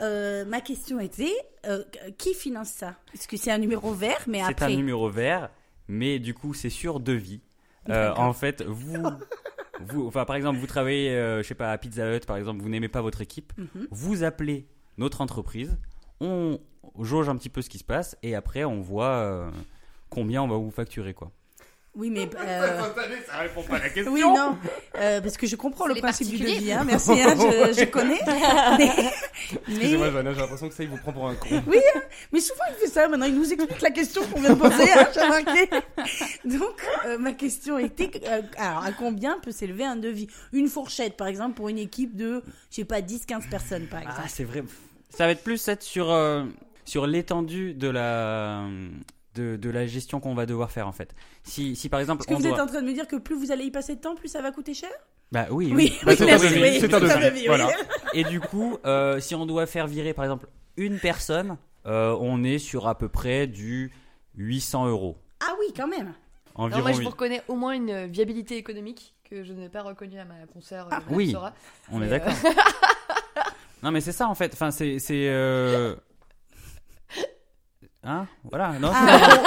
Euh, 0.00 0.44
ma 0.44 0.60
question 0.60 1.00
était 1.00 1.34
euh, 1.66 1.82
qui 2.18 2.34
finance 2.34 2.68
ça? 2.70 2.94
Est-ce 3.14 3.26
que 3.28 3.36
c'est 3.36 3.50
un 3.50 3.58
numéro 3.58 3.92
vert 3.92 4.18
Mais 4.26 4.40
C'est 4.40 4.50
après, 4.50 4.66
un 4.72 4.76
numéro 4.76 5.08
vert, 5.10 5.50
mais 5.88 6.18
du 6.18 6.34
coup 6.34 6.54
c'est 6.54 6.70
sur 6.70 7.00
devis. 7.00 7.40
Euh, 7.88 8.12
en 8.16 8.32
fait, 8.32 8.62
vous, 8.62 9.02
vous, 9.80 10.06
enfin 10.06 10.24
par 10.24 10.36
exemple, 10.36 10.58
vous 10.58 10.66
travaillez, 10.66 11.10
je 11.38 11.42
sais 11.42 11.54
pas, 11.54 11.72
à 11.72 11.78
Pizza 11.78 12.14
Hut, 12.14 12.20
par 12.26 12.36
exemple, 12.36 12.60
vous 12.62 12.68
n'aimez 12.68 12.88
pas 12.88 13.00
votre 13.00 13.20
équipe, 13.22 13.52
Mhm. 13.56 13.88
vous 13.90 14.22
appelez 14.24 14.66
notre 14.98 15.20
entreprise, 15.20 15.78
on 16.20 16.58
jauge 17.00 17.28
un 17.28 17.36
petit 17.36 17.48
peu 17.48 17.62
ce 17.62 17.70
qui 17.70 17.78
se 17.78 17.84
passe, 17.84 18.16
et 18.22 18.34
après 18.34 18.64
on 18.64 18.80
voit 18.80 19.50
combien 20.10 20.42
on 20.42 20.48
va 20.48 20.56
vous 20.56 20.70
facturer 20.70 21.14
quoi. 21.14 21.32
Oui, 21.94 22.10
mais 22.10 22.28
euh, 22.38 22.80
Ça 23.26 23.38
répond 23.38 23.62
pas 23.62 23.76
à 23.76 23.78
la 23.80 23.88
question. 23.88 24.12
oui, 24.12 24.20
non, 24.20 24.56
euh, 25.00 25.20
parce 25.20 25.36
que 25.36 25.46
je 25.46 25.56
comprends 25.56 25.86
le 25.86 25.96
principe 25.96 26.28
du 26.28 26.38
devis. 26.38 26.72
Hein, 26.72 26.84
merci, 26.86 27.10
hein, 27.12 27.34
je, 27.36 27.72
je 27.80 27.84
connais. 27.90 28.20
Mais, 28.78 28.90
Excusez-moi, 29.68 30.10
Johanna, 30.10 30.32
j'ai 30.32 30.40
l'impression 30.40 30.68
que 30.68 30.74
ça, 30.74 30.82
il 30.82 30.88
vous 30.90 30.98
prend 30.98 31.12
pour 31.12 31.28
un 31.28 31.34
con. 31.34 31.48
mais 32.32 32.40
souvent 32.40 32.64
il 32.70 32.74
fait 32.76 32.86
ça. 32.92 33.08
Maintenant, 33.08 33.26
il 33.26 33.34
nous 33.34 33.52
explique 33.52 33.80
la 33.80 33.90
question 33.90 34.22
qu'on 34.26 34.40
vient 34.40 34.54
de 34.54 34.60
poser. 34.60 34.90
Hein, 34.92 35.08
j'ai 35.14 35.20
remarqué. 35.22 35.70
Donc, 36.44 36.82
euh, 37.06 37.18
ma 37.18 37.32
question 37.32 37.78
était 37.78 38.10
euh, 38.28 38.42
alors 38.56 38.84
à 38.84 38.92
combien 38.92 39.38
peut 39.40 39.52
s'élever 39.52 39.84
un 39.84 39.96
devis? 39.96 40.28
Une 40.52 40.68
fourchette, 40.68 41.16
par 41.16 41.26
exemple, 41.26 41.54
pour 41.54 41.68
une 41.68 41.78
équipe 41.78 42.16
de, 42.16 42.42
je 42.70 42.76
sais 42.76 42.84
pas, 42.84 43.00
10-15 43.00 43.48
personnes, 43.48 43.86
par 43.86 44.00
exemple. 44.00 44.20
Ah, 44.22 44.28
c'est 44.28 44.44
vrai. 44.44 44.62
Ça 45.10 45.24
va 45.26 45.32
être 45.32 45.42
plus 45.42 45.66
être 45.68 45.82
sur, 45.82 46.10
euh, 46.12 46.44
sur 46.84 47.06
l'étendue 47.06 47.74
de 47.74 47.88
la, 47.88 48.62
de, 49.38 49.56
de 49.56 49.70
la 49.70 49.86
gestion 49.86 50.20
qu'on 50.20 50.34
va 50.34 50.46
devoir 50.46 50.70
faire 50.70 50.86
en 50.88 50.92
fait. 50.92 51.14
Si, 51.44 51.76
si 51.76 51.88
par 51.88 52.00
exemple 52.00 52.22
Est-ce 52.22 52.28
que 52.28 52.42
vous 52.42 52.46
êtes 52.46 52.60
en 52.60 52.66
train 52.66 52.80
de 52.82 52.86
me 52.86 52.92
dire 52.92 53.06
que 53.06 53.16
plus 53.16 53.36
vous 53.36 53.52
allez 53.52 53.64
y 53.64 53.70
passer 53.70 53.94
de 53.96 54.00
temps, 54.00 54.14
plus 54.14 54.28
ça 54.28 54.42
va 54.42 54.50
coûter 54.50 54.74
cher? 54.74 54.90
Bah 55.32 55.46
oui, 55.50 55.72
oui. 55.74 55.74
Oui, 55.74 55.98
Bah, 56.04 56.12
oui, 56.12 56.16
c'est 56.18 56.30
un 56.30 56.38
oui, 56.38 56.78
c'est 56.80 57.46
voilà. 57.46 57.68
Et 58.14 58.24
du 58.24 58.40
coup, 58.40 58.78
euh, 58.84 59.20
si 59.20 59.34
on 59.34 59.46
doit 59.46 59.66
faire 59.66 59.86
virer 59.86 60.14
par 60.14 60.24
exemple 60.24 60.48
une 60.76 60.98
personne, 60.98 61.56
euh, 61.86 62.16
on 62.20 62.42
est 62.44 62.58
sur 62.58 62.88
à 62.88 62.96
peu 62.96 63.08
près 63.08 63.46
du 63.46 63.92
800 64.36 64.88
euros. 64.88 65.16
Ah 65.40 65.52
oui, 65.60 65.66
quand 65.76 65.88
même. 65.88 66.12
Environ. 66.54 66.76
Alors 66.80 66.88
moi, 66.88 66.92
je 66.96 67.02
vous 67.02 67.10
reconnais 67.10 67.42
au 67.48 67.54
moins 67.54 67.72
une 67.72 68.06
viabilité 68.06 68.56
économique 68.56 69.14
que 69.28 69.44
je 69.44 69.52
n'ai 69.52 69.68
pas 69.68 69.82
reconnue 69.82 70.18
à 70.18 70.24
ma 70.24 70.46
concert. 70.52 70.88
euh, 70.92 70.96
oui. 71.10 71.30
Sora. 71.32 71.52
On 71.92 71.98
est 72.02 72.06
Mais, 72.06 72.08
d'accord. 72.18 72.32
non 73.82 73.90
mais 73.92 74.00
c'est 74.00 74.12
ça 74.12 74.26
en 74.28 74.34
fait. 74.34 74.52
Enfin 74.54 74.70
c'est 74.70 74.98
c'est. 74.98 75.28
euh, 75.28 75.94
Hein 78.04 78.26
Voilà. 78.48 78.78
Non. 78.78 78.90
Ah, 78.94 79.40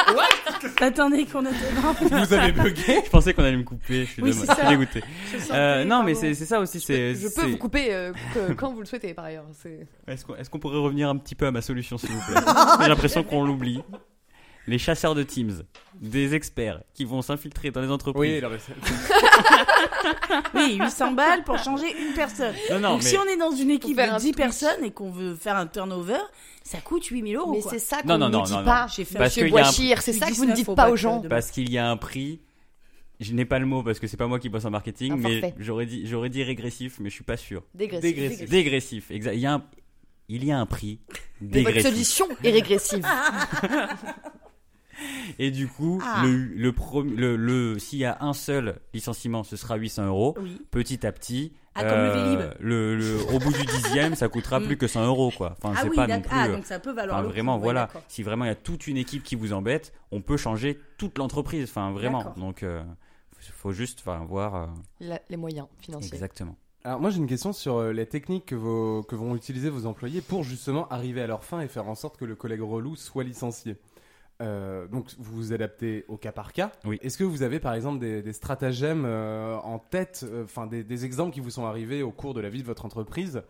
Attendez 0.82 1.26
qu'on 1.26 1.46
était 1.46 2.16
Vous 2.26 2.34
avez 2.34 2.52
bugué 2.52 3.02
Je 3.06 3.10
pensais 3.10 3.34
qu'on 3.34 3.44
allait 3.44 3.56
me 3.58 3.64
couper. 3.64 4.06
Je 4.06 4.12
suis, 4.12 4.22
Oui, 4.22 4.34
je 4.34 4.40
suis 4.40 4.68
dégoûté. 4.68 5.02
Je 5.32 5.54
Euh, 5.54 5.86
non 5.86 6.04
mais 6.04 6.14
c'est 6.16 6.34
c'est 6.34 6.46
ça 6.46 6.60
aussi. 6.60 6.80
C'est. 6.80 7.16
Je 7.16 7.28
peux 7.34 7.48
vous 7.48 7.58
couper 7.58 7.94
euh, 7.94 8.12
quand 8.58 8.74
vous 8.74 8.82
le 8.82 8.86
souhaitez 8.86 9.14
par 9.14 9.26
ailleurs. 9.26 9.46
C'est- 9.54 9.88
Est-ce 10.08 10.26
qu'on 10.26 10.36
est-ce 10.36 10.50
qu'on 10.50 10.60
pourrait 10.60 10.78
revenir 10.80 11.10
un 11.10 11.18
petit 11.18 11.36
peu 11.36 11.46
à 11.48 11.52
ma 11.52 11.62
solution 11.62 11.98
s'il 11.98 12.10
vous 12.12 12.22
plaît? 12.32 12.42
J'ai 12.82 12.90
l'impression 12.90 13.24
qu'on 13.24 13.46
l'oublie. 13.46 13.82
Les 14.68 14.78
chasseurs 14.78 15.16
de 15.16 15.24
Teams, 15.24 15.64
des 16.00 16.36
experts 16.36 16.82
qui 16.94 17.04
vont 17.04 17.22
s'infiltrer 17.24 17.72
dans 17.72 17.82
les 17.82 17.90
entreprises. 17.90 18.22
Oui, 18.22 18.42
non, 18.42 18.50
mais 18.50 18.60
c'est- 18.60 18.74
Oui, 20.54 20.78
800 20.80 21.12
balles 21.14 21.44
pour 21.44 21.58
changer 21.58 21.88
une 22.00 22.14
personne. 22.14 22.54
Non, 22.70 22.80
non, 22.80 22.90
Donc 22.94 23.04
mais- 23.04 23.10
si 23.10 23.18
on 23.18 23.26
est 23.26 23.38
dans 23.38 23.52
une 23.52 23.72
équipe 23.72 23.98
de 23.98 24.02
un 24.04 24.18
10 24.18 24.24
switch. 24.28 24.36
personnes 24.38 24.84
et 24.84 24.92
qu'on 24.92 25.10
veut 25.12 25.36
faire 25.36 25.56
un 25.58 25.66
turnover, 25.68 26.20
ça 26.64 26.78
coûte 26.80 27.06
8000 27.08 27.36
euros. 27.38 27.52
Mais 27.54 27.62
c'est 27.62 27.80
ça 27.80 28.02
qu'on 28.04 28.08
Non, 28.18 28.30
ne 28.30 28.44
dit 28.46 28.52
non, 28.54 28.64
pas. 28.64 28.86
J'ai 28.96 29.04
fait 29.04 29.18
Parce 29.18 29.36
un- 29.38 29.42
c'est 30.00 30.14
ça 30.14 30.28
que 30.30 30.36
vous 30.36 30.46
ne 30.46 30.52
19 30.54 30.56
dites 30.56 30.76
pas 30.76 30.90
aux 30.92 30.96
gens. 30.96 31.22
Parce 31.28 31.50
qu'il 31.52 31.72
y 31.72 31.78
a 31.80 31.90
un 31.90 31.98
prix. 31.98 32.40
Je 33.20 33.34
n'ai 33.34 33.46
pas 33.46 33.60
le 33.60 33.66
mot 33.68 33.84
parce 33.84 34.00
que 34.00 34.08
c'est 34.08 34.18
pas 34.18 34.26
moi 34.28 34.40
qui 34.40 34.50
bosse 34.50 34.66
en 34.66 34.72
marketing, 34.72 35.14
Un 35.14 35.18
mais 35.18 35.54
j'aurais 35.60 35.86
dit, 35.86 36.08
j'aurais 36.08 36.30
dit 36.30 36.44
régressif, 36.44 37.00
mais 37.00 37.10
je 37.10 37.16
suis 37.16 37.24
pas 37.24 37.38
sûr. 37.38 37.64
Dégressif. 37.76 38.02
Dégressif. 38.16 38.50
Dégressif, 38.50 39.12
exact. 39.12 39.34
Il 39.36 39.40
y 39.42 39.46
a 39.46 39.54
un, 39.54 39.64
il 40.28 40.44
y 40.46 40.52
a 40.52 40.58
un 40.60 40.66
prix 40.66 41.00
Mais 41.40 41.62
votre 41.62 41.74
dégressif. 41.76 41.92
solution 41.92 42.28
est 42.44 42.52
régressive. 42.52 43.06
Et 45.40 45.52
du 45.52 45.68
coup, 45.68 46.02
Ah. 46.04 46.24
le, 46.26 46.32
le, 46.36 46.72
prom- 46.72 47.16
le, 47.16 47.36
le, 47.36 47.80
s'il 47.80 48.00
y 48.00 48.06
a 48.06 48.18
un 48.22 48.34
seul 48.34 48.80
licenciement, 48.94 49.44
ce 49.44 49.56
sera 49.58 49.76
800 49.76 50.06
euros. 50.08 50.36
Oui. 50.40 50.62
Petit 50.72 51.06
à 51.06 51.12
petit, 51.12 51.54
Ah, 51.76 51.84
euh, 51.84 52.36
Vélib. 52.38 52.52
le, 52.60 52.98
le- 52.98 53.34
au 53.34 53.40
bout 53.40 53.54
du 53.54 53.66
dixième, 53.66 54.16
ça 54.16 54.28
coûtera 54.28 54.60
Mm. 54.60 54.66
plus 54.66 54.78
que 54.78 54.88
100 54.88 55.06
euros, 55.06 55.32
quoi. 55.36 55.56
Enfin, 55.62 55.74
Ah 55.76 55.80
c'est 55.84 55.90
oui, 55.90 55.96
pas 55.96 56.08
non 56.08 56.20
plus. 56.22 56.30
Ah, 56.34 56.48
euh, 56.48 56.56
donc 56.56 56.66
ça 56.66 56.80
peut 56.80 56.92
valoir 56.92 57.18
Enfin, 57.18 57.22
le 57.24 57.28
coup, 57.30 57.34
vraiment, 57.34 57.56
ouais, 57.56 57.64
voilà. 57.64 57.90
Si 58.10 58.24
vraiment 58.24 58.46
il 58.46 58.50
y 58.50 58.52
a 58.52 58.56
toute 58.56 58.88
une 58.88 58.98
équipe 58.98 59.24
qui 59.24 59.36
vous 59.36 59.54
embête, 59.54 59.94
on 60.12 60.22
peut 60.22 60.38
changer 60.38 60.80
toute 60.98 61.18
l'entreprise. 61.18 61.64
Enfin, 61.70 61.92
vraiment. 61.92 62.34
Donc, 62.38 62.64
euh, 62.64 62.84
faut 63.40 63.72
juste, 63.72 64.00
enfin, 64.06 64.24
voir 64.26 64.56
euh, 64.56 64.66
La- 65.00 65.22
les 65.30 65.38
moyens 65.38 65.68
financiers. 65.80 66.14
exactement. 66.14 66.56
Alors 66.84 67.00
moi 67.00 67.12
j'ai 67.12 67.20
une 67.20 67.28
question 67.28 67.54
sur 67.54 67.84
les 67.94 68.08
techniques 68.08 68.48
que, 68.48 68.56
vos- 68.56 69.04
que 69.04 69.16
vont 69.16 69.36
utiliser 69.36 69.70
vos 69.70 69.86
employés 69.86 70.20
pour 70.22 70.44
justement 70.44 70.88
arriver 70.88 71.22
à 71.22 71.28
leur 71.28 71.44
fin 71.44 71.62
et 71.62 71.68
faire 71.68 71.88
en 71.88 71.94
sorte 71.94 72.18
que 72.18 72.26
le 72.26 72.34
collègue 72.36 72.62
relou 72.64 72.96
soit 72.96 73.24
licencié. 73.24 73.76
Euh, 74.42 74.88
donc 74.88 75.06
vous 75.20 75.36
vous 75.36 75.54
adaptez 75.54 76.04
au 76.08 76.18
cas 76.18 76.32
par 76.32 76.52
cas. 76.52 76.72
Oui. 76.86 76.98
Est-ce 77.02 77.18
que 77.18 77.24
vous 77.24 77.44
avez 77.44 77.60
par 77.60 77.74
exemple 77.74 78.00
des, 78.00 78.22
des 78.22 78.34
stratagèmes 78.34 79.04
euh, 79.06 79.56
en 79.58 79.80
tête, 79.80 80.26
euh, 80.28 80.44
enfin 80.44 80.68
des, 80.68 80.84
des 80.84 81.06
exemples 81.06 81.34
qui 81.34 81.40
vous 81.40 81.52
sont 81.52 81.66
arrivés 81.66 82.02
au 82.02 82.12
cours 82.12 82.34
de 82.34 82.42
la 82.42 82.50
vie 82.50 82.62
de 82.62 82.68
votre 82.68 82.86
entreprise? 82.86 83.42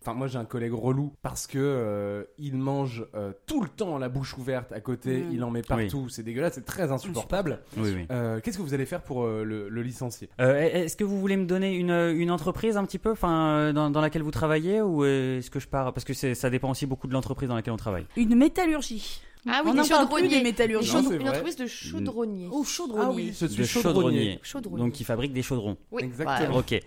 Enfin 0.00 0.14
moi 0.14 0.26
j'ai 0.28 0.38
un 0.38 0.44
collègue 0.44 0.72
relou 0.72 1.12
parce 1.22 1.46
que 1.46 1.58
euh, 1.58 2.24
il 2.38 2.56
mange 2.56 3.04
euh, 3.14 3.32
tout 3.46 3.62
le 3.62 3.68
temps 3.68 3.98
la 3.98 4.08
bouche 4.08 4.36
ouverte 4.38 4.72
à 4.72 4.80
côté, 4.80 5.18
Mm. 5.18 5.32
il 5.32 5.44
en 5.44 5.50
met 5.50 5.62
partout, 5.62 6.08
c'est 6.08 6.22
dégueulasse, 6.22 6.54
c'est 6.54 6.64
très 6.64 6.92
insupportable. 6.92 7.60
Oui, 7.76 7.92
oui. 7.94 8.06
Euh, 8.10 8.40
Qu'est-ce 8.40 8.58
que 8.58 8.62
vous 8.62 8.74
allez 8.74 8.86
faire 8.86 9.02
pour 9.02 9.24
euh, 9.24 9.42
le, 9.44 9.68
le 9.68 9.82
licencier? 9.82 10.28
Euh, 10.40 10.54
est-ce 10.60 10.96
que 10.96 11.04
vous 11.04 11.18
voulez 11.18 11.36
me 11.36 11.46
donner 11.46 11.74
une, 11.74 11.90
une 11.90 12.30
entreprise 12.30 12.76
un 12.76 12.84
petit 12.84 12.98
peu, 12.98 13.10
enfin, 13.10 13.72
dans, 13.72 13.90
dans 13.90 14.00
laquelle 14.00 14.22
vous 14.22 14.30
travaillez, 14.30 14.80
ou 14.82 15.04
est-ce 15.04 15.50
que 15.50 15.58
je 15.60 15.68
pars? 15.68 15.92
Parce 15.92 16.04
que 16.04 16.12
ça 16.12 16.50
dépend 16.50 16.70
aussi 16.70 16.86
beaucoup 16.86 17.06
de 17.08 17.12
l'entreprise 17.12 17.48
dans 17.48 17.54
laquelle 17.56 17.72
on 17.72 17.76
travaille. 17.78 18.06
Une 18.16 18.34
métallurgie. 18.36 19.22
Ah 19.48 19.62
oui, 19.64 19.70
On 19.70 19.74
des 19.74 19.78
n'en 19.80 19.86
parle 19.88 20.06
plus 20.08 20.14
chaudronniers. 20.14 20.28
des 20.38 20.42
métallurgies. 20.42 20.94
Non, 20.94 21.10
Une 21.12 21.28
entreprise 21.28 21.56
de 21.56 21.66
chaudronniers. 21.66 22.48
Oh, 22.50 22.64
chaudronnier. 22.64 23.32
je 23.32 23.46
suis 23.46 23.56
de 23.56 23.64
chaudronnier. 23.64 24.38
Chaudronnier. 24.42 24.84
Donc, 24.84 24.92
qui 24.92 25.04
fabrique 25.04 25.32
des 25.32 25.42
chaudrons. 25.42 25.76
Oui, 25.92 26.02
Exactement. 26.04 26.56
Ok. 26.58 26.80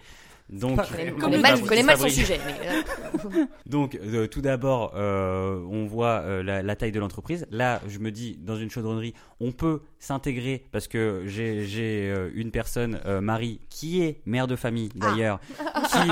Donc, 0.49 0.79
Comme 1.19 1.37
mal- 1.37 1.61
connais 1.61 1.83
mal 1.83 1.95
son 1.99 2.09
sujet. 2.09 2.39
mais, 2.43 3.43
Donc, 3.67 3.93
euh, 4.03 4.25
tout 4.25 4.41
d'abord, 4.41 4.93
euh, 4.95 5.61
on 5.69 5.85
voit 5.85 6.21
euh, 6.25 6.41
la, 6.41 6.63
la 6.63 6.75
taille 6.75 6.91
de 6.91 6.99
l'entreprise. 6.99 7.45
Là, 7.51 7.79
je 7.87 7.99
me 7.99 8.09
dis, 8.09 8.35
dans 8.41 8.55
une 8.57 8.71
chaudronnerie, 8.71 9.13
on 9.39 9.51
peut 9.51 9.81
s'intégrer 9.99 10.65
parce 10.71 10.87
que 10.87 11.21
j'ai 11.27 11.65
j'ai, 11.67 12.09
euh, 12.11 12.31
une 12.33 12.49
personne, 12.49 12.99
euh, 13.05 13.21
Marie, 13.21 13.61
qui 13.69 14.01
est 14.01 14.21
mère 14.25 14.47
de 14.47 14.55
famille 14.55 14.89
d'ailleurs, 14.95 15.39
qui, 15.91 16.09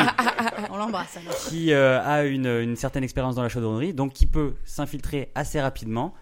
On 0.69 0.77
l'embrasse. 0.77 1.17
qui 1.49 1.73
euh, 1.73 1.99
a 2.03 2.23
une, 2.23 2.45
une 2.45 2.75
certaine 2.75 3.03
expérience 3.03 3.33
dans 3.33 3.43
la 3.43 3.49
chaudronnerie, 3.49 3.95
donc 3.95 4.13
qui 4.13 4.27
peut 4.27 4.53
s'infiltrer 4.65 5.31
assez 5.33 5.59
rapidement, 5.59 6.13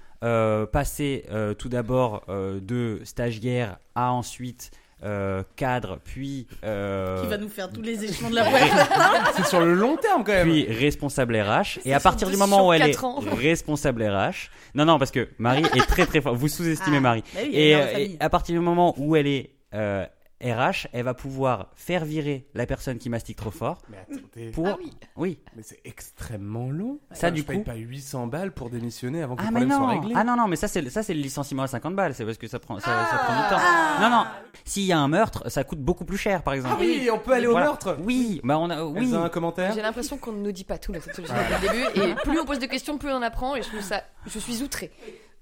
passer 0.65 1.25
euh, 1.31 1.53
tout 1.53 1.69
d'abord 1.69 2.23
euh, 2.29 2.59
de 2.59 2.99
stagiaire 3.03 3.77
à 3.95 4.11
ensuite 4.11 4.71
euh, 5.03 5.43
cadre, 5.55 5.99
puis 6.03 6.47
euh, 6.63 7.21
Qui 7.21 7.27
va 7.27 7.37
nous 7.37 7.49
faire 7.49 7.69
tous 7.69 7.81
les 7.81 8.03
échelons 8.09 8.29
de 8.29 8.35
la 8.35 8.49
boîte. 8.49 8.63
C'est 9.35 9.45
sur 9.45 9.59
le 9.59 9.73
long 9.73 9.97
terme 9.97 10.23
quand 10.23 10.31
même. 10.31 10.49
puis 10.49 10.65
responsable 10.71 11.35
RH. 11.35 11.79
Et 11.85 11.93
à 11.93 11.99
partir 11.99 12.29
du 12.29 12.37
moment 12.37 12.67
où 12.67 12.73
elle 12.73 12.81
est 12.89 13.03
ans. 13.03 13.19
responsable 13.37 14.03
RH, 14.03 14.49
non 14.73 14.85
non 14.85 14.97
parce 14.97 15.11
que 15.11 15.27
Marie 15.37 15.65
est 15.75 15.85
très 15.87 16.05
très 16.05 16.21
forte. 16.21 16.37
Vous 16.37 16.47
sous-estimez 16.47 16.97
Ah, 16.97 17.01
Marie. 17.01 17.23
bah 17.33 17.41
oui, 17.43 17.49
Et, 17.53 17.75
euh, 17.75 18.07
à 18.19 18.29
partir 18.29 18.55
du 18.55 18.61
moment 18.61 18.95
où 18.97 19.15
elle 19.15 19.27
est 19.27 19.51
euh, 19.73 20.05
RH, 20.45 20.87
elle 20.93 21.03
va 21.03 21.13
pouvoir 21.13 21.67
faire 21.75 22.05
virer 22.05 22.45
la 22.53 22.65
personne 22.65 22.97
qui 22.97 23.09
mastique 23.09 23.37
trop 23.37 23.51
fort 23.51 23.79
Mais 23.89 23.97
attendez, 23.99 24.51
pour 24.51 24.67
Ah 24.67 24.77
oui. 24.79 24.91
oui. 25.15 25.39
mais 25.55 25.63
c'est 25.63 25.79
extrêmement 25.85 26.69
long. 26.69 26.99
Ça, 27.11 27.27
Enfin, 27.27 27.31
du 27.31 27.41
je 27.41 27.45
paye 27.45 27.57
coup- 27.57 27.63
pas 27.63 27.75
800 27.75 28.27
balles 28.27 28.51
pour 28.51 28.69
démissionner 28.69 29.23
avant 29.23 29.35
que 29.35 29.41
Ah 29.41 29.47
le 29.47 29.51
mais 29.53 29.59
problème 29.65 29.77
soit 29.77 29.89
réglé. 29.89 30.13
Ah 30.15 30.23
non 30.23 30.35
non 30.35 30.47
mais 30.47 30.55
ça 30.55 30.67
c'est 30.67 30.87
ça 30.89 31.03
c'est 31.03 31.13
le 31.13 31.21
licenciement 31.21 31.63
à 31.63 31.67
50 31.67 31.95
balles, 31.95 32.13
c'est 32.13 32.25
parce 32.25 32.37
que 32.37 32.47
ça 32.47 32.59
prend 32.59 32.79
ça, 32.79 32.85
ça 32.85 33.17
prend 33.17 33.33
du 33.35 33.49
temps. 33.49 33.57
Ah. 33.59 33.97
Non 34.01 34.09
non. 34.09 34.23
S'il 34.63 34.83
y 34.83 34.91
a 34.93 34.99
un 34.99 35.07
meurtre, 35.07 35.49
ça 35.49 35.63
coûte 35.63 35.79
beaucoup 35.79 36.05
plus 36.05 36.17
cher 36.17 36.43
par 36.43 36.53
exemple. 36.53 36.75
Ah 36.77 36.81
oui, 36.81 37.09
on 37.11 37.19
peut 37.19 37.33
aller 37.33 37.47
au 37.47 37.55
meurtre. 37.55 37.97
Oui, 38.03 38.39
bah 38.43 38.57
on 38.59 38.69
a 38.69 38.83
oui. 38.83 39.13
Un 39.15 39.29
commentaire 39.29 39.73
J'ai 39.73 39.81
l'impression 39.81 40.17
qu'on 40.17 40.31
ne 40.31 40.41
nous 40.41 40.51
dit 40.51 40.63
pas 40.63 40.77
tout 40.77 40.91
depuis 40.91 41.09
le 41.21 41.61
début. 41.61 42.09
Et 42.11 42.15
plus 42.15 42.39
on 42.39 42.45
pose 42.45 42.59
de 42.59 42.65
questions, 42.65 42.97
plus 42.97 43.09
on 43.11 43.15
en 43.15 43.21
apprend. 43.21 43.55
Et 43.55 43.61
je 43.63 43.67
trouve 43.69 43.81
ça. 43.81 44.03
Je 44.27 44.39
suis 44.39 44.61
outrée. 44.63 44.91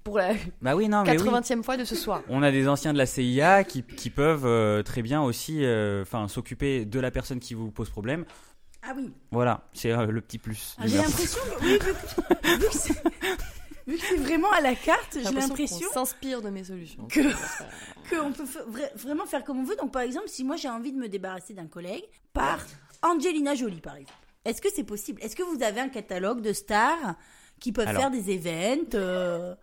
Pour 0.04 0.18
la 0.18 0.34
Bah 0.60 0.76
oui 0.76 0.88
non 0.88 1.02
mais 1.02 1.18
oui. 1.18 1.28
80e 1.28 1.62
fois 1.62 1.76
de 1.78 1.84
ce 1.84 1.94
soir. 1.96 2.22
On 2.28 2.42
a 2.42 2.50
des 2.52 2.68
anciens 2.68 2.92
de 2.92 2.98
la 2.98 3.06
CIA 3.06 3.64
qui, 3.64 3.82
qui 3.82 4.10
peuvent 4.10 4.44
euh, 4.44 4.82
très 4.82 5.00
bien 5.00 5.22
aussi 5.22 5.64
euh, 5.64 6.02
enfin 6.02 6.28
s'occuper 6.28 6.84
de 6.84 7.00
la 7.00 7.10
personne 7.10 7.40
qui 7.40 7.54
vous 7.54 7.70
pose 7.70 7.88
problème. 7.88 8.26
Ah 8.82 8.92
oui. 8.94 9.10
Voilà, 9.30 9.66
c'est 9.72 9.92
euh, 9.92 10.04
le 10.06 10.20
petit 10.20 10.36
plus. 10.36 10.76
Ah, 10.78 10.86
J'ai 10.86 10.98
l'impression 10.98 11.40
que, 11.58 11.64
oui, 11.64 11.72
vu 11.72 11.78
que, 11.78 12.66
que 12.66 12.72
c'est- 12.76 13.02
que 13.86 14.20
vraiment 14.20 14.50
à 14.50 14.60
la 14.60 14.74
carte, 14.74 15.14
j'ai 15.14 15.22
l'impression 15.22 15.54
qu'on 15.88 15.92
s'inspire 15.94 16.42
de 16.42 16.50
mes 16.50 16.64
solutions. 16.64 17.06
que- 17.06 17.20
qu'on 18.14 18.32
peut 18.32 18.44
vra- 18.44 18.94
vraiment 18.96 19.24
faire 19.24 19.42
comme 19.42 19.60
on 19.60 19.64
veut. 19.64 19.76
Donc, 19.76 19.90
par 19.90 20.02
exemple, 20.02 20.28
si 20.28 20.44
moi 20.44 20.56
j'ai 20.56 20.68
envie 20.68 20.92
de 20.92 20.98
me 20.98 21.08
débarrasser 21.08 21.54
d'un 21.54 21.66
collègue 21.66 22.04
par 22.34 22.58
Angelina 23.02 23.54
Jolie, 23.54 23.80
par 23.80 23.96
exemple, 23.96 24.18
est-ce 24.44 24.60
que 24.60 24.68
c'est 24.74 24.84
possible? 24.84 25.22
Est-ce 25.22 25.34
que 25.34 25.42
vous 25.42 25.62
avez 25.62 25.80
un 25.80 25.88
catalogue 25.88 26.42
de 26.42 26.52
stars 26.52 27.14
qui 27.58 27.72
peuvent 27.72 27.88
Alors- 27.88 28.02
faire 28.02 28.10
des 28.10 28.30
événements, 28.30 28.84
euh, 28.94 29.54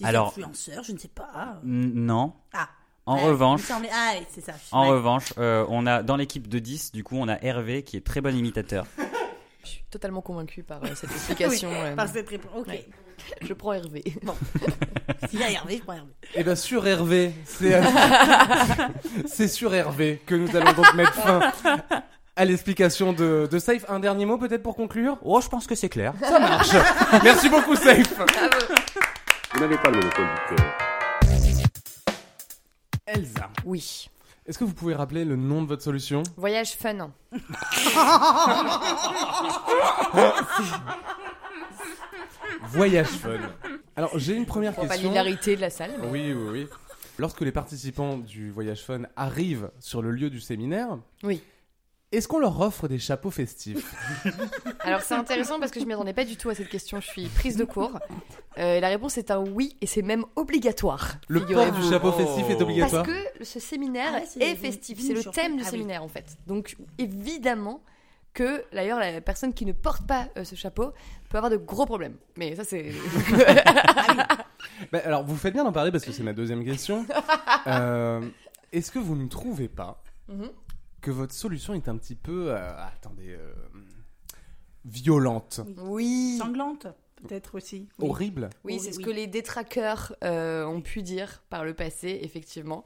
des 0.00 0.06
Alors- 0.06 0.28
influenceurs, 0.28 0.82
je 0.84 0.92
ne 0.92 0.98
sais 0.98 1.08
pas. 1.08 1.58
Non. 1.64 2.32
Ah. 2.52 2.68
En 3.04 3.16
Ouais, 3.16 3.24
revanche, 3.24 3.60
il 3.60 3.62
me 3.64 3.68
semblait- 3.68 3.90
Ah, 3.92 4.12
oui, 4.18 4.42
ça. 4.42 4.52
en 4.70 4.84
Ouais. 4.84 4.90
revanche, 4.92 5.32
euh, 5.38 5.66
on 5.68 5.86
a 5.86 6.02
dans 6.04 6.16
l'équipe 6.16 6.46
de 6.48 6.58
10, 6.60 6.92
du 6.92 7.02
coup, 7.02 7.16
on 7.18 7.26
a 7.28 7.34
Hervé 7.42 7.82
qui 7.82 7.96
est 7.96 8.00
très 8.06 8.20
bon 8.20 8.32
imitateur. 8.36 8.86
Je 9.64 9.68
suis 9.68 9.84
totalement 9.90 10.22
convaincue 10.22 10.62
par 10.62 10.82
euh, 10.84 10.88
cette 10.94 11.10
explication. 11.12 11.70
Oui, 11.70 11.76
euh, 11.78 11.94
par 11.96 12.08
cette 12.08 12.28
réponse. 12.28 12.50
Ok. 12.56 12.68
Ouais. 12.68 12.88
Je 13.42 13.52
prends 13.54 13.72
Hervé. 13.72 14.02
Bon. 14.22 14.34
S'il 15.28 15.40
y 15.40 15.42
a 15.44 15.50
Hervé, 15.50 15.76
je 15.78 15.82
prends 15.82 15.92
Hervé. 15.94 16.12
Eh 16.34 16.42
bien, 16.44 16.54
sur 16.56 16.86
Hervé, 16.86 17.32
c'est 17.44 17.80
c'est 19.26 19.48
sur 19.48 19.74
Hervé 19.74 20.20
que 20.26 20.34
nous 20.34 20.54
allons 20.56 20.72
donc 20.72 20.94
mettre 20.94 21.12
fin 21.14 21.40
à 22.34 22.44
l'explication 22.44 23.12
de, 23.12 23.48
de 23.50 23.58
Safe. 23.58 23.84
Un 23.88 24.00
dernier 24.00 24.26
mot 24.26 24.38
peut-être 24.38 24.62
pour 24.62 24.74
conclure? 24.74 25.18
Oh, 25.22 25.40
je 25.40 25.48
pense 25.48 25.66
que 25.68 25.74
c'est 25.76 25.88
clair. 25.88 26.14
Ça 26.20 26.38
marche. 26.40 26.70
Merci 27.22 27.48
beaucoup, 27.48 27.74
Safe. 27.76 28.12
Vous 29.54 29.60
n'avez 29.60 29.76
pas 29.78 29.90
le 29.90 29.96
monopole 29.98 30.24
du 30.26 30.56
cœur. 30.56 30.72
Elsa, 33.06 33.50
Oui. 33.64 34.08
est-ce 34.46 34.58
que 34.58 34.64
vous 34.64 34.72
pouvez 34.74 34.94
rappeler 34.94 35.24
le 35.24 35.36
nom 35.36 35.62
de 35.62 35.68
votre 35.68 35.82
solution? 35.82 36.22
Voyage 36.36 36.72
fun. 36.76 37.10
Voyage 42.68 43.06
Fun. 43.08 43.38
Alors, 43.96 44.18
j'ai 44.18 44.34
une 44.34 44.46
première 44.46 44.74
Pour 44.74 44.86
question. 44.88 45.08
l'hilarité 45.08 45.56
de 45.56 45.60
la 45.60 45.70
salle. 45.70 45.92
mais- 46.00 46.08
Oui, 46.08 46.32
oui, 46.32 46.48
oui. 46.50 46.68
Lorsque 47.18 47.40
les 47.42 47.52
participants 47.52 48.16
du 48.16 48.50
Voyage 48.50 48.82
Fun 48.82 49.02
arrivent 49.16 49.70
sur 49.80 50.00
le 50.02 50.10
lieu 50.10 50.30
du 50.30 50.40
séminaire, 50.40 50.98
Oui. 51.22 51.42
Est-ce 52.12 52.28
qu'on 52.28 52.38
leur 52.38 52.60
offre 52.60 52.88
des 52.88 52.98
chapeaux 52.98 53.30
festifs? 53.30 53.94
Alors 54.80 55.00
c'est 55.00 55.14
intéressant 55.14 55.58
parce 55.58 55.72
que 55.72 55.80
je 55.80 55.86
m'y 55.86 55.94
attendais 55.94 56.12
pas 56.12 56.24
du 56.26 56.36
tout 56.36 56.50
à 56.50 56.54
cette 56.54 56.68
question. 56.68 57.00
Je 57.00 57.06
suis 57.06 57.26
prise 57.28 57.56
de 57.56 57.64
cours. 57.64 57.98
Euh, 58.58 58.80
la 58.80 58.88
réponse 58.88 59.16
est 59.16 59.30
un 59.30 59.38
oui 59.42 59.76
et 59.80 59.86
c'est 59.86 60.02
même 60.02 60.24
obligatoire. 60.36 61.14
Le 61.28 61.40
port 61.40 61.72
du 61.72 61.82
chapeau 61.88 62.12
festif 62.12 62.48
est 62.50 62.56
Oh. 62.58 62.62
obligatoire? 62.62 63.04
Parce 63.04 63.16
que 63.38 63.44
ce 63.44 63.58
séminaire 63.60 64.12
Ah 64.14 64.20
ouais, 64.36 64.44
est 64.46 64.54
festif, 64.56 64.98
c'est 65.00 65.14
le 65.14 65.22
thème 65.24 65.56
du 65.56 65.62
ah 65.62 65.64
oui. 65.66 65.70
séminaire 65.70 66.02
en 66.02 66.08
fait. 66.08 66.36
Donc 66.46 66.76
évidemment 66.98 67.82
que 68.34 68.64
d'ailleurs 68.74 68.98
la 68.98 69.20
personne 69.22 69.52
qui 69.54 69.64
ne 69.66 69.72
porte 69.72 70.06
pas 70.06 70.26
euh, 70.36 70.44
ce 70.44 70.54
chapeau 70.54 70.92
peut 71.30 71.38
avoir 71.38 71.50
de 71.50 71.56
gros 71.56 71.86
problèmes. 71.86 72.16
Mais 72.36 72.54
ça 72.56 72.64
c'est 72.64 72.92
Bah, 74.92 75.00
alors, 75.04 75.24
vous 75.24 75.36
faites 75.36 75.52
bien 75.54 75.64
d'en 75.64 75.72
parler 75.72 75.90
parce 75.92 76.04
que 76.04 76.12
c'est 76.12 76.22
ma 76.22 76.32
deuxième 76.32 76.64
question. 76.64 77.06
Euh, 77.68 78.20
Est-ce 78.72 78.90
que 78.90 78.98
vous 78.98 79.14
ne 79.14 79.28
trouvez 79.28 79.68
pas 79.68 80.02
Mhm. 80.28 80.48
Que 81.02 81.10
votre 81.10 81.34
solution 81.34 81.74
est 81.74 81.88
un 81.88 81.96
petit 81.98 82.14
peu, 82.14 82.52
euh, 82.52 82.86
attendez, 82.86 83.30
euh, 83.30 83.52
violente, 84.84 85.60
oui. 85.78 86.36
Sanglante, 86.38 86.86
peut-être 87.22 87.56
aussi. 87.56 87.88
Oui. 87.98 88.08
horrible 88.08 88.50
Oui, 88.64 88.74
Oui, 88.74 88.80
c'est 88.80 88.92
ce 88.92 89.00
que 89.00 89.10
les 89.10 89.26
détraqueurs 89.26 90.14
euh, 90.24 90.64
ont 90.64 90.80
pu 90.80 91.02
dire 91.02 91.42
par 91.50 91.64
le 91.64 91.74
passé, 91.74 92.20
effectivement. 92.22 92.84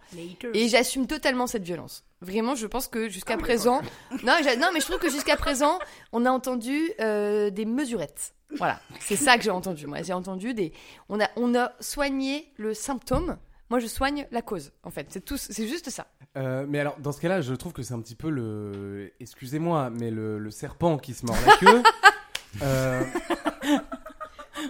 Et 0.55 0.69
j'assume 0.69 1.07
totalement 1.07 1.47
cette 1.47 1.63
violence. 1.63 2.05
Vraiment, 2.21 2.55
je 2.55 2.67
pense 2.67 2.89
que 2.89 3.09
jusqu'à 3.09 3.37
présent, 3.37 3.83
non, 4.25 4.35
non, 4.59 4.71
mais 4.73 4.81
je 4.81 4.87
trouve 4.87 4.99
que 4.99 5.11
jusqu'à 5.11 5.37
présent, 5.37 5.79
on 6.13 6.25
a 6.25 6.31
entendu 6.31 6.91
euh, 7.01 7.51
des 7.51 7.65
mesurettes. 7.65 8.35
Voilà, 8.57 8.81
c'est 9.01 9.17
ça 9.17 9.37
que 9.37 9.43
j'ai 9.45 9.51
entendu. 9.51 9.87
Moi, 9.87 10.03
j'ai 10.03 10.13
entendu 10.13 10.55
des, 10.55 10.73
on 11.09 11.21
a, 11.21 11.29
on 11.37 11.55
a 11.55 11.73
soigné 11.81 12.53
le 12.57 12.75
symptôme. 12.75 13.39
Moi, 13.71 13.81
je 13.81 13.87
soigne 13.87 14.27
la 14.31 14.43
cause. 14.43 14.73
En 14.85 14.91
fait, 14.91 15.07
c'est 15.11 15.25
tout, 15.25 15.37
c'est 15.37 15.67
juste 15.67 15.91
ça. 15.91 16.07
Euh, 16.37 16.67
mais 16.69 16.79
alors, 16.79 16.97
dans 17.01 17.11
ce 17.13 17.21
cas-là, 17.21 17.41
je 17.41 17.53
trouve 17.55 17.73
que 17.73 17.83
c'est 17.83 17.95
un 17.95 18.01
petit 18.01 18.15
peu 18.15 18.31
le. 18.31 19.13
Excusez-moi, 19.21 19.91
mais 19.91 20.11
le, 20.11 20.39
le 20.39 20.51
serpent 20.51 20.99
qui 20.99 21.15
se 21.15 21.27
mord 21.27 21.37
la 21.47 21.57
queue. 21.57 21.83
Euh, 22.63 23.03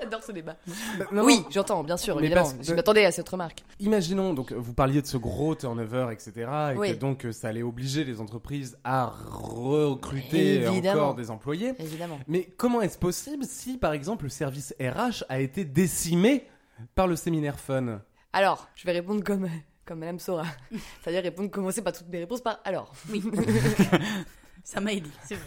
J'adore 0.00 0.22
ce 0.24 0.32
débat. 0.32 0.56
bah, 0.98 1.04
non, 1.12 1.24
oui, 1.24 1.44
j'entends, 1.50 1.84
bien 1.84 1.96
sûr, 1.96 2.16
Mais 2.16 2.22
évidemment. 2.26 2.50
parce- 2.50 2.66
Je 2.66 2.74
m'attendais 2.74 3.04
à 3.04 3.12
cette 3.12 3.28
remarque. 3.28 3.62
Imaginons, 3.78 4.34
donc, 4.34 4.52
vous 4.52 4.74
parliez 4.74 5.00
de 5.00 5.06
ce 5.06 5.16
gros 5.16 5.54
turnover, 5.54 6.08
etc. 6.10 6.32
Et 6.74 6.78
Oui. 6.78 6.90
que 6.92 6.96
donc, 6.98 7.24
euh, 7.26 7.32
ça 7.32 7.46
allait 7.48 7.62
obliger 7.62 8.02
les 8.04 8.20
entreprises 8.20 8.76
à 8.82 9.06
recruter 9.06 10.66
encore 10.66 11.14
des 11.14 11.30
employés. 11.30 11.74
Évidemment. 11.78 12.18
Mais 12.26 12.48
comment 12.56 12.82
est-ce 12.82 12.98
possible 12.98 13.44
si, 13.44 13.78
par 13.78 13.92
exemple, 13.92 14.24
le 14.24 14.30
service 14.30 14.74
RH 14.80 15.22
a 15.28 15.38
été 15.38 15.64
décimé 15.64 16.46
par 16.96 17.06
le 17.06 17.14
séminaire 17.14 17.60
Fun? 17.60 18.00
Alors, 18.32 18.68
je 18.74 18.84
vais 18.84 18.92
répondre 18.92 19.22
comme, 19.24 19.48
comme 19.84 19.98
Madame 20.00 20.18
Sora. 20.18 20.44
C'est-à-dire 21.02 21.22
répondre, 21.22 21.50
commencer 21.50 21.82
par 21.82 21.92
toutes 21.92 22.08
mes 22.08 22.18
réponses 22.18 22.40
par 22.40 22.60
alors. 22.64 22.92
Oui. 23.10 23.22
Ça 24.64 24.80
m'a 24.80 24.92
aidé, 24.92 25.08
c'est 25.24 25.36
vrai. 25.36 25.46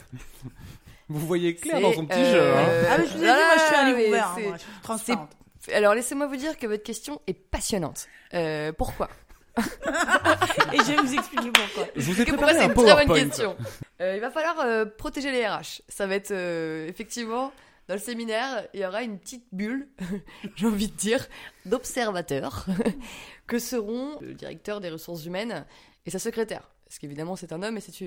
Vous 1.10 1.20
voyez 1.26 1.56
clair 1.56 1.82
dans 1.82 1.92
son 1.92 2.06
petit 2.06 2.20
euh, 2.20 2.32
jeu. 2.32 2.58
hein. 2.58 2.88
Ah, 2.92 2.98
mais 3.00 3.06
je 3.08 3.12
vous 3.12 3.24
ai 3.24 3.26
dit, 3.26 3.26
moi, 3.26 3.56
je 3.58 3.66
suis 3.66 3.76
un 3.76 3.86
livre 3.96 4.08
ouvert. 4.10 4.28
hein, 4.28 4.36
moi, 4.44 4.54
je 4.58 4.62
suis 4.62 4.82
transparente. 4.82 5.32
Alors, 5.74 5.94
laissez-moi 5.94 6.28
vous 6.28 6.36
dire 6.38 6.58
que 6.58 6.68
votre 6.68 6.84
question 6.84 7.20
est 7.28 7.34
passionnante. 7.34 8.08
Euh, 8.34 8.72
pourquoi? 8.72 9.10
Et 9.58 10.78
je 10.78 10.84
vais 10.94 10.96
vous 11.02 11.14
expliquer 11.14 11.52
pourquoi. 11.52 11.86
Je 11.96 12.12
vous 12.12 12.22
ai 12.22 12.26
Que 12.26 12.30
pourquoi 12.32 12.48
préparé 12.48 12.54
c'est 12.54 12.64
un 12.64 12.82
une 12.82 12.96
très 12.96 13.06
bonne 13.06 13.16
question. 13.28 13.58
Euh, 14.00 14.16
il 14.16 14.22
va 14.22 14.32
falloir 14.32 14.60
euh, 14.62 14.86
protéger 14.86 15.32
les 15.32 15.46
RH. 15.46 15.82
Ça 15.90 16.08
va 16.08 16.16
être 16.16 16.32
euh, 16.32 16.88
effectivement 16.88 17.52
dans 17.90 17.96
le 17.96 18.00
séminaire, 18.00 18.68
il 18.76 18.82
y 18.82 18.86
aura 18.86 19.02
une 19.02 19.18
petite 19.18 19.48
bulle, 19.52 19.90
j'ai 20.56 20.68
envie 20.68 20.90
de 20.90 20.96
dire, 20.96 21.28
d'observateurs 21.66 22.68
que 23.48 23.58
seront 23.58 24.20
le 24.22 24.36
directeur 24.36 24.80
des 24.80 24.92
ressources 24.92 25.26
humaines 25.26 25.66
et 26.06 26.12
sa 26.12 26.20
secrétaire. 26.20 26.70
Parce 26.86 27.00
qu'évidemment, 27.00 27.36
c'est 27.36 27.52
un 27.52 27.64
homme 27.64 27.78
et 27.78 27.82
c'est 27.82 28.00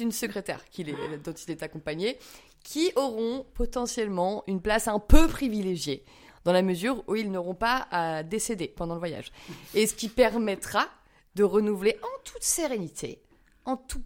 une, 0.00 0.12
secrétaire 0.12 0.62
qu'il 0.68 0.90
est- 0.90 1.18
dont 1.24 1.32
il 1.32 1.50
est 1.52 1.62
accompagné, 1.62 2.18
qui 2.62 2.92
auront 2.96 3.46
potentiellement 3.54 4.44
une 4.46 4.60
place 4.60 4.88
un 4.88 4.98
peu 4.98 5.26
privilégiée, 5.26 6.04
dans 6.44 6.52
la 6.52 6.60
mesure 6.60 7.02
où 7.06 7.16
ils 7.16 7.30
n'auront 7.30 7.54
pas 7.54 7.88
à 7.90 8.22
décéder 8.22 8.68
pendant 8.68 8.92
le 8.92 9.00
voyage. 9.00 9.32
Et 9.72 9.86
ce 9.86 9.94
qui 9.94 10.10
permettra 10.10 10.86
de 11.34 11.44
renouveler 11.44 11.98
en 12.02 12.22
toute 12.24 12.42
sérénité, 12.42 13.22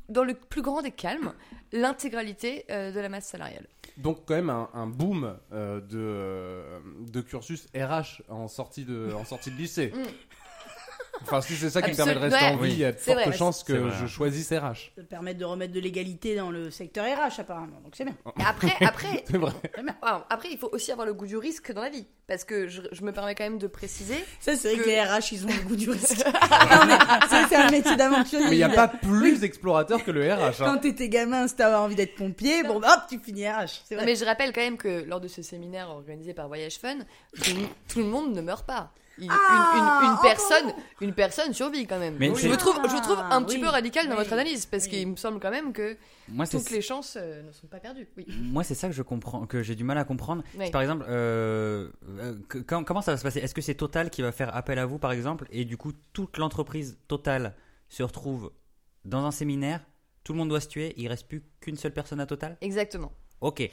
dans 0.08 0.22
le 0.22 0.34
plus 0.34 0.62
grand 0.62 0.80
des 0.80 0.92
calmes, 0.92 1.34
l'intégralité 1.72 2.64
euh, 2.70 2.92
de 2.92 3.00
la 3.00 3.08
masse 3.08 3.26
salariale. 3.26 3.66
Donc 3.98 4.20
quand 4.26 4.34
même 4.34 4.50
un, 4.50 4.86
boom 4.86 5.36
euh, 5.52 5.80
de, 5.80 5.98
euh, 5.98 6.80
de 7.10 7.20
cursus 7.20 7.66
RH 7.74 8.22
en 8.28 8.46
sortie 8.46 8.84
de, 8.84 9.12
en 9.12 9.24
sortie 9.24 9.50
de 9.50 9.56
lycée. 9.56 9.92
Enfin, 11.22 11.40
si 11.40 11.54
c'est 11.54 11.70
ça 11.70 11.82
qui 11.82 11.90
me 11.90 11.96
permet 11.96 12.14
de 12.14 12.18
rester 12.18 12.44
en 12.44 12.56
vie, 12.56 12.72
il 12.72 12.78
y 12.78 12.84
a 12.84 12.92
de 12.92 12.96
fortes 12.96 13.18
vrai. 13.18 13.36
chances 13.36 13.64
que 13.64 13.90
je 13.90 14.06
choisisse 14.06 14.52
RH. 14.52 14.92
Ça 14.96 15.02
te 15.02 15.08
permet 15.08 15.34
de 15.34 15.44
remettre 15.44 15.72
de 15.72 15.80
l'égalité 15.80 16.36
dans 16.36 16.50
le 16.50 16.70
secteur 16.70 17.04
RH, 17.04 17.40
apparemment. 17.40 17.80
Donc 17.84 17.94
c'est 17.94 18.04
bien. 18.04 18.14
Et 18.38 18.44
après, 18.44 18.72
après, 18.84 19.24
vrai. 19.30 19.52
wow, 20.02 20.22
après, 20.30 20.48
il 20.50 20.58
faut 20.58 20.70
aussi 20.72 20.92
avoir 20.92 21.06
le 21.06 21.14
goût 21.14 21.26
du 21.26 21.36
risque 21.36 21.72
dans 21.72 21.82
la 21.82 21.90
vie. 21.90 22.06
Parce 22.26 22.44
que 22.44 22.68
je, 22.68 22.82
je 22.92 23.02
me 23.02 23.12
permets 23.12 23.34
quand 23.34 23.44
même 23.44 23.58
de 23.58 23.66
préciser. 23.66 24.22
Ça, 24.40 24.54
c'est 24.54 24.74
vrai 24.74 24.78
que... 24.78 24.84
Que- 24.84 24.88
les 24.90 25.02
RH, 25.02 25.32
ils 25.32 25.44
ont 25.46 25.48
le 25.48 25.68
goût 25.68 25.76
du 25.76 25.90
risque. 25.90 26.26
non, 26.26 26.86
mais 26.86 26.98
ça, 27.28 27.46
c'est 27.48 27.56
un 27.56 27.70
métier 27.70 27.96
d'aventurier. 27.96 28.46
Mais 28.48 28.54
il 28.54 28.58
n'y 28.58 28.64
a 28.64 28.68
pas 28.68 28.88
plus 28.88 29.44
explorateur 29.44 30.04
que 30.04 30.10
le 30.10 30.30
RH. 30.30 30.58
Quand 30.58 30.66
hein. 30.66 30.78
t'étais 30.78 31.08
gamin, 31.08 31.48
si 31.48 31.56
t'avais 31.56 31.76
envie 31.76 31.94
d'être 31.94 32.14
pompier, 32.16 32.62
bon, 32.64 32.76
hop, 32.76 33.00
tu 33.08 33.18
finis 33.18 33.48
RH. 33.48 33.92
Non, 33.92 34.04
mais 34.04 34.14
je 34.14 34.24
rappelle 34.24 34.52
quand 34.52 34.60
même 34.60 34.76
que 34.76 35.04
lors 35.04 35.20
de 35.20 35.28
ce 35.28 35.42
séminaire 35.42 35.88
organisé 35.88 36.34
par 36.34 36.48
Voyage 36.48 36.78
Fun, 36.78 36.98
tout, 37.42 37.50
tout 37.88 38.00
le 38.00 38.06
monde 38.06 38.34
ne 38.34 38.40
meurt 38.42 38.66
pas. 38.66 38.92
Il- 39.20 39.28
Ah, 39.30 39.72
une, 39.74 39.78
une- 39.80 40.10
une 40.12 40.16
oh, 40.18 40.22
personne, 40.22 40.72
une 41.00 41.12
personne 41.12 41.52
survit 41.52 41.86
quand 41.86 41.98
même. 41.98 42.16
Mais 42.18 42.32
je 42.34 42.48
me 42.48 42.56
trouve, 42.56 42.76
je 42.88 42.94
me 42.94 43.02
trouve 43.02 43.18
un 43.18 43.42
petit 43.42 43.56
Oui, 43.56 43.62
peu 43.62 43.68
radical 43.68 44.06
dans 44.06 44.12
oui, 44.12 44.18
votre 44.18 44.32
analyse 44.32 44.66
parce 44.66 44.84
oui. 44.84 44.90
qu'il 44.90 45.08
me 45.08 45.16
semble 45.16 45.40
quand 45.40 45.50
même 45.50 45.72
que 45.72 45.96
Moi, 46.28 46.46
toutes 46.46 46.70
les 46.70 46.80
chances 46.82 47.16
euh, 47.20 47.42
ne 47.42 47.52
sont 47.52 47.66
pas 47.66 47.78
perdues. 47.80 48.06
Oui. 48.16 48.26
Moi, 48.40 48.62
c'est 48.64 48.74
ça 48.74 48.86
que 48.88 48.94
je 48.94 49.02
comprends, 49.02 49.46
que 49.46 49.62
j'ai 49.62 49.74
du 49.74 49.84
mal 49.84 49.98
à 49.98 50.04
comprendre. 50.04 50.42
Par 50.72 50.82
exemple, 50.82 51.04
euh, 51.08 51.90
euh, 52.20 52.34
que- 52.48 52.58
quand- 52.58 52.84
comment 52.84 53.02
ça 53.02 53.10
va 53.12 53.16
se 53.18 53.22
passer? 53.22 53.40
Est-ce 53.40 53.54
que 53.54 53.60
c'est 53.62 53.74
Total 53.74 54.10
qui 54.10 54.22
va 54.22 54.30
faire 54.32 54.54
appel 54.54 54.78
à 54.78 54.86
vous, 54.86 54.98
par 54.98 55.12
exemple, 55.12 55.46
et 55.50 55.64
du 55.64 55.76
coup, 55.76 55.92
toute 56.12 56.38
l'entreprise 56.38 56.96
Total 57.08 57.54
se 57.88 58.02
retrouve 58.02 58.52
dans 59.04 59.24
un 59.24 59.30
séminaire, 59.32 59.80
tout 60.24 60.32
le 60.32 60.38
monde 60.38 60.48
doit 60.50 60.60
se 60.60 60.68
tuer, 60.68 60.92
il 60.96 61.08
reste 61.08 61.26
plus 61.26 61.42
qu'une 61.60 61.76
seule 61.76 61.92
personne 61.92 62.20
à 62.20 62.26
Total? 62.26 62.56
Exactement. 62.60 63.12
Ok, 63.40 63.68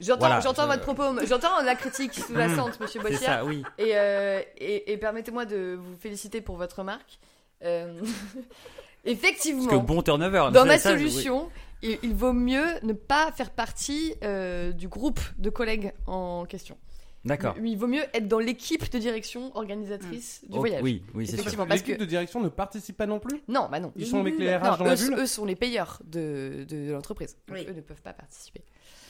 J'entends, 0.00 0.18
Voilà, 0.20 0.40
j'entends 0.40 0.62
je- 0.62 0.68
votre 0.68 0.82
propos, 0.82 1.04
j'entends 1.26 1.62
la 1.62 1.74
critique 1.74 2.14
sous-jacente, 2.26 2.80
Monsieur 2.80 3.00
oui. 3.44 3.62
Et, 3.78 3.92
euh, 3.94 4.40
et, 4.58 4.92
et 4.92 4.96
permettez-moi 4.96 5.44
de 5.44 5.78
vous 5.80 5.96
féliciter 6.00 6.40
pour 6.40 6.56
votre 6.56 6.80
remarque. 6.80 7.18
Euh, 7.64 8.00
effectivement, 9.04 9.66
Parce 9.66 9.80
que 9.80 9.86
bon 9.86 10.02
turnover. 10.02 10.48
dans 10.52 10.64
ma 10.64 10.78
ça, 10.78 10.92
oui. 10.94 11.10
solution, 11.10 11.48
il, 11.82 11.98
il 12.02 12.14
vaut 12.14 12.32
mieux 12.32 12.66
ne 12.82 12.92
pas 12.92 13.30
faire 13.32 13.50
partie 13.50 14.14
euh, 14.24 14.72
du 14.72 14.88
groupe 14.88 15.20
de 15.38 15.50
collègues 15.50 15.92
en 16.06 16.44
question. 16.46 16.76
D'accord. 17.24 17.54
Il, 17.58 17.66
il 17.68 17.76
vaut 17.78 17.86
mieux 17.86 18.02
être 18.14 18.26
dans 18.26 18.40
l'équipe 18.40 18.90
de 18.90 18.98
direction 18.98 19.56
organisatrice 19.56 20.40
du 20.42 20.56
Oh, 20.56 20.60
voyage. 20.60 20.82
Oui, 20.82 21.04
oui, 21.14 21.24
c'est 21.28 21.36
sûr. 21.40 21.64
L'équipe 21.66 21.94
que 21.96 22.00
de 22.00 22.04
direction 22.04 22.40
ne 22.40 22.48
participe 22.48 22.96
pas 22.96 23.06
non 23.06 23.20
plus 23.20 23.40
non, 23.46 23.68
bah 23.70 23.78
non. 23.78 23.92
Ils 23.94 24.06
sont 24.08 24.18
avec 24.20 24.36
les 24.38 24.56
RH 24.56 24.64
Non, 24.64 24.76
dans 24.78 24.84
la 24.84 24.96
bulle 24.96 25.14
eux 25.20 25.26
sont 25.26 25.44
les 25.44 25.54
payeurs 25.54 26.00
de, 26.04 26.64
de, 26.68 26.86
de 26.88 26.92
l'entreprise. 26.92 27.36
Oui. 27.52 27.64
Eux 27.68 27.74
ne 27.74 27.80
peuvent 27.80 28.02
pas 28.02 28.12
participer. 28.12 28.62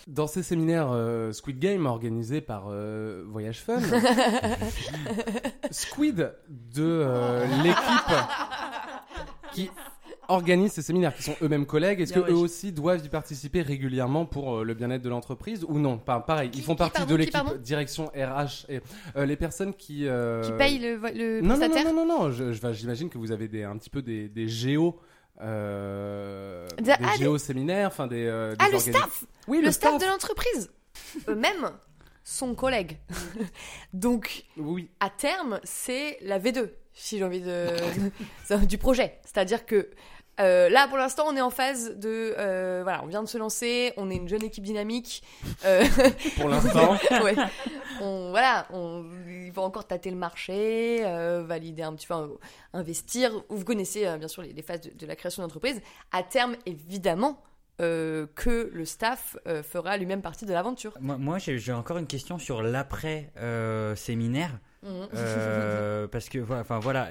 Dans 0.09 0.27
ces 0.27 0.43
séminaires 0.43 0.91
euh, 0.93 1.33
Squid 1.33 1.59
Game 1.61 1.87
organisés 1.87 2.41
par 2.41 2.65
euh, 2.69 3.23
Voyage 3.29 3.61
Fun, 3.61 3.79
Squid 5.71 6.33
de 6.49 6.83
euh, 6.83 7.47
l'équipe 7.63 8.17
qui 9.53 9.71
organise 10.29 10.73
ces 10.73 10.83
séminaires, 10.83 11.15
qui 11.15 11.23
sont 11.23 11.35
eux-mêmes 11.43 11.67
collègues, 11.67 12.01
est-ce 12.01 12.13
que 12.13 12.21
Bien, 12.21 12.29
eux 12.31 12.35
wesh. 12.35 12.43
aussi 12.43 12.73
doivent 12.73 13.05
y 13.05 13.09
participer 13.09 13.61
régulièrement 13.63 14.25
pour 14.25 14.57
euh, 14.59 14.65
le 14.65 14.73
bien-être 14.75 15.03
de 15.03 15.09
l'entreprise 15.09 15.65
ou 15.69 15.79
non? 15.79 15.99
Pas- 15.99 16.21
Pareil, 16.21 16.51
Qui- 16.51 16.61
ils 16.61 16.65
font 16.65 16.75
partie 16.77 16.99
pardon, 16.99 17.15
de 17.17 17.23
qui, 17.25 17.31
l'équipe 17.33 17.61
direction 17.63 18.07
RH 18.15 18.67
et 18.71 18.81
euh, 19.17 19.27
les 19.27 19.37
personnes 19.37 19.75
qui 19.75 20.07
euh, 20.09 20.43
Qui 20.43 20.53
paye 20.53 20.79
le, 20.79 20.97
le 21.15 21.41
non, 21.43 21.49
non, 21.49 21.57
prestataire? 21.59 21.93
non, 21.93 22.07
non, 22.07 22.31
non, 22.31 22.73
j'imagine 22.73 23.09
que 23.11 23.19
vous 23.19 23.31
avez 23.31 23.47
des, 23.49 23.63
un 23.65 23.77
petit 23.77 23.91
peu 23.91 24.01
des, 24.03 24.29
des 24.29 24.49
géos. 24.49 24.99
Euh, 25.43 26.67
Des- 26.81 26.93
ah, 26.93 27.13
des- 27.13 27.19
géos 27.25 27.39
séminaires, 27.39 27.89
enfin 27.89 28.07
des, 28.07 28.25
euh, 28.27 28.55
Ah, 28.59 28.69
le 28.71 28.79
staff 28.79 29.25
Oui, 29.49 29.61
Le, 29.63 29.71
staff, 29.71 30.01
de 30.01 30.07
l'entreprise 30.07 30.71
Eux-mêmes 31.29 31.71
sont 32.25 32.55
collègues. 32.55 32.99
Donc, 33.93 34.45
Oui, 34.57 34.89
à 35.01 35.11
terme, 35.11 35.61
c'est 35.65 36.19
la 36.23 36.39
V2, 36.39 36.71
si 36.95 37.19
j'ai 37.19 37.25
envie 37.25 37.41
de, 37.41 37.69
de- 38.51 38.57
du 38.67 38.79
projet. 38.79 39.19
C'est-à-dire 39.25 39.67
que 39.67 39.91
euh, 40.41 40.69
là, 40.69 40.89
pour 40.89 40.97
l'instant, 40.97 41.25
on 41.29 41.37
est 41.37 41.41
en 41.41 41.51
phase 41.51 41.97
de. 41.99 42.35
euh, 42.39 42.81
voilà, 42.83 43.03
on 43.05 43.07
vient 43.07 43.23
de 43.23 43.29
se 43.29 43.39
lancer, 43.39 43.93
on 43.97 44.11
est 44.11 44.17
une 44.17 44.29
jeune 44.29 44.43
équipe 44.43 44.65
dynamique. 44.65 45.23
euh, 45.65 45.85
pour 46.37 46.49
l'instant. 46.49 46.93
ouais. 47.23 47.35
On, 48.01 48.31
voilà, 48.31 48.67
on, 48.73 49.05
il 49.29 49.53
faut 49.53 49.61
encore 49.63 49.87
tâter 49.87 50.11
le 50.11 50.17
marché, 50.17 51.03
euh, 51.05 51.45
valider 51.47 51.83
un 51.83 51.95
petit 51.95 52.07
peu, 52.07 52.15
investir. 52.73 53.45
Vous 53.49 53.65
connaissez 53.65 54.07
euh, 54.07 54.17
bien 54.17 54.29
sûr 54.29 54.43
les, 54.43 54.53
les 54.53 54.63
phases 54.63 54.81
de, 54.81 54.91
de 54.91 55.07
la 55.07 55.17
création 55.17 55.43
d'entreprise. 55.43 55.81
À 56.11 56.23
terme, 56.23 56.57
évidemment, 56.67 57.43
euh, 57.81 58.27
que 58.35 58.71
le 58.73 58.85
staff 58.85 59.37
euh, 59.47 59.63
fera 59.63 59.97
lui-même 59.97 60.23
partie 60.23 60.47
de 60.47 60.53
l'aventure. 60.53 60.95
Moi, 61.01 61.17
moi, 61.19 61.39
j'ai 61.39 61.73
encore 61.73 61.99
une 61.99 62.07
question 62.07 62.39
sur 62.39 62.63
l'après 62.63 63.31
euh, 63.39 63.95
séminaire. 63.97 64.51
Mhm. 64.53 64.59
Euh, 64.85 66.09
parce 66.09 66.29
que, 66.29 66.39
voilà, 66.39 66.63
enfin 66.63 66.81
voilà. 66.81 67.09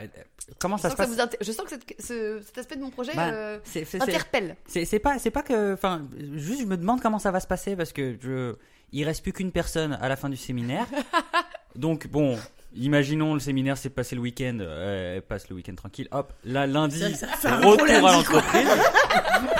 Comment 0.59 0.75
Je 0.77 0.81
ça 0.83 0.89
se 0.89 0.95
passe 0.95 1.15
ça 1.15 1.29
je 1.39 1.51
sens 1.53 1.63
que 1.65 1.69
cette- 1.71 2.01
ce- 2.01 2.41
cet 2.45 2.57
aspect 2.57 2.75
de 2.75 2.81
mon 2.81 2.89
projet 2.89 3.13
Bah, 3.15 3.29
euh, 3.29 3.59
c'est- 3.63 3.85
c'est- 3.85 3.97
c'est- 3.99 4.03
interpelle. 4.03 4.57
C'est 4.67 4.83
c'est 4.85 4.99
pas, 4.99 5.19
c'est 5.19 5.31
pas 5.31 5.41
que, 5.41 5.73
enfin, 5.73 6.01
juste 6.35 6.61
je 6.61 6.65
me 6.65 6.75
demande 6.75 7.01
comment 7.01 7.19
ça 7.19 7.31
va 7.31 7.39
se 7.39 7.47
passer 7.47 7.75
parce 7.77 7.93
que 7.93 8.17
je, 8.21 8.55
il 8.91 9.05
reste 9.05 9.23
plus 9.23 9.31
qu'une 9.31 9.51
personne 9.53 9.97
à 10.01 10.09
la 10.09 10.17
fin 10.17 10.27
du 10.27 10.35
séminaire. 10.37 10.85
Donc 11.77 12.07
bon, 12.07 12.37
imaginons 12.75 13.33
le 13.35 13.39
séminaire 13.39 13.77
s'est 13.77 13.89
passé 13.89 14.15
le 14.15 14.21
week-end, 14.21 14.57
euh, 14.59 15.15
elle 15.15 15.21
passe 15.21 15.47
le 15.49 15.55
week-end 15.55 15.75
tranquille. 15.75 16.09
Hop, 16.11 16.33
là 16.43 16.67
lundi, 16.67 16.99
ça 17.15 17.57
gros 17.61 17.71
retour 17.71 17.85
à 17.87 17.91
lundi, 17.93 18.05
l'entreprise. 18.17 18.67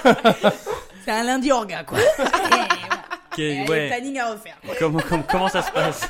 C'est 1.05 1.11
un 1.11 1.23
lundi 1.23 1.51
orga, 1.51 1.83
quoi. 1.85 1.97
Et 3.37 3.63
le 3.63 3.69
ouais. 3.71 3.87
planning 3.87 4.19
à 4.19 4.31
refaire. 4.33 4.57
quoi. 4.63 4.75
Comment, 4.77 4.99
comment, 5.07 5.23
comment 5.23 5.47
ça 5.47 5.61
se 5.63 5.71
passe? 5.71 6.07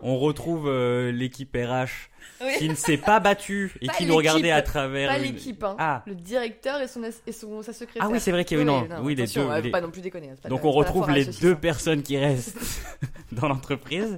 On 0.00 0.16
retrouve 0.18 0.68
euh, 0.68 1.10
l'équipe 1.10 1.56
RH 1.56 2.08
Oui. 2.40 2.52
qui 2.58 2.68
ne 2.68 2.76
s'est 2.76 2.98
pas 2.98 3.18
battue 3.18 3.72
et 3.80 3.86
Pas 3.88 3.94
qui 3.94 4.06
nous 4.06 4.14
regardait 4.14 4.52
à 4.52 4.62
travers. 4.62 5.08
Pas 5.10 5.18
une- 5.18 5.24
l'équipe, 5.24 5.64
hein. 5.64 5.74
Ah. 5.78 6.04
Le 6.06 6.14
directeur 6.14 6.80
et, 6.80 6.86
son, 6.86 7.02
as- 7.02 7.20
et 7.26 7.32
son, 7.32 7.62
sa 7.62 7.72
secrétaire. 7.72 8.04
Ah 8.06 8.08
oui, 8.08 8.20
c'est 8.20 8.30
vrai 8.30 8.44
qu'il 8.44 8.56
y 8.58 8.60
a 8.60 8.62
eu 8.62 8.66
non, 8.66 8.86
oui, 9.02 9.16
les 9.16 9.26
deux. 9.26 9.60
les- 9.60 9.70
pas 9.72 9.80
non 9.80 9.90
plus 9.90 10.00
déconner. 10.02 10.30
hein, 10.30 10.34
pas 10.40 10.48
Donc 10.48 10.62
de- 10.62 10.66
on 10.66 10.70
retrouve 10.70 11.10
les 11.10 11.24
deux 11.24 11.56
personnes 11.56 12.02
qui 12.04 12.16
restent 12.16 12.56
dans 13.32 13.48
l'entreprise. 13.48 14.14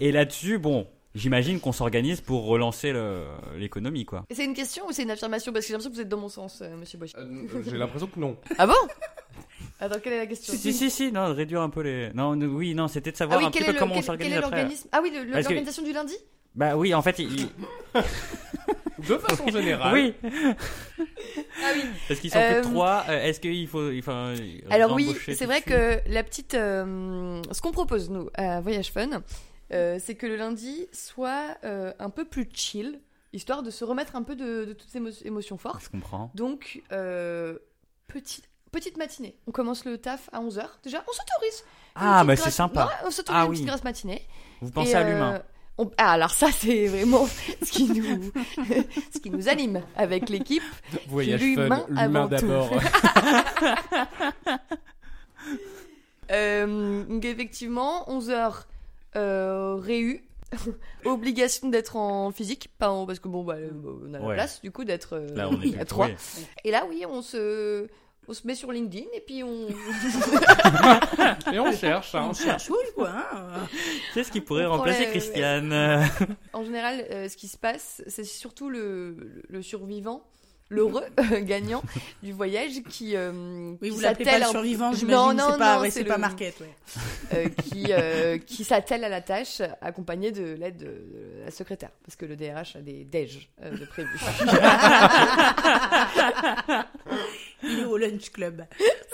Et 0.00 0.12
là-dessus, 0.12 0.56
bon, 0.56 0.88
j'imagine 1.14 1.60
qu'on 1.60 1.72
s'organise 1.72 2.22
pour 2.22 2.46
relancer 2.46 2.92
le- 2.92 3.26
l'économie, 3.58 4.06
quoi. 4.06 4.24
Et 4.30 4.34
c'est 4.34 4.46
une 4.46 4.54
question 4.54 4.86
ou 4.88 4.92
c'est 4.92 5.02
une 5.02 5.10
affirmation? 5.10 5.52
Parce 5.52 5.66
que 5.66 5.68
j'ai 5.68 5.72
l'impression 5.74 5.90
que 5.90 5.96
vous 5.96 6.00
êtes 6.00 6.08
dans 6.08 6.16
mon 6.20 6.30
sens, 6.30 6.62
euh, 6.62 6.74
monsieur 6.74 6.96
Bosch. 6.98 7.12
Euh, 7.18 7.62
J'ai 7.68 7.76
l'impression 7.76 8.06
que 8.06 8.18
non. 8.18 8.38
Ah 8.56 8.66
bon? 8.66 8.72
Attends, 9.84 9.98
quelle 10.02 10.12
est 10.12 10.18
la 10.18 10.26
question 10.26 10.54
Si, 10.54 10.72
si, 10.72 10.90
si, 10.90 11.10
non, 11.10 11.34
réduire 11.34 11.60
un 11.60 11.68
peu 11.70 11.80
les. 11.82 12.10
Non, 12.14 12.32
oui, 12.38 12.74
non, 12.74 12.86
c'était 12.88 13.10
de 13.10 13.16
Ah 13.16 13.18
savoir 13.18 13.38
oui, 13.40 13.46
un 13.46 13.50
petit 13.50 13.64
peu 13.64 13.72
le- 13.72 13.78
comment 13.78 13.96
on 13.96 14.02
s'organise 14.02 14.36
après. 14.38 14.66
Ah 14.92 15.00
oui, 15.02 15.10
que- 15.10 15.32
l'organisation 15.32 15.82
du 15.82 15.92
lundi 15.92 16.14
Bah 16.54 16.76
oui, 16.76 16.94
en 16.94 17.02
fait, 17.02 17.18
il- 17.18 17.48
De 19.08 19.18
façon 19.18 19.48
générale. 19.48 19.92
oui, 19.94 20.14
Ah 20.22 21.70
oui. 21.74 21.82
parce 22.06 22.20
qu'ils 22.20 22.30
sont 22.30 22.38
que 22.38 22.44
Euh, 22.58 22.62
trois. 22.62 23.04
euh, 23.08 23.24
Est-ce 23.24 23.40
qu'il 23.40 23.66
faut, 23.66 23.90
enfin, 23.98 24.34
Alors 24.70 24.92
oui, 24.92 25.16
c'est 25.26 25.46
vrai 25.46 25.60
que 25.62 25.98
la 26.08 26.22
petite, 26.22 26.54
euh, 26.54 27.42
ce 27.50 27.60
qu'on 27.60 27.72
propose 27.72 28.10
nous 28.10 28.28
à 28.34 28.60
Voyage 28.60 28.92
Fun, 28.92 29.22
euh, 29.72 29.98
c'est 30.00 30.14
que 30.14 30.26
le 30.26 30.36
lundi 30.36 30.86
soit 30.92 31.56
euh, 31.64 31.92
un 31.98 32.10
peu 32.10 32.24
plus 32.24 32.48
chill, 32.54 33.00
histoire 33.32 33.62
de 33.64 33.70
se 33.70 33.84
remettre 33.84 34.14
un 34.14 34.22
peu 34.22 34.36
de, 34.36 34.66
de 34.66 34.72
toutes 34.72 34.88
ces 34.90 35.00
émo- 35.00 35.26
émotions 35.26 35.58
fortes. 35.58 35.82
Je 35.84 35.88
comprends. 35.90 36.30
Donc 36.36 36.82
euh, 36.92 37.58
petite 38.06 38.48
petite 38.72 38.96
matinée. 38.96 39.36
On 39.46 39.52
commence 39.52 39.84
le 39.84 39.98
taf 39.98 40.28
à 40.32 40.40
11h. 40.40 40.64
Déjà, 40.82 41.04
on 41.08 41.12
s'autorise. 41.12 41.64
Ah, 41.94 42.24
mais 42.24 42.34
c'est 42.36 42.42
grasse- 42.42 42.54
sympa. 42.54 42.90
On 43.06 43.10
s'autorise 43.10 43.40
Ah 43.40 43.44
une 43.44 43.50
oui. 43.50 43.56
petite 43.56 43.66
grasse 43.68 43.84
matinée. 43.84 44.26
Vous 44.60 44.70
pensez 44.70 44.90
Et, 44.92 44.94
à 44.94 45.00
euh, 45.00 45.12
l'humain. 45.12 45.42
on- 45.78 45.90
Ah, 45.98 46.12
alors 46.12 46.30
ça, 46.32 46.48
c'est 46.50 46.86
vraiment 46.88 47.26
ce 47.26 47.70
qui 47.70 47.84
nous, 47.84 48.32
ce 49.14 49.18
qui 49.20 49.30
nous 49.30 49.48
anime 49.48 49.82
avec 49.96 50.28
l'équipe. 50.30 50.62
Voyage 51.08 51.40
L'humain 51.40 51.86
avant 51.96 52.26
d'abord. 52.26 52.70
Euh, 56.30 57.04
donc 57.04 57.24
effectivement, 57.26 58.06
11h 58.08 58.64
euh, 59.16 59.74
réu. 59.74 60.22
Obligation 61.04 61.68
d'être 61.68 61.96
en 61.96 62.30
physique, 62.30 62.70
pas 62.78 62.90
en- 62.90 63.04
parce 63.06 63.18
que 63.18 63.28
bon, 63.28 63.42
bah, 63.42 63.54
euh, 63.56 63.70
on 64.06 64.14
a 64.14 64.18
la 64.18 64.24
Ouais. 64.24 64.34
place 64.34 64.60
du 64.62 64.70
coup 64.70 64.84
d'être 64.84 65.14
euh, 65.14 65.36
à 65.36 65.48
plus- 65.48 65.84
trois. 65.86 66.06
oui. 66.06 66.14
Et 66.64 66.70
là, 66.70 66.84
oui, 66.88 67.04
on 67.08 67.20
se, 67.22 67.88
on 68.28 68.32
se 68.34 68.46
met 68.46 68.54
sur 68.54 68.70
LinkedIn 68.72 69.06
et 69.14 69.20
puis 69.20 69.42
on. 69.42 69.66
Et 71.52 71.58
on 71.58 71.72
cherche. 71.72 72.14
hein. 72.14 72.28
On 72.30 72.34
cherche 72.34 72.70
où, 72.70 72.76
quoi 72.94 73.10
hein 73.10 73.66
Qu'est-ce 74.14 74.30
qui 74.32 74.40
pourrait 74.40 74.66
On 74.66 74.72
remplacer 74.76 75.00
les- 75.06 75.10
Christiane? 75.10 75.72
En 76.52 76.64
général, 76.64 77.04
euh, 77.10 77.28
ce 77.28 77.36
qui 77.36 77.48
se 77.48 77.56
passe, 77.58 78.02
c'est 78.06 78.24
surtout 78.24 78.70
le 78.70 79.16
survivant, 79.62 80.24
l'heureux 80.72 81.04
euh, 81.32 81.40
gagnant 81.40 81.82
du 82.22 82.32
voyage 82.32 82.82
qui. 82.88 83.14
euh, 83.16 83.72
Oui, 83.80 83.90
qui 83.90 83.90
vous 83.90 84.00
l'appelez 84.00 84.24
pas 84.24 84.30
s'attelle 84.32 84.42
le 84.42 84.46
un- 84.48 84.50
survivant, 84.50 84.90
Non, 84.90 84.96
j'imagine. 84.96 85.36
non, 85.36 85.46
C'est 85.52 85.58
pas, 85.58 85.74
non, 85.76 85.80
ouais, 85.82 85.90
c'est 85.90 85.98
c'est 86.00 86.04
pas 86.06 86.14
le- 86.14 86.20
market, 86.20 86.54
ouais. 86.60 86.70
euh, 87.34 87.48
qui, 87.48 87.86
euh, 87.90 88.38
qui 88.38 88.64
s'attelle 88.64 89.04
à 89.04 89.08
la 89.08 89.20
tâche, 89.20 89.60
accompagné 89.80 90.32
de 90.32 90.54
l'aide 90.54 90.76
de, 90.78 90.86
de 90.86 91.44
la 91.44 91.50
secrétaire, 91.50 91.90
parce 92.04 92.16
que 92.16 92.24
le 92.26 92.36
DRH 92.36 92.76
a 92.76 92.80
des 92.80 93.04
déj 93.04 93.48
euh, 93.62 93.70
de 93.76 93.84
prévu. 93.84 94.10
Il 97.62 97.78
est 97.80 97.84
au 97.84 97.96
lunch 97.96 98.30
club. 98.30 98.64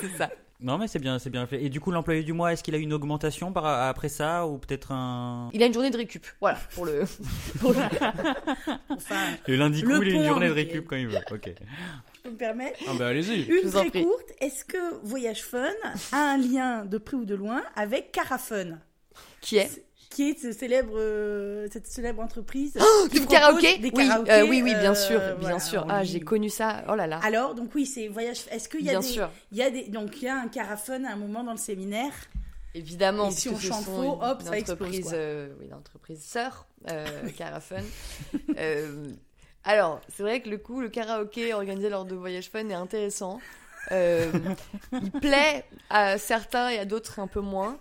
c'est 0.01 0.17
ça. 0.17 0.31
Non, 0.61 0.77
mais 0.77 0.89
c'est 0.89 0.99
bien, 0.99 1.21
c'est 1.21 1.31
bien 1.31 1.47
fait. 1.47 1.63
Et 1.63 1.69
du 1.69 1.79
coup, 1.81 1.93
l'employé 1.93 2.25
du 2.25 2.33
mois, 2.33 2.53
est-ce 2.53 2.65
qu'il 2.65 2.75
a 2.75 2.79
une 2.79 2.93
augmentation 2.93 3.53
par, 3.53 3.65
après 3.65 4.09
ça 4.09 4.45
ou 4.47 4.59
peut-être 4.59 4.91
un. 4.91 5.51
Il 5.53 5.63
a 5.63 5.67
une 5.67 5.73
journée 5.73 5.91
de 5.91 5.97
récup, 5.97 6.27
voilà, 6.41 6.59
pour 6.75 6.85
le. 6.85 7.05
pour 7.61 7.73
le- 7.73 7.79
Enfin, 8.89 9.17
Le 9.47 9.55
lundi 9.57 9.83
Le 9.83 9.97
coup, 9.97 10.03
il 10.03 10.17
a 10.17 10.21
une 10.21 10.27
journée 10.27 10.49
de 10.49 10.53
récup 10.53 10.87
quand 10.89 10.97
il 10.97 11.07
veut. 11.09 11.19
Ok. 11.31 11.49
je 12.15 12.21
peux 12.23 12.31
me 12.31 12.37
permettre 12.37 12.81
Ah 12.89 12.93
bah 12.99 13.07
allez-y. 13.09 13.43
Une 13.45 13.71
très 13.71 13.89
prie. 13.91 14.03
courte. 14.03 14.33
Est-ce 14.41 14.65
que 14.65 14.95
Voyage 15.05 15.43
Fun 15.45 15.65
a 16.13 16.17
un 16.33 16.39
lien 16.39 16.85
de 16.85 16.99
près 16.99 17.17
ou 17.17 17.25
de 17.25 17.37
loin 17.37 17.63
avec 17.77 18.11
Carafun 18.11 18.81
Qui 19.41 19.59
est? 19.59 19.85
Qui 20.11 20.31
est 20.31 20.39
ce 20.41 20.53
célèbre, 20.53 20.95
euh, 20.97 21.69
cette 21.71 21.87
célèbre 21.87 22.23
entreprise 22.23 22.73
qui 23.11 23.21
Du 23.21 23.27
propose 23.27 23.39
karaoké 23.39 23.79
des 23.79 23.91
oui, 23.95 24.07
karaokés, 24.09 24.31
euh, 24.33 24.43
oui, 24.47 24.63
oui, 24.63 24.75
bien 24.75 24.93
euh, 24.93 24.95
sûr, 24.95 25.19
bien 25.21 25.35
voilà, 25.41 25.61
sûr. 25.61 25.87
Ah, 25.89 26.03
j'ai 26.05 26.21
connu 26.21 26.49
ça. 26.49 26.85
Oh 26.89 26.95
là 26.95 27.07
là. 27.07 27.21
Alors, 27.23 27.55
donc 27.55 27.75
oui, 27.75 27.85
c'est 27.87 28.09
Voyage. 28.09 28.41
Est-ce 28.51 28.69
qu'il 28.69 28.81
y 28.85 28.89
a 28.89 28.93
Bien 28.93 29.01
des, 29.01 29.07
sûr. 29.07 29.31
il 29.53 29.59
y 29.59 29.63
a 29.63 29.71
des, 29.71 29.85
donc 29.89 30.17
il 30.21 30.25
y 30.25 30.29
a 30.29 30.37
un 30.39 30.49
Carafun 30.49 31.05
à 31.05 31.13
un 31.13 31.17
moment 31.17 31.45
dans 31.45 31.53
le 31.53 31.59
séminaire 31.59 32.13
Évidemment, 32.75 33.29
Et 33.29 33.33
si 33.33 33.49
on 33.49 33.59
chante 33.59 33.85
faux, 33.85 34.19
hop, 34.23 34.43
ça 34.43 34.57
explose, 34.57 34.73
entreprise, 34.81 35.09
quoi. 35.09 35.19
oui, 35.59 35.67
une 35.67 35.75
entreprise 35.75 36.23
sœur, 36.23 36.67
Carafun. 37.37 37.83
Euh, 38.57 39.09
alors, 39.65 40.01
c'est 40.15 40.23
vrai 40.23 40.41
que 40.41 40.49
le 40.49 40.59
coup, 40.59 40.81
le 40.81 40.89
karaoké 40.89 41.53
organisé 41.55 41.89
lors 41.89 42.05
de 42.05 42.15
Voyage 42.15 42.51
Fun 42.51 42.69
est 42.69 42.75
intéressant. 42.75 43.41
Il 43.91 45.11
plaît 45.21 45.65
à 45.91 46.19
certains 46.19 46.69
et 46.71 46.79
à 46.79 46.85
d'autres 46.85 47.21
un 47.21 47.27
peu 47.27 47.41
moins. 47.41 47.79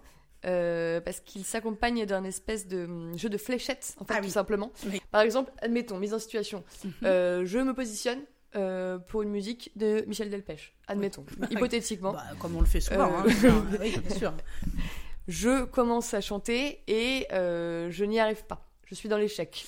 Euh, 0.47 1.01
parce 1.01 1.19
qu'il 1.19 1.43
s'accompagne 1.43 2.05
d'un 2.05 2.23
espèce 2.23 2.67
de 2.67 2.87
jeu 3.17 3.29
de 3.29 3.37
fléchettes, 3.37 3.95
en 3.99 4.05
fait, 4.05 4.13
Ah 4.15 4.19
tout 4.19 4.25
oui. 4.25 4.31
simplement. 4.31 4.71
Oui. 4.85 5.01
Par 5.11 5.21
exemple, 5.21 5.51
admettons, 5.61 5.97
mise 5.97 6.13
en 6.13 6.19
situation. 6.19 6.63
Mhm. 6.83 6.91
Euh, 7.03 7.45
je 7.45 7.59
me 7.59 7.73
positionne 7.73 8.19
euh, 8.55 8.97
pour 8.97 9.21
une 9.23 9.29
musique 9.29 9.71
de 9.75 10.03
Michel 10.07 10.29
Delpech. 10.29 10.73
Admettons, 10.87 11.25
hypothétiquement. 11.51 12.13
Bah, 12.13 12.23
comme 12.39 12.55
on 12.55 12.61
le 12.61 12.65
fait 12.65 12.79
souvent. 12.79 13.11
Euh, 13.11 13.17
hein. 13.19 13.23
Enfin, 13.27 13.65
oui, 13.81 13.97
bien 13.99 14.17
sûr. 14.17 14.33
je 15.27 15.65
commence 15.65 16.13
à 16.13 16.21
chanter 16.21 16.81
et 16.87 17.27
euh, 17.33 17.89
je 17.91 18.05
n'y 18.05 18.19
arrive 18.19 18.45
pas. 18.45 18.65
Je 18.85 18.95
suis 18.95 19.09
dans 19.09 19.17
l'échec. 19.17 19.65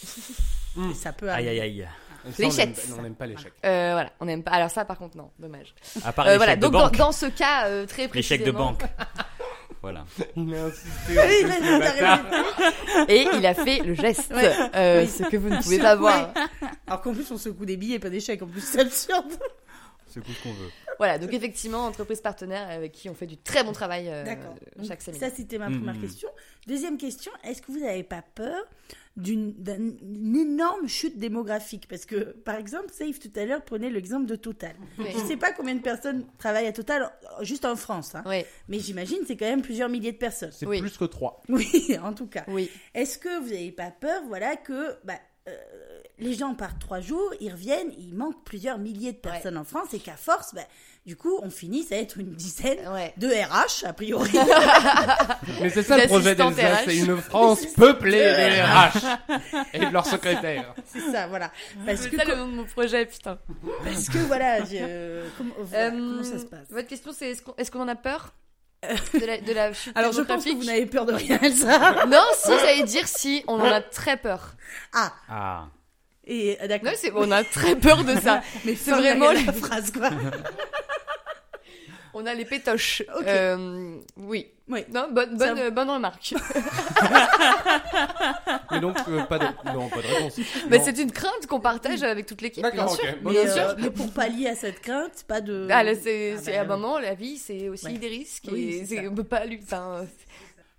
Ça 0.96 1.12
peut 1.12 1.30
Aïe, 1.30 1.48
arriver. 1.48 1.62
aïe, 1.62 1.82
aïe. 1.82 1.90
Et 2.38 2.50
ça, 2.52 2.64
on 2.98 3.02
n'aime- 3.02 3.16
pas 3.16 3.26
l'échec. 3.26 3.52
Euh, 3.66 3.92
voilà, 3.94 4.12
on 4.20 4.26
n'aime 4.26 4.44
pas. 4.44 4.52
Alors 4.52 4.70
ça, 4.70 4.86
par 4.86 4.98
contre, 4.98 5.18
non, 5.18 5.32
dommage. 5.40 5.74
À 6.04 6.12
part 6.14 6.26
Euh, 6.26 6.30
l'échec 6.30 6.38
voilà, 6.40 6.56
de 6.56 6.62
donc 6.62 6.72
dans, 6.74 6.80
banque. 6.84 6.98
dans 6.98 7.12
ce 7.12 7.26
cas 7.28 7.68
euh, 7.68 7.86
très 7.86 8.08
L'échec 8.14 8.40
de 8.44 8.52
précisément, 8.52 8.72
banque. 8.72 8.84
voilà. 9.82 10.06
Il 10.38 10.54
a 10.56 10.66
insisté. 10.66 11.14
Et 13.08 13.28
il 13.34 13.46
a 13.46 13.54
fait 13.54 13.80
le 13.80 13.94
geste, 13.94 14.32
Ouais. 14.34 14.54
euh, 14.76 15.02
Oui. 15.04 15.08
ce 15.08 15.24
que 15.24 15.38
vous 15.38 15.50
ne 15.50 15.58
pouvez 15.62 15.80
pas 15.80 15.96
voir. 15.96 16.34
Alors 16.88 17.02
qu'en 17.02 17.14
plus, 17.14 17.30
on 17.32 17.38
secoue 17.38 17.66
des 17.66 17.78
billets, 17.78 18.00
pas 18.00 18.10
d'échecs. 18.10 18.42
En 18.42 18.48
plus, 18.48 18.62
c'est 18.62 18.82
absurde. 18.82 19.32
C'est 20.08 20.22
tout 20.24 20.32
ce 20.32 20.44
qu'on 20.44 20.54
veut. 20.54 20.70
Voilà, 20.98 21.18
donc 21.20 21.32
effectivement, 21.34 21.86
entreprise 21.86 22.20
partenaire 22.20 22.68
avec 22.70 22.92
qui 22.92 23.10
on 23.10 23.14
fait 23.14 23.28
du 23.28 23.38
très 23.38 23.64
bon 23.64 23.72
travail 23.72 24.10
euh, 24.10 24.26
chaque 24.88 25.02
séminaire. 25.02 25.30
Ça, 25.30 25.36
c'était 25.36 25.58
ma 25.60 25.68
première 25.68 26.00
question. 26.00 26.28
Deuxième 26.68 26.98
question, 26.98 27.32
est-ce 27.44 27.62
que 27.62 27.72
vous 27.72 27.80
n'avez 27.80 28.04
pas 28.04 28.24
peur 28.36 28.60
d'une 29.18 29.52
d'un- 29.54 29.78
d'une 30.02 30.36
énorme 30.38 30.88
chute 30.88 31.18
démographique 31.18 31.88
Parce 31.90 32.06
que, 32.06 32.16
par 32.46 32.56
exemple, 32.56 32.88
Safe 32.92 33.20
tout 33.20 33.32
à 33.36 33.46
l'heure 33.46 33.64
prenait 33.64 33.90
l'exemple 33.90 34.26
de 34.28 34.36
Total. 34.36 34.76
Oui. 34.98 35.06
Je 35.14 35.18
ne 35.20 35.28
sais 35.28 35.36
pas 35.38 35.52
combien 35.52 35.76
de 35.76 35.82
personnes 35.82 36.26
travaillent 36.38 36.68
à 36.68 36.72
Total, 36.74 37.12
juste 37.42 37.66
en 37.66 37.76
France. 37.76 38.16
hein. 38.16 38.24
Oui, 38.26 38.44
Mais 38.70 38.80
j'imagine 38.80 39.20
c'est 39.28 39.36
quand 39.36 39.46
même 39.48 39.62
plusieurs 39.62 39.90
milliers 39.90 40.12
de 40.14 40.18
personnes. 40.18 40.52
C'est 40.54 40.66
Oui. 40.66 40.80
plus 40.80 40.98
que 40.98 41.06
3. 41.06 41.42
Oui, 41.50 41.68
en 42.04 42.14
tout 42.14 42.28
cas. 42.28 42.46
oui. 42.48 42.70
Est-ce 42.94 43.18
que 43.18 43.40
vous 43.42 43.50
n'avez 43.50 43.72
pas 43.72 43.92
peur, 43.92 44.22
voilà, 44.28 44.56
que 44.56 44.96
bah, 45.04 45.16
euh, 45.50 45.58
les 46.20 46.34
gens 46.36 46.54
partent 46.54 46.80
trois 46.80 47.00
jours, 47.00 47.32
ils 47.40 47.52
reviennent, 47.52 47.92
il 47.98 48.14
manque 48.16 48.44
plusieurs 48.44 48.78
milliers 48.78 49.14
de 49.14 49.18
personnes 49.18 49.58
en 49.58 49.64
France 49.64 49.94
et 49.94 50.00
qu'à 50.00 50.16
force, 50.18 50.54
bah, 50.54 50.62
du 51.06 51.16
coup, 51.16 51.40
on 51.42 51.50
finisse 51.50 51.92
à 51.92 51.96
être 51.98 52.18
une 52.20 52.34
dizaine 52.36 52.78
Ouais. 52.90 53.14
de 53.18 53.28
RH, 53.28 53.86
a 53.88 53.94
priori. 53.94 54.30
Mais 55.62 55.70
c'est 55.70 55.84
ça 55.84 55.98
le 55.98 56.08
projet 56.08 56.36
d'Elsa, 56.36 56.84
c'est 56.86 56.98
une 56.98 57.18
France 57.18 57.66
peuplée 57.76 58.20
des 58.20 58.62
RH 58.62 59.18
et 59.74 59.80
de 59.80 59.92
leurs 59.94 60.06
secrétaires. 60.06 60.74
c'est 60.86 61.12
ça, 61.12 61.28
voilà. 61.28 61.52
Parce 61.86 62.02
C'est 62.02 62.10
que, 62.10 62.18
ça 62.18 62.26
le 62.26 62.36
nom 62.36 62.48
de 62.48 62.54
mon 62.54 62.66
projet, 62.66 63.06
putain. 63.06 63.38
parce 63.84 64.10
que 64.10 64.18
voilà, 64.20 64.64
je- 64.66 65.24
comment, 65.38 65.54
voilà, 65.60 65.86
Euh, 65.86 65.90
comment 65.92 66.24
ça 66.24 66.40
se 66.40 66.46
passe 66.46 66.68
Votre 66.70 66.88
question, 66.88 67.12
c'est 67.18 67.32
est-ce 67.58 67.72
qu'on 67.72 67.82
en 67.82 67.88
a 67.88 67.96
peur 67.96 68.34
de 69.14 69.26
la, 69.26 69.38
de 69.42 69.52
la 69.54 69.74
chute 69.74 69.98
Alors, 69.98 70.14
je 70.14 70.22
pense 70.22 70.44
que 70.46 70.52
vous 70.52 70.64
n'avez 70.66 70.86
peur 70.86 71.06
de 71.06 71.14
rien, 71.14 71.40
Elsa. 71.42 72.06
Non, 72.06 72.24
si, 72.36 72.52
j'allais 72.60 72.84
dire 72.84 73.08
si, 73.08 73.44
on 73.48 73.56
en 73.60 73.64
a 73.72 73.82
très 73.82 74.18
peur. 74.18 74.54
Ah, 74.94 75.14
Ah. 75.30 75.68
Et 76.30 76.58
euh, 76.62 76.68
d'accord. 76.68 76.90
Non, 76.92 76.96
c'est, 76.96 77.12
on 77.14 77.32
a 77.32 77.44
très 77.44 77.76
peur 77.76 78.04
de 78.04 78.16
ça. 78.16 78.42
mais 78.66 78.76
c'est 78.76 78.92
vraiment 78.92 79.32
la, 79.32 79.54
phrase, 79.54 79.92
quoi. 79.92 80.10
On 82.14 82.26
a 82.26 82.34
les 82.34 82.44
pétoches. 82.44 83.04
Euh, 83.28 83.98
oui. 84.18 84.48
Oui. 84.68 84.84
Non, 84.92 85.10
bonne, 85.12 85.38
Ça- 85.38 85.54
bonne, 85.54 85.70
bonne 85.70 85.90
remarque. 85.92 86.34
Mais 88.72 88.80
donc, 88.80 88.98
euh, 89.08 89.22
pas 89.24 89.38
de... 89.40 89.46
Non, 89.74 89.88
pas 89.90 89.98
de 89.98 90.08
réponse. 90.16 90.40
Mais 90.70 90.78
Non. 90.80 90.84
c'est 90.86 90.98
une 91.00 91.12
crainte 91.12 91.46
qu'on 91.48 91.60
partage 91.60 92.02
avec 92.04 92.26
toute 92.26 92.42
l'équipe, 92.42 92.66
bien 92.74 92.88
sûr. 92.88 93.04
Mais, 93.24 93.32
bien 93.32 93.42
euh, 93.42 93.54
sûr. 93.54 93.76
mais 93.80 93.90
pour 93.92 94.12
pallier 94.12 94.48
à 94.48 94.56
cette 94.56 94.82
crainte, 94.82 95.24
pas 95.28 95.40
de. 95.40 95.68
Ah, 95.70 95.84
là, 95.84 95.94
c'est 95.96 96.34
Ah, 96.36 96.40
c'est 96.42 96.52
bah, 96.54 96.60
à 96.60 96.62
un 96.64 96.66
moment, 96.66 96.98
la 97.00 97.14
vie, 97.14 97.38
c'est 97.38 97.70
aussi 97.70 97.86
Ouais. 97.86 97.94
des 97.94 98.08
risques. 98.08 98.46
Oui, 98.52 98.70
et 98.70 98.80
c'est 98.80 98.86
c'est- 98.96 99.04
ça. 99.04 99.10
on 99.12 99.16
peut 99.16 99.24
pas. 99.24 99.44
Enfin, 99.64 100.06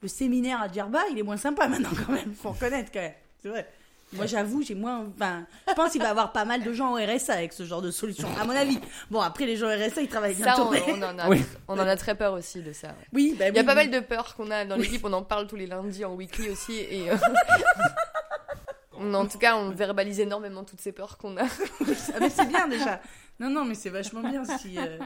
Le 0.03 0.09
séminaire 0.09 0.61
à 0.61 0.71
Djerba, 0.73 1.01
il 1.13 1.19
est 1.19 1.23
moins 1.23 1.37
sympa 1.37 1.69
maintenant 1.69 1.91
quand 2.07 2.13
même. 2.13 2.35
Faut 2.35 2.51
reconnaître 2.51 2.91
quand 2.93 3.01
même. 3.01 3.13
C'est 3.43 3.49
vrai. 3.49 3.69
Moi, 4.13 4.27
j'avoue, 4.27 4.63
j'ai 4.63 4.75
moins. 4.75 5.07
Enfin, 5.15 5.45
je 5.69 5.73
pense 5.75 5.93
qu'il 5.93 6.01
va 6.01 6.09
y 6.09 6.11
avoir 6.11 6.33
pas 6.33 6.45
mal 6.45 6.63
de 6.65 6.73
gens 6.73 6.93
au 6.93 6.97
RSA 6.97 7.35
avec 7.35 7.53
ce 7.53 7.63
genre 7.65 7.81
de 7.81 7.91
solution, 7.93 8.29
à 8.41 8.45
mon 8.45 8.51
avis. 8.57 8.79
Bon, 9.11 9.21
après, 9.21 9.47
les 9.47 9.57
gens 9.57 9.67
au 9.67 9.71
RSA, 9.71 10.03
ils 10.03 10.09
travaillent 10.09 10.35
bien 10.35 10.47
ça, 10.57 10.61
on, 10.63 10.73
on 10.73 11.03
en 11.03 11.19
a, 11.19 11.29
Oui. 11.29 11.45
on 11.69 11.75
en 11.75 11.87
a 11.87 11.97
très 11.97 12.17
peur 12.17 12.33
aussi 12.33 12.61
de 12.61 12.73
ça. 12.73 12.89
ouais. 12.89 12.95
Oui, 13.13 13.37
bah 13.39 13.49
Il 13.49 13.55
y 13.55 13.59
a 13.59 13.61
oui, 13.61 13.67
pas 13.67 13.73
oui. 13.75 13.89
mal 13.89 13.91
de 13.91 14.01
peurs 14.05 14.35
qu'on 14.35 14.51
a 14.51 14.65
dans 14.65 14.77
l'équipe, 14.77 15.05
on 15.05 15.13
en 15.13 15.23
parle 15.23 15.47
tous 15.47 15.57
les 15.57 15.67
lundis 15.67 16.05
en 16.05 16.15
weekly 16.15 16.51
aussi. 16.51 16.75
Et 16.79 17.11
euh, 17.11 17.17
on- 18.99 19.15
en 19.15 19.27
tout 19.27 19.39
cas, 19.39 19.57
on 19.57 19.71
verbalise 19.71 20.21
énormément 20.21 20.65
toutes 20.65 20.81
ces 20.81 20.93
peurs 20.93 21.17
qu'on 21.17 21.37
a. 21.37 21.45
Ah, 21.45 22.19
mais 22.21 22.31
c'est 22.31 22.47
bien 22.49 22.67
déjà. 22.69 23.01
Non, 23.39 23.49
non, 23.51 23.65
mais 23.65 23.75
c'est 23.75 23.91
vachement 23.91 24.21
bien 24.29 24.45
si, 24.45 24.77
euh, 24.79 24.99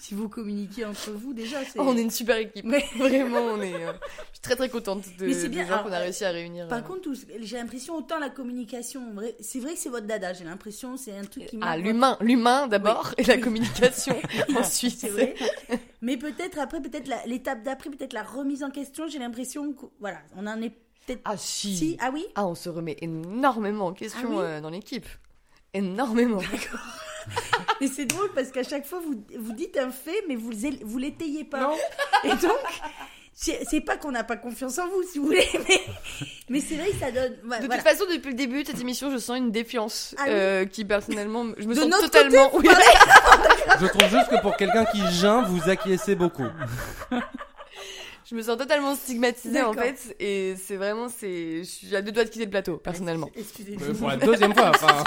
si 0.00 0.14
vous 0.14 0.28
communiquez 0.28 0.84
entre 0.84 1.10
vous 1.10 1.32
déjà. 1.34 1.64
c'est- 1.64 1.78
on 1.80 1.96
est 1.96 2.02
une 2.02 2.10
super 2.10 2.36
équipe. 2.36 2.64
Vraiment, 2.96 3.40
on 3.40 3.60
est. 3.60 3.74
euh, 3.84 3.92
je 4.28 4.32
suis 4.34 4.40
très 4.40 4.54
très 4.56 4.68
contente 4.68 5.04
de, 5.18 5.26
Mais 5.26 5.48
des 5.48 5.66
gens 5.66 5.82
qu'on 5.82 5.92
a 5.92 5.98
réussi 5.98 6.24
à 6.24 6.30
réunir. 6.30 6.68
Par 6.68 6.78
euh. 6.78 6.82
contre, 6.82 7.10
j'ai 7.40 7.56
l'impression 7.56 7.96
autant 7.96 8.18
la 8.18 8.30
communication, 8.30 9.02
c'est 9.40 9.58
vrai 9.58 9.74
que 9.74 9.78
c'est 9.78 9.88
votre 9.88 10.06
dada. 10.06 10.32
J'ai 10.32 10.44
l'impression 10.44 10.96
c'est 10.96 11.16
un 11.18 11.24
truc 11.24 11.46
qui 11.46 11.56
Ah, 11.60 11.76
marque 11.76 11.80
l'humain, 11.82 12.16
l'humain 12.20 12.66
d'abord 12.68 13.12
et 13.18 13.24
la 13.24 13.34
Oui. 13.34 13.40
communication 13.40 14.16
ensuite. 14.56 14.98
C'est 15.00 15.08
vrai. 15.08 15.34
Mais 16.00 16.16
peut-être 16.16 16.58
après, 16.60 16.80
peut-être 16.80 17.10
l'étape 17.26 17.62
d'après, 17.64 17.90
peut-être 17.90 18.12
la 18.12 18.22
remise 18.22 18.62
en 18.62 18.70
question. 18.70 19.08
J'ai 19.08 19.18
l'impression 19.18 19.72
que 19.72 19.86
voilà, 20.00 20.18
on 20.36 20.46
en 20.46 20.62
est 20.62 20.70
peut-être. 21.06 21.22
Ah 21.24 21.36
si. 21.36 21.76
Si, 21.76 21.96
ah 22.00 22.10
oui. 22.14 22.24
Ah, 22.36 22.46
on 22.46 22.54
se 22.54 22.68
remet 22.68 22.96
énormément 23.02 23.86
en 23.86 23.92
question 23.92 24.28
Ah 24.30 24.30
oui 24.30 24.42
euh, 24.42 24.60
dans 24.60 24.70
l'équipe. 24.70 25.06
Énormément. 25.74 26.40
Mais 27.80 27.86
c'est 27.86 28.06
drôle 28.06 28.30
parce 28.34 28.50
qu'à 28.50 28.62
chaque 28.62 28.86
fois 28.86 29.00
vous 29.00 29.24
vous 29.38 29.52
dites 29.52 29.76
un 29.76 29.90
fait, 29.90 30.24
mais 30.28 30.34
vous 30.36 30.50
vous 30.84 30.98
l'étayez 30.98 31.44
pas. 31.44 31.72
Et 32.24 32.28
donc. 32.30 32.52
C'est 33.40 33.80
pas 33.82 33.96
qu'on 33.96 34.10
n'a 34.10 34.24
pas 34.24 34.36
confiance 34.36 34.80
en 34.80 34.88
vous, 34.88 35.00
si 35.04 35.20
vous 35.20 35.26
voulez, 35.26 35.46
mais, 35.68 35.80
mais 36.48 36.60
c'est 36.60 36.74
vrai 36.74 36.90
que 36.90 36.96
ça 36.98 37.12
donne. 37.12 37.34
ouais, 37.48 37.60
De 37.60 37.66
voilà. 37.66 37.76
toute 37.76 37.86
façon, 37.88 38.02
depuis 38.12 38.30
le 38.30 38.34
début 38.34 38.62
de 38.64 38.66
cette 38.66 38.80
émission, 38.80 39.12
je 39.12 39.16
sens 39.18 39.38
une 39.38 39.52
défiance 39.52 40.16
Ah 40.18 40.22
oui 40.24 40.30
euh, 40.32 40.64
qui 40.64 40.84
personnellement, 40.84 41.46
je 41.56 41.68
me 41.68 41.74
De 41.76 41.78
sens 41.80 41.88
notre 41.88 42.10
totalement. 42.10 42.50
Oui, 42.54 42.68
Je 43.80 43.86
trouve 43.86 44.08
juste 44.10 44.28
que 44.28 44.40
pour 44.42 44.56
quelqu'un 44.56 44.84
qui 44.86 45.00
geint, 45.12 45.42
vous 45.42 45.70
acquiescez 45.70 46.16
beaucoup. 46.16 46.46
Je 48.28 48.34
me 48.34 48.42
sens 48.42 48.58
totalement 48.58 48.94
stigmatisée 48.94 49.62
en 49.62 49.72
fait, 49.72 50.14
et 50.20 50.54
c'est 50.56 50.76
vraiment, 50.76 51.08
c'est, 51.08 51.58
je 51.60 51.64
suis 51.64 51.96
à 51.96 52.02
deux 52.02 52.12
doigts 52.12 52.24
de 52.24 52.28
quitter 52.28 52.44
le 52.44 52.50
plateau 52.50 52.76
personnellement. 52.76 53.30
Excusez-moi. 53.34 53.86
Euh, 53.88 53.94
pour 53.94 54.08
la 54.08 54.16
deuxième 54.16 54.54
fois, 54.54 54.70
enfin. 54.70 55.02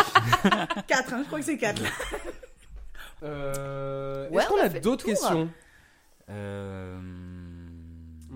4, 0.88 1.14
hein, 1.14 1.20
je 1.22 1.28
crois 1.28 1.40
que 1.40 1.46
c'est 1.46 1.58
4. 1.58 1.82
Euh, 3.24 4.28
Ouais, 4.30 4.42
Est-ce 4.42 4.50
qu'on 4.50 4.56
on 4.56 4.62
a 4.62 4.66
a 4.66 4.70
d'autres 4.70 5.06
questions? 5.06 5.50
Euh... 6.30 7.00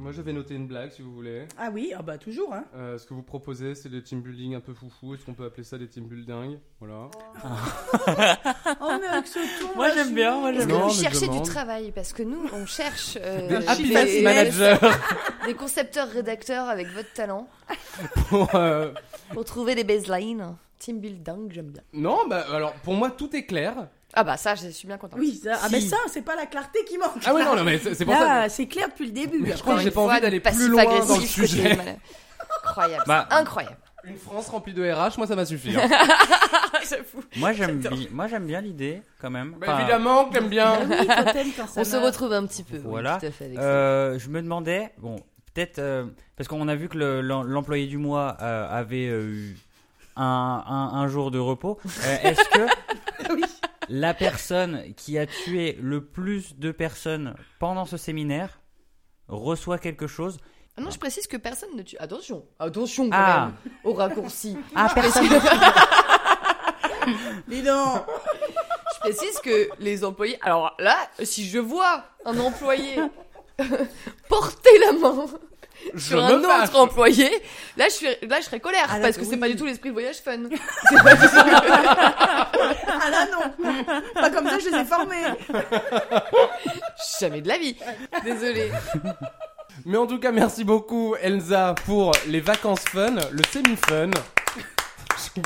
Moi, 0.06 0.12
j'avais 0.12 0.34
noté 0.34 0.54
une 0.54 0.68
blague, 0.68 0.92
si 0.92 1.02
vous 1.02 1.12
voulez. 1.12 1.48
Ah 1.58 1.72
oui, 1.74 1.92
ah 1.98 2.04
bah 2.04 2.20
toujours, 2.20 2.54
hein. 2.54 2.64
Euh, 2.76 3.00
ce 3.00 3.08
que 3.08 3.16
vous 3.16 3.24
proposez, 3.24 3.74
c'est 3.74 3.90
des 3.90 4.04
team 4.04 4.22
building 4.22 4.54
un 4.54 4.60
peu 4.60 4.76
foufou. 4.76 5.16
Est-ce 5.16 5.26
qu'on 5.26 5.34
peut 5.34 5.46
appeler 5.46 5.64
ça 5.64 5.80
des 5.80 5.88
team 5.88 6.06
building? 6.06 6.60
Voilà. 6.80 7.10
Oh, 8.82 8.98
mais 9.02 9.08
avec 9.08 9.26
ce 9.26 9.40
ton. 9.60 9.76
Moi, 9.76 9.90
j'aime 9.96 10.10
je- 10.10 10.14
bien, 10.14 10.38
moi, 10.38 10.52
Est-ce 10.52 10.60
j'aime 10.60 10.68
que 10.68 10.74
Non, 10.74 10.88
vous 10.90 10.94
cherchez 11.02 11.28
du 11.28 11.42
travail? 11.42 11.92
Parce 11.92 12.14
que 12.14 12.22
nous, 12.22 12.48
on 12.54 12.68
cherche 12.68 13.18
euh, 13.20 13.48
Des 13.48 13.58
des, 13.58 13.68
happiness 13.68 14.22
managers 14.22 14.78
des 15.48 15.56
concepteurs 15.56 16.08
rédacteurs 16.10 16.70
avec 16.70 16.86
votre 16.90 17.12
talent 17.14 17.48
pour, 18.30 18.54
euh, 18.54 18.92
pour 19.34 19.44
trouver 19.44 19.74
des 19.74 19.84
baselines. 19.84 20.56
Team 20.78 21.00
building, 21.00 21.52
j'aime 21.52 21.72
bien. 21.72 21.82
Non, 21.94 22.28
bah 22.30 22.46
alors 22.54 22.74
pour 22.84 22.94
moi 22.94 23.10
tout 23.10 23.36
est 23.36 23.46
clair. 23.46 23.88
Ah 24.16 24.24
bah 24.24 24.38
ça, 24.38 24.56
je 24.56 24.68
suis 24.70 24.88
bien 24.88 24.98
contente. 24.98 25.20
Oui, 25.20 25.40
ça, 25.44 25.52
ah 25.62 25.68
Si. 25.68 25.74
bah 25.74 25.82
ça, 25.82 25.98
c'est 26.12 26.22
pas 26.22 26.36
la 26.36 26.46
clarté 26.46 26.80
qui 26.86 26.98
manque. 26.98 27.12
Ah 27.26 27.34
oui, 27.34 27.44
non, 27.44 27.56
non 27.56 27.64
mais 27.64 27.78
c'est 27.78 27.94
c'est 27.96 28.06
pour 28.06 28.14
ça. 28.16 28.24
Là, 28.44 28.50
c'est 28.50 28.66
clair 28.68 28.88
depuis 28.88 29.08
le 29.08 29.12
début. 29.12 29.46
Je 29.54 29.62
crois 29.62 29.76
que 29.76 29.82
j'ai 29.82 29.92
pas 29.92 30.02
envie 30.02 30.22
d'aller 30.22 30.40
plus 30.40 30.68
loin 30.70 30.84
dans 31.06 31.18
le 31.18 31.26
sujet. 31.26 31.78
Incroyable. 32.66 33.04
Bah, 33.08 33.28
Incroyable. 33.32 33.78
Une 34.06 34.18
France 34.18 34.50
remplie 34.50 34.74
de 34.74 34.84
RH, 34.90 35.18
moi 35.18 35.26
ça 35.26 35.36
m'a 35.36 35.46
suffi. 35.46 35.76
hein. 35.76 35.82
J'avoue. 36.90 37.24
Moi 37.38 37.54
j'aime 37.54 37.80
bi- 37.80 38.08
moi 38.12 38.28
j'aime 38.28 38.46
bien 38.46 38.62
l'idée 38.62 39.02
quand 39.20 39.32
même. 39.32 39.56
Bah, 39.60 39.66
Enfin, 39.70 39.80
évidemment 39.80 40.26
que 40.26 40.34
t'aimes 40.34 40.50
bien. 40.50 40.78
Oui, 40.88 41.08
quand 41.08 41.32
t'aimes, 41.34 41.48
quand 41.58 41.68
ça 41.68 41.82
On 41.82 41.84
se 41.84 41.96
retrouve 41.96 42.32
un 42.34 42.46
petit 42.46 42.62
peu. 42.64 42.76
oui, 42.78 42.84
Voilà. 42.86 43.18
tout 43.20 43.26
à 43.26 43.32
fait 43.32 43.46
avec 43.46 43.58
ça. 43.58 43.64
euh, 43.64 44.20
je 44.20 44.30
me 44.30 44.42
demandais 44.44 44.92
bon 45.00 45.16
peut-être 45.56 45.80
euh, 45.80 46.06
parce 46.38 46.48
qu'on 46.48 46.68
a 46.68 46.76
vu 46.76 46.88
que 46.88 46.98
le- 47.00 47.22
l'em- 47.22 47.48
l'employé 47.48 47.88
du 47.88 47.98
mois 47.98 48.38
euh, 48.44 48.68
avait 48.70 49.08
euh, 49.08 49.24
eu 49.24 49.58
un, 50.18 50.64
un, 50.68 50.98
un 51.00 51.08
jour 51.08 51.32
de 51.32 51.40
repos. 51.40 51.80
Euh, 52.06 52.18
Est-ce 52.24 52.44
que 52.50 53.34
Oui. 53.34 53.42
La 53.90 54.14
personne 54.14 54.94
qui 54.96 55.18
a 55.18 55.26
tué 55.26 55.78
le 55.82 56.06
plus 56.06 56.56
de 56.58 56.72
personnes 56.72 57.36
pendant 57.60 57.86
ce 57.86 57.98
séminaire 57.98 58.60
reçoit 59.28 59.78
quelque 59.80 60.08
chose 60.08 60.38
Ah 60.78 60.82
non, 60.82 60.92
je 60.92 61.00
précise 61.00 61.28
que 61.28 61.38
personne 61.38 61.76
ne 61.76 61.82
tue. 61.84 61.98
Attention, 62.00 62.46
attention 62.60 63.10
quand 63.10 63.16
Ah. 63.18 63.46
même 63.46 63.56
au 63.84 63.94
raccourci. 63.94 64.58
Ah 64.76 64.90
personne. 64.94 65.28
Dis 67.48 67.62
donc. 67.62 68.02
Je 68.96 69.00
précise 69.00 69.40
que 69.40 69.70
les 69.80 70.04
employés. 70.04 70.38
Alors 70.42 70.76
là, 70.80 70.98
si 71.24 71.48
je 71.48 71.60
vois 71.60 72.04
un 72.26 72.38
employé 72.40 72.96
porter 74.30 74.78
la 74.86 74.92
main 74.94 75.26
sur 75.98 76.24
un 76.24 76.42
fâche. 76.42 76.70
autre 76.70 76.80
employé, 76.80 77.30
là 77.78 77.86
je 77.90 77.94
suis, 77.94 78.08
là 78.28 78.40
je 78.40 78.46
serais 78.46 78.60
colère 78.60 78.86
Ah, 78.90 78.96
là, 78.98 79.04
parce 79.04 79.18
que 79.18 79.22
oui. 79.22 79.28
c'est 79.30 79.38
pas 79.38 79.48
du 79.48 79.56
tout 79.56 79.66
l'esprit 79.66 79.90
de 79.90 79.94
voyage 79.94 80.18
fun. 80.18 80.38
Ah 82.98 83.10
là, 83.10 83.26
non. 83.32 83.74
Pas 84.16 84.30
comme 84.30 84.48
ça, 84.50 84.58
je 84.60 84.70
les 84.70 84.78
ai 84.78 84.86
formés. 84.86 85.24
Jamais 87.20 87.42
de 87.42 87.48
la 87.48 87.58
vie. 87.58 87.76
Désolée. 88.24 88.72
Mais 89.86 89.98
en 89.98 90.08
tout 90.08 90.20
cas, 90.20 90.32
merci 90.32 90.64
beaucoup 90.64 91.16
Elsa 91.22 91.76
pour 91.86 92.12
les 92.28 92.40
vacances 92.40 92.82
fun, 92.92 93.16
le 93.32 93.42
semi-fun. 93.52 94.12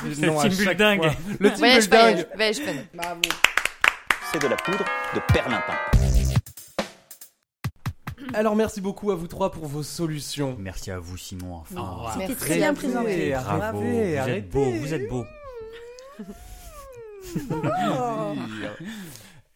Le 0.04 0.26
nom 0.28 0.40
à 0.40 0.44
team 0.50 0.54
fois. 0.54 0.74
Le 1.40 1.50
team 1.50 1.58
Voyage 1.58 1.90
building. 1.90 2.18
fun. 2.18 2.24
Voyage 2.36 2.58
fun. 2.58 2.72
Bravo. 2.94 3.22
C'est 4.32 4.42
de 4.42 4.48
la 4.48 4.56
poudre 4.56 4.86
de 5.16 5.20
perlimpin. 5.34 5.74
Alors 8.34 8.56
merci 8.56 8.82
beaucoup 8.82 9.12
à 9.12 9.16
vous 9.16 9.28
trois 9.28 9.52
pour 9.52 9.66
vos 9.66 9.84
solutions. 9.84 10.56
Merci 10.60 10.92
à 10.92 11.00
vous 11.00 11.18
Simon. 11.18 11.56
Enfin, 11.56 12.12
C'était 12.14 12.28
Merci 12.28 12.36
très 12.36 12.56
bien 12.58 12.74
présenté. 12.74 13.32
bravo. 13.32 13.80
Vous 13.82 13.88
arrêtez. 14.18 14.38
êtes 14.38 14.50
beau. 14.50 14.66
Vous 14.66 14.94
êtes 14.94 15.10
beau. 15.10 15.26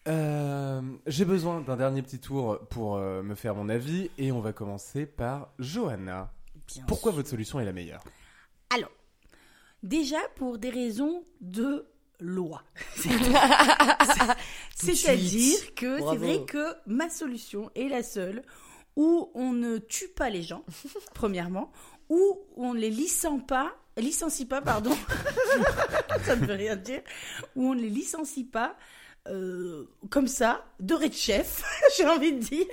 Euh, 0.06 0.82
J'ai 1.08 1.24
besoin 1.24 1.62
d'un 1.62 1.78
dernier 1.78 2.02
petit 2.02 2.20
tour 2.20 2.60
pour 2.70 2.98
euh, 2.98 3.24
me 3.24 3.36
faire 3.36 3.56
mon 3.56 3.70
avis 3.70 4.12
et 4.18 4.34
on 4.34 4.42
va 4.42 4.52
commencer 4.52 5.06
par 5.06 5.48
Johanna. 5.60 6.30
Bien 6.68 6.84
Pourquoi 6.90 7.14
votre 7.14 7.30
solution 7.30 7.58
est 7.62 7.64
la 7.66 7.72
meilleure? 7.72 8.04
Alors, 8.76 8.92
déjà 9.82 10.18
pour 10.36 10.58
des 10.58 10.72
raisons 10.72 11.24
de 11.40 11.86
loi. 12.20 12.64
C'est-à-dire 14.76 15.74
que 15.76 15.98
c'est 16.00 16.18
vrai 16.18 16.44
que 16.46 16.76
ma 16.86 17.10
solution 17.10 17.72
est 17.76 17.88
la 17.88 18.04
seule 18.04 18.44
où 18.96 19.32
on 19.34 19.54
ne 19.54 19.78
tue 19.78 20.10
pas 20.10 20.30
les 20.30 20.44
gens, 20.44 20.64
premièrement, 21.14 21.72
où 22.10 22.40
on 22.56 22.74
ne 22.74 22.80
les 22.80 22.90
licencie 22.90 23.46
pas, 23.46 23.74
licencie 23.98 24.46
pas, 24.46 24.62
pardon, 24.62 24.96
ça 26.26 26.36
ne 26.36 26.46
veut 26.46 26.54
rien 26.54 26.76
dire, 26.76 27.02
où 27.56 27.70
on 27.70 27.76
ne 27.76 27.82
les 27.82 27.90
licencie 27.90 28.46
pas 28.46 28.76
euh, 29.30 29.86
comme 30.10 30.28
ça, 30.28 30.66
de 30.82 30.96
de 30.96 31.14
chef, 31.14 31.64
j'ai 31.98 32.06
envie 32.06 32.34
de 32.34 32.40
dire, 32.40 32.66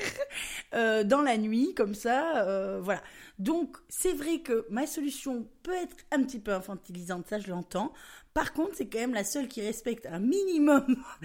euh, 0.75 1.05
dans 1.05 1.23
la 1.23 1.37
nuit, 1.39 1.75
comme 1.75 1.95
ça, 1.95 2.45
euh, 2.45 2.81
voilà. 2.83 3.03
Donc, 3.41 3.77
c'est 3.89 4.13
vrai 4.13 4.39
que 4.41 4.65
ma 4.71 4.87
solution 4.87 5.49
peut 5.63 5.73
être 5.75 5.97
un 6.13 6.23
petit 6.23 6.39
peu 6.39 6.53
infantilisante, 6.53 7.27
ça 7.29 7.39
je 7.41 7.49
l'entends. 7.51 7.93
Par 8.35 8.53
contre, 8.53 8.73
c'est 8.77 8.87
quand 8.87 9.01
même 9.01 9.15
la 9.15 9.25
seule 9.25 9.49
qui 9.49 9.61
respecte 9.61 10.07
un 10.07 10.21
minimum 10.21 10.85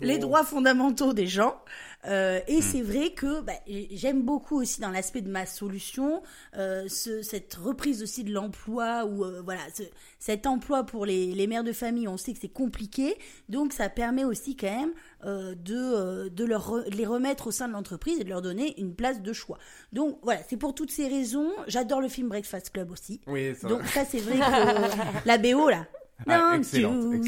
les 0.00 0.18
droits 0.18 0.42
fondamentaux 0.42 1.12
des 1.12 1.28
gens. 1.28 1.60
Euh, 2.06 2.40
et 2.48 2.60
c'est 2.62 2.80
vrai 2.82 3.12
que 3.12 3.40
bah, 3.42 3.52
j'aime 3.90 4.22
beaucoup 4.22 4.56
aussi 4.60 4.80
dans 4.80 4.88
l'aspect 4.90 5.20
de 5.20 5.30
ma 5.30 5.44
solution 5.46 6.22
euh, 6.56 6.88
ce, 6.88 7.22
cette 7.22 7.54
reprise 7.54 8.02
aussi 8.02 8.24
de 8.24 8.32
l'emploi 8.32 9.04
ou 9.04 9.24
euh, 9.24 9.42
voilà 9.44 9.60
ce- 9.74 9.82
cet 10.18 10.46
emploi 10.46 10.82
pour 10.84 11.04
les, 11.06 11.26
les 11.34 11.46
mères 11.46 11.62
de 11.62 11.72
famille. 11.72 12.08
On 12.08 12.16
sait 12.16 12.32
que 12.32 12.38
c'est 12.40 12.48
compliqué, 12.48 13.16
donc 13.48 13.72
ça 13.72 13.88
permet 13.88 14.24
aussi 14.24 14.56
quand 14.56 14.74
même 14.74 14.92
euh, 15.24 15.54
de, 15.54 15.74
euh, 15.76 16.28
de, 16.30 16.44
leur 16.44 16.72
de 16.84 16.90
les 16.96 17.06
remettre 17.06 17.48
au 17.48 17.50
sein 17.50 17.68
de 17.68 17.72
l'entreprise 17.72 18.18
et 18.20 18.24
de 18.24 18.28
leur 18.28 18.42
donner 18.42 18.78
une 18.80 18.94
place 18.94 19.20
de 19.20 19.32
choix. 19.32 19.58
Donc 19.92 20.18
voilà, 20.22 20.40
c'est 20.48 20.56
pour 20.56 20.74
toutes 20.74 20.90
ces 20.90 21.08
raisons. 21.08 21.50
J'adore 21.66 22.00
le 22.00 22.08
film 22.08 22.28
Breakfast 22.28 22.70
Club 22.70 22.90
aussi. 22.90 23.20
Oui, 23.26 23.54
ça 23.60 23.68
Donc 23.68 23.84
ça 23.86 24.04
c'est 24.04 24.18
vrai 24.20 24.36
que 24.38 25.24
la 25.28 25.38
BO 25.38 25.68
là. 25.68 25.84
Ah, 26.28 26.52
Don't 26.52 26.58
excellent. 26.58 27.20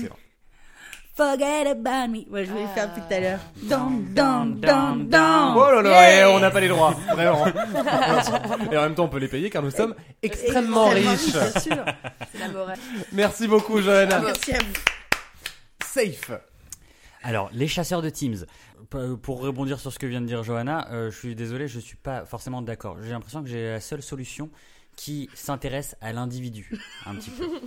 Forget 1.14 1.66
about 1.68 2.08
me. 2.10 2.24
Ouais, 2.30 2.46
je 2.46 2.50
voulais 2.50 2.62
le 2.62 2.68
faire 2.68 2.88
depuis 2.88 3.02
tout 3.06 3.14
à 3.14 3.20
l'heure. 3.20 3.40
Down, 3.64 4.14
down, 4.14 4.58
down, 4.58 5.08
down. 5.08 5.54
Oh 5.58 5.70
là 5.70 5.82
là, 5.82 5.90
Yeah. 6.10 6.28
eh, 6.30 6.32
on 6.32 6.40
n'a 6.40 6.50
pas 6.50 6.60
les 6.60 6.68
droits, 6.68 6.96
vraiment. 7.12 7.46
Et 8.72 8.78
en 8.78 8.82
même 8.82 8.94
temps, 8.94 9.04
on 9.04 9.08
peut 9.08 9.18
les 9.18 9.28
payer 9.28 9.50
car 9.50 9.62
nous 9.62 9.70
sommes 9.70 9.94
extrêmement 10.22 10.88
riches. 10.88 11.32
Bien 11.32 11.50
sûr. 11.60 11.84
C'est 12.32 12.38
la 12.38 12.48
morale. 12.48 12.78
Merci 13.12 13.46
beaucoup, 13.46 13.82
Johanna. 13.82 14.20
Merci 14.20 14.52
à 14.54 14.58
vous. 14.58 14.72
Safe. 15.84 16.30
Alors, 17.22 17.50
les 17.52 17.68
chasseurs 17.68 18.02
de 18.02 18.10
Teams. 18.10 18.46
Pour 19.22 19.40
rebondir 19.40 19.80
sur 19.80 19.92
ce 19.92 19.98
que 19.98 20.06
vient 20.06 20.20
de 20.20 20.26
dire 20.26 20.42
Johanna, 20.42 20.88
euh, 20.90 21.10
je 21.10 21.16
suis 21.18 21.34
désolé, 21.34 21.66
je 21.68 21.80
suis 21.80 21.96
pas 21.96 22.24
forcément 22.26 22.60
d'accord. 22.62 22.98
J'ai 23.02 23.10
l'impression 23.10 23.42
que 23.42 23.48
j'ai 23.48 23.70
la 23.70 23.80
seule 23.80 24.02
solution 24.02 24.50
qui 24.96 25.30
s'intéresse 25.32 25.96
à 26.02 26.12
l'individu 26.12 26.70
un 27.06 27.14
petit 27.14 27.30
peu. 27.30 27.48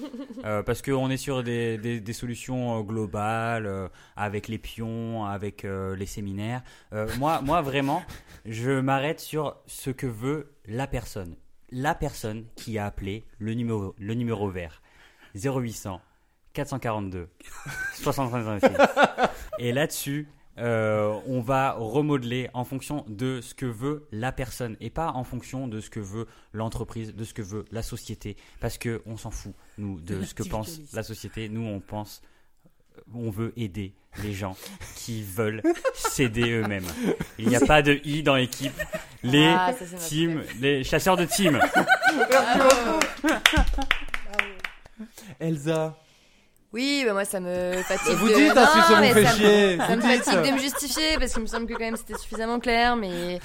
Euh, 0.46 0.62
parce 0.62 0.84
qu'on 0.84 1.10
est 1.10 1.18
sur 1.18 1.42
des, 1.42 1.80
des- 1.80 2.00
des 2.00 2.14
solutions 2.14 2.78
euh, 2.78 2.84
globales, 2.84 3.66
euh, 3.66 3.88
avec 4.16 4.48
les 4.48 4.60
pions, 4.60 5.26
avec 5.26 5.64
les 5.64 6.06
séminaires. 6.06 6.62
Moi, 7.18 7.42
moi, 7.42 7.62
vraiment, 7.64 8.04
je 8.46 8.80
m'arrête 8.80 9.20
sur 9.20 9.56
ce 9.66 9.90
que 9.90 10.06
veut 10.06 10.52
la 10.68 10.86
personne. 10.86 11.36
La 11.72 11.96
personne 11.96 12.46
qui 12.56 12.78
a 12.78 12.86
appelé 12.86 13.24
le 13.40 13.56
numéro, 13.56 13.96
le 13.98 14.14
numéro 14.14 14.48
vert. 14.52 14.84
0800 15.34 16.00
442 16.54 17.28
65 17.96 18.62
Et 19.60 19.72
là-dessus, 19.72 20.28
euh, 20.58 21.20
on 21.28 21.42
va 21.42 21.74
remodeler 21.74 22.50
en 22.54 22.64
fonction 22.64 23.04
de 23.10 23.42
ce 23.42 23.54
que 23.54 23.66
veut 23.66 24.08
la 24.12 24.32
personne 24.32 24.78
et 24.80 24.90
pas 24.90 25.12
en 25.12 25.24
fonction 25.24 25.68
de 25.68 25.80
ce 25.82 25.90
que 25.90 26.00
veut 26.00 26.28
l'entreprise, 26.54 27.14
de 27.14 27.24
ce 27.26 27.34
que 27.34 27.42
veut 27.42 27.66
la 27.72 27.82
société. 27.82 28.38
Parce 28.62 28.78
que 28.78 29.02
on 29.06 29.18
s'en 29.18 29.32
fout, 29.32 29.54
nous, 29.78 30.00
de 30.00 30.24
ce 30.24 30.34
que 30.34 30.44
pense 30.44 30.80
la 30.94 31.04
société. 31.04 31.50
Nous, 31.50 31.66
on 31.66 31.80
pense, 31.82 32.22
on 33.14 33.30
veut 33.30 33.52
aider 33.58 33.94
les 34.24 34.32
gens 34.34 34.56
qui 34.96 35.24
veulent 35.24 35.62
s'aider 35.94 36.50
eux-mêmes. 36.50 36.88
Il 37.38 37.50
n'y 37.50 37.58
a 37.58 37.66
pas 37.66 37.82
de 37.82 38.00
i 38.06 38.24
dans 38.24 38.36
l'équipe. 38.36 38.72
Les 39.24 39.46
Ah, 39.48 39.74
ça, 39.74 39.98
teams, 40.08 40.42
les 40.62 40.84
chasseurs 40.86 41.18
de 41.18 41.26
team. 41.26 41.60
Elsa. 45.40 45.98
Oui, 46.76 47.04
bah 47.06 47.14
moi 47.14 47.24
ça 47.26 47.40
me 47.40 47.72
fatigue. 47.84 48.14
Vous 48.16 48.28
de... 48.30 48.34
dites, 48.36 48.52
hein, 48.56 48.66
ça 48.68 48.96
vous 48.96 49.02
mais 49.02 49.14
fait 49.14 49.24
ça 49.26 49.32
me- 49.34 49.38
chier. 49.38 49.78
Ça 49.78 49.86
Vous 49.88 49.96
me 49.96 50.02
dites. 50.02 50.24
fatigue 50.26 50.42
de 50.46 50.52
me 50.56 50.60
justifier 50.60 51.18
parce 51.18 51.32
qu'il 51.34 51.42
me 51.42 51.48
semble 51.48 51.68
que 51.68 51.74
quand 51.74 51.80
même 51.80 51.96
c'était 51.96 52.18
suffisamment 52.18 52.60
clair. 52.60 52.96
Mais 52.98 53.40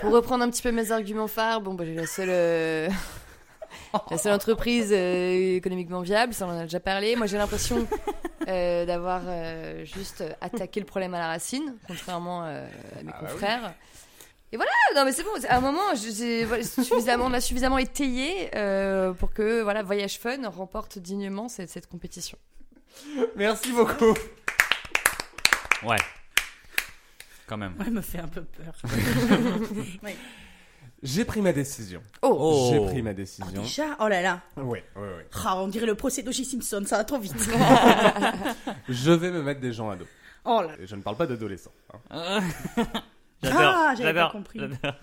pour 0.00 0.12
reprendre 0.12 0.44
un 0.44 0.50
petit 0.50 0.60
peu 0.62 0.70
mes 0.70 0.92
arguments 0.92 1.26
phares, 1.26 1.60
bon, 1.62 1.72
bah, 1.74 1.84
j'ai 1.86 1.94
la 1.94 2.06
seule. 2.06 2.28
euh, 2.30 2.88
La 4.10 4.18
seule 4.18 4.32
entreprise 4.34 4.90
euh, 4.92 5.56
économiquement 5.56 6.00
viable, 6.02 6.34
ça 6.34 6.46
on 6.46 6.50
en 6.50 6.58
a 6.58 6.62
déjà 6.64 6.80
parlé. 6.80 7.16
Moi 7.16 7.26
j'ai 7.26 7.38
l'impression 7.38 7.86
euh, 8.48 8.84
d'avoir 8.84 9.22
euh, 9.26 9.84
juste 9.84 10.22
attaqué 10.40 10.80
le 10.80 10.86
problème 10.86 11.14
à 11.14 11.18
la 11.18 11.28
racine, 11.28 11.74
contrairement 11.88 12.44
euh, 12.44 12.66
à 12.98 13.02
mes 13.02 13.10
Ah 13.12 13.18
bah 13.22 13.28
oui. 13.32 13.40
Et 14.52 14.56
voilà, 14.56 14.70
non 14.96 15.04
mais 15.04 15.12
c'est 15.12 15.22
bon, 15.22 15.30
à 15.48 15.56
un 15.56 15.60
moment, 15.60 15.94
je- 15.94 16.10
j'ai- 16.12 16.44
voilà, 16.44 16.64
suffisamment, 16.64 17.26
on 17.26 17.32
a 17.32 17.40
suffisamment 17.40 17.78
étayé 17.78 18.50
euh, 18.56 19.12
pour 19.12 19.32
que 19.32 19.62
voilà, 19.62 19.82
Voyage 19.84 20.18
Fun 20.18 20.48
remporte 20.48 20.98
dignement 20.98 21.48
cette, 21.48 21.70
cette 21.70 21.86
compétition. 21.86 22.36
Merci 23.36 23.70
beaucoup. 23.72 24.14
Ouais. 25.84 25.96
Quand 27.46 27.56
même. 27.56 27.74
Ouais, 27.78 27.90
me 27.90 28.00
fait 28.00 28.18
un 28.18 28.28
peu 28.28 28.42
peur. 28.42 28.74
J'ai 31.02 31.24
pris 31.24 31.40
ma 31.40 31.52
décision. 31.52 32.02
Oh, 32.20 32.68
J'ai 32.70 32.80
pris 32.86 33.02
ma 33.02 33.14
décision. 33.14 33.62
Déjà? 33.62 33.96
Oh 34.00 34.08
là 34.08 34.20
là. 34.20 34.40
Ouais, 34.58 34.84
ouais, 34.96 35.02
ouais. 35.02 35.26
Ah, 35.44 35.56
on 35.56 35.68
dirait 35.68 35.86
le 35.86 35.94
procès 35.94 36.22
d'O.J. 36.22 36.44
Simpson, 36.44 36.82
ça 36.86 36.98
va 36.98 37.04
trop 37.04 37.18
vite. 37.18 37.34
Je 38.88 39.10
vais 39.12 39.30
me 39.30 39.42
mettre 39.42 39.60
des 39.60 39.72
gens 39.72 39.88
à 39.90 39.96
dos. 39.96 40.06
Oh 40.44 40.60
là. 40.62 40.72
Et 40.78 40.86
je 40.86 40.94
ne 40.96 41.00
parle 41.02 41.16
pas 41.16 41.26
d'adolescents. 41.26 41.72
hein. 42.10 42.40
J'adore. 43.42 43.60
Ah, 43.62 43.94
j'avais 43.96 44.14
pas 44.14 44.30
compris. 44.30 44.58
j'adore. 44.60 44.94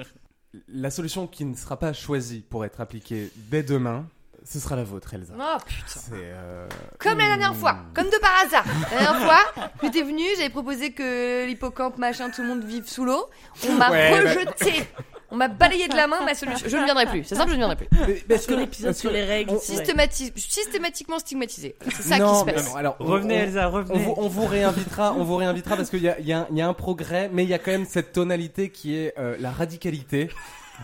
La 0.69 0.89
solution 0.89 1.27
qui 1.27 1.45
ne 1.45 1.55
sera 1.55 1.77
pas 1.77 1.93
choisie 1.93 2.41
pour 2.41 2.65
être 2.65 2.81
appliquée 2.81 3.31
dès 3.35 3.63
demain, 3.63 4.07
ce 4.43 4.59
sera 4.59 4.75
la 4.75 4.83
vôtre, 4.83 5.13
Elsa. 5.13 5.33
Oh 5.37 5.57
putain. 5.65 5.81
C'est 5.87 6.11
euh, 6.13 6.67
Comme 6.99 7.17
la 7.17 7.27
dernière 7.27 7.55
fois, 7.55 7.77
comme 7.93 8.05
de 8.09 8.17
par 8.21 8.31
hasard. 8.45 8.63
La 8.91 8.99
dernière 8.99 9.21
fois, 9.25 9.69
j'étais 9.83 10.03
venue, 10.03 10.23
j'avais 10.37 10.49
proposé 10.49 10.93
que 10.93 11.45
l'hippocampe, 11.45 11.97
machin, 11.97 12.29
tout 12.29 12.41
le 12.43 12.47
monde 12.47 12.63
vive 12.63 12.87
sous 12.87 13.03
l'eau. 13.05 13.29
On 13.67 13.73
m'a 13.73 13.89
Ouais, 13.91 14.11
bah- 14.11 14.29
rejeté. 14.31 14.87
On 15.29 15.35
m'a 15.35 15.49
balayé 15.49 15.87
de 15.89 15.95
la 15.95 16.07
main 16.07 16.23
ma 16.23 16.33
solution. 16.35 16.67
Je 16.69 16.77
ne 16.77 16.85
viendrai 16.85 17.05
plus. 17.05 17.23
C'est 17.25 17.35
simple, 17.35 17.49
je 17.49 17.55
ne 17.55 17.59
viendrai 17.59 17.75
plus. 17.75 17.87
Parce 18.29 18.45
que 18.45 18.53
l'épisode 18.53 18.93
sur 18.95 19.11
les 19.11 19.25
règles. 19.25 19.57
Systématiquement 19.59 21.19
stigmatisé. 21.19 21.75
C'est 21.95 22.03
ça 22.03 22.17
non, 22.17 22.31
qui 22.33 22.39
se 22.39 22.45
passe. 22.55 22.63
mais 22.65 22.69
non, 22.71 22.75
alors, 22.77 22.95
Revenez, 22.99 23.35
on- 23.35 23.39
Elsa, 23.39 23.67
On 23.67 23.71
revenez. 23.71 23.99
vous, 23.99 24.13
on 24.17 24.27
vous 24.29 24.45
réinvitera, 24.45 25.13
on 25.17 25.23
vous 25.23 25.35
réinvitera 25.35 25.75
parce 25.75 25.89
qu'il 25.89 26.01
y 26.03 26.09
a, 26.09 26.17
il 26.19 26.25
y, 26.27 26.33
a 26.33 26.39
un- 26.41 26.47
il 26.51 26.57
y 26.57 26.61
a 26.61 26.67
un 26.67 26.73
progrès, 26.73 27.29
mais 27.33 27.43
il 27.43 27.49
y 27.49 27.53
a 27.53 27.59
quand 27.59 27.71
même 27.71 27.85
cette 27.85 28.13
tonalité 28.13 28.69
qui 28.69 28.95
est 28.95 29.13
euh, 29.19 29.35
la 29.39 29.51
radicalité. 29.51 30.29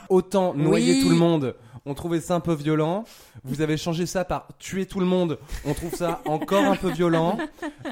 Autant 0.09 0.53
noyer 0.55 0.93
Oui. 0.93 1.03
tout 1.03 1.09
le 1.09 1.15
monde, 1.15 1.55
on 1.85 1.93
trouvait 1.93 2.19
ça 2.19 2.33
un 2.33 2.39
peu 2.39 2.55
violent. 2.55 3.03
Vous 3.43 3.61
avez 3.61 3.77
changé 3.77 4.07
ça 4.07 4.25
par 4.25 4.47
tuer 4.57 4.87
tout 4.87 4.99
le 4.99 5.05
monde, 5.05 5.37
on 5.65 5.73
trouve 5.75 5.93
ça 5.93 6.21
encore 6.25 6.63
un 6.65 6.75
peu 6.75 6.89
violent. 6.89 7.37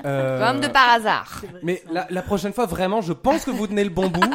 Euh, 0.04 0.44
Comme 0.52 0.62
de 0.62 0.68
par 0.68 0.90
hasard. 0.90 1.44
Mais 1.62 1.84
la, 1.92 2.08
la 2.10 2.22
prochaine 2.24 2.54
fois, 2.54 2.66
vraiment, 2.66 3.02
je 3.02 3.14
pense 3.14 3.46
que 3.46 3.52
vous 3.52 3.68
tenez 3.68 3.84
le 3.84 3.92
bon 3.92 4.08
bout. 4.10 4.34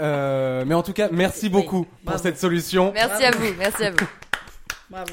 Euh, 0.00 0.64
mais 0.66 0.74
en 0.74 0.82
tout 0.82 0.92
cas, 0.92 1.08
merci 1.12 1.48
beaucoup 1.48 1.84
pour 1.84 1.92
Bravo. 2.04 2.22
cette 2.22 2.38
solution. 2.38 2.92
Merci 2.94 3.24
à 3.24 3.30
vous, 3.32 3.46
merci 3.58 3.84
à 3.84 3.90
vous. 3.90 3.96
Bravo. 4.90 5.12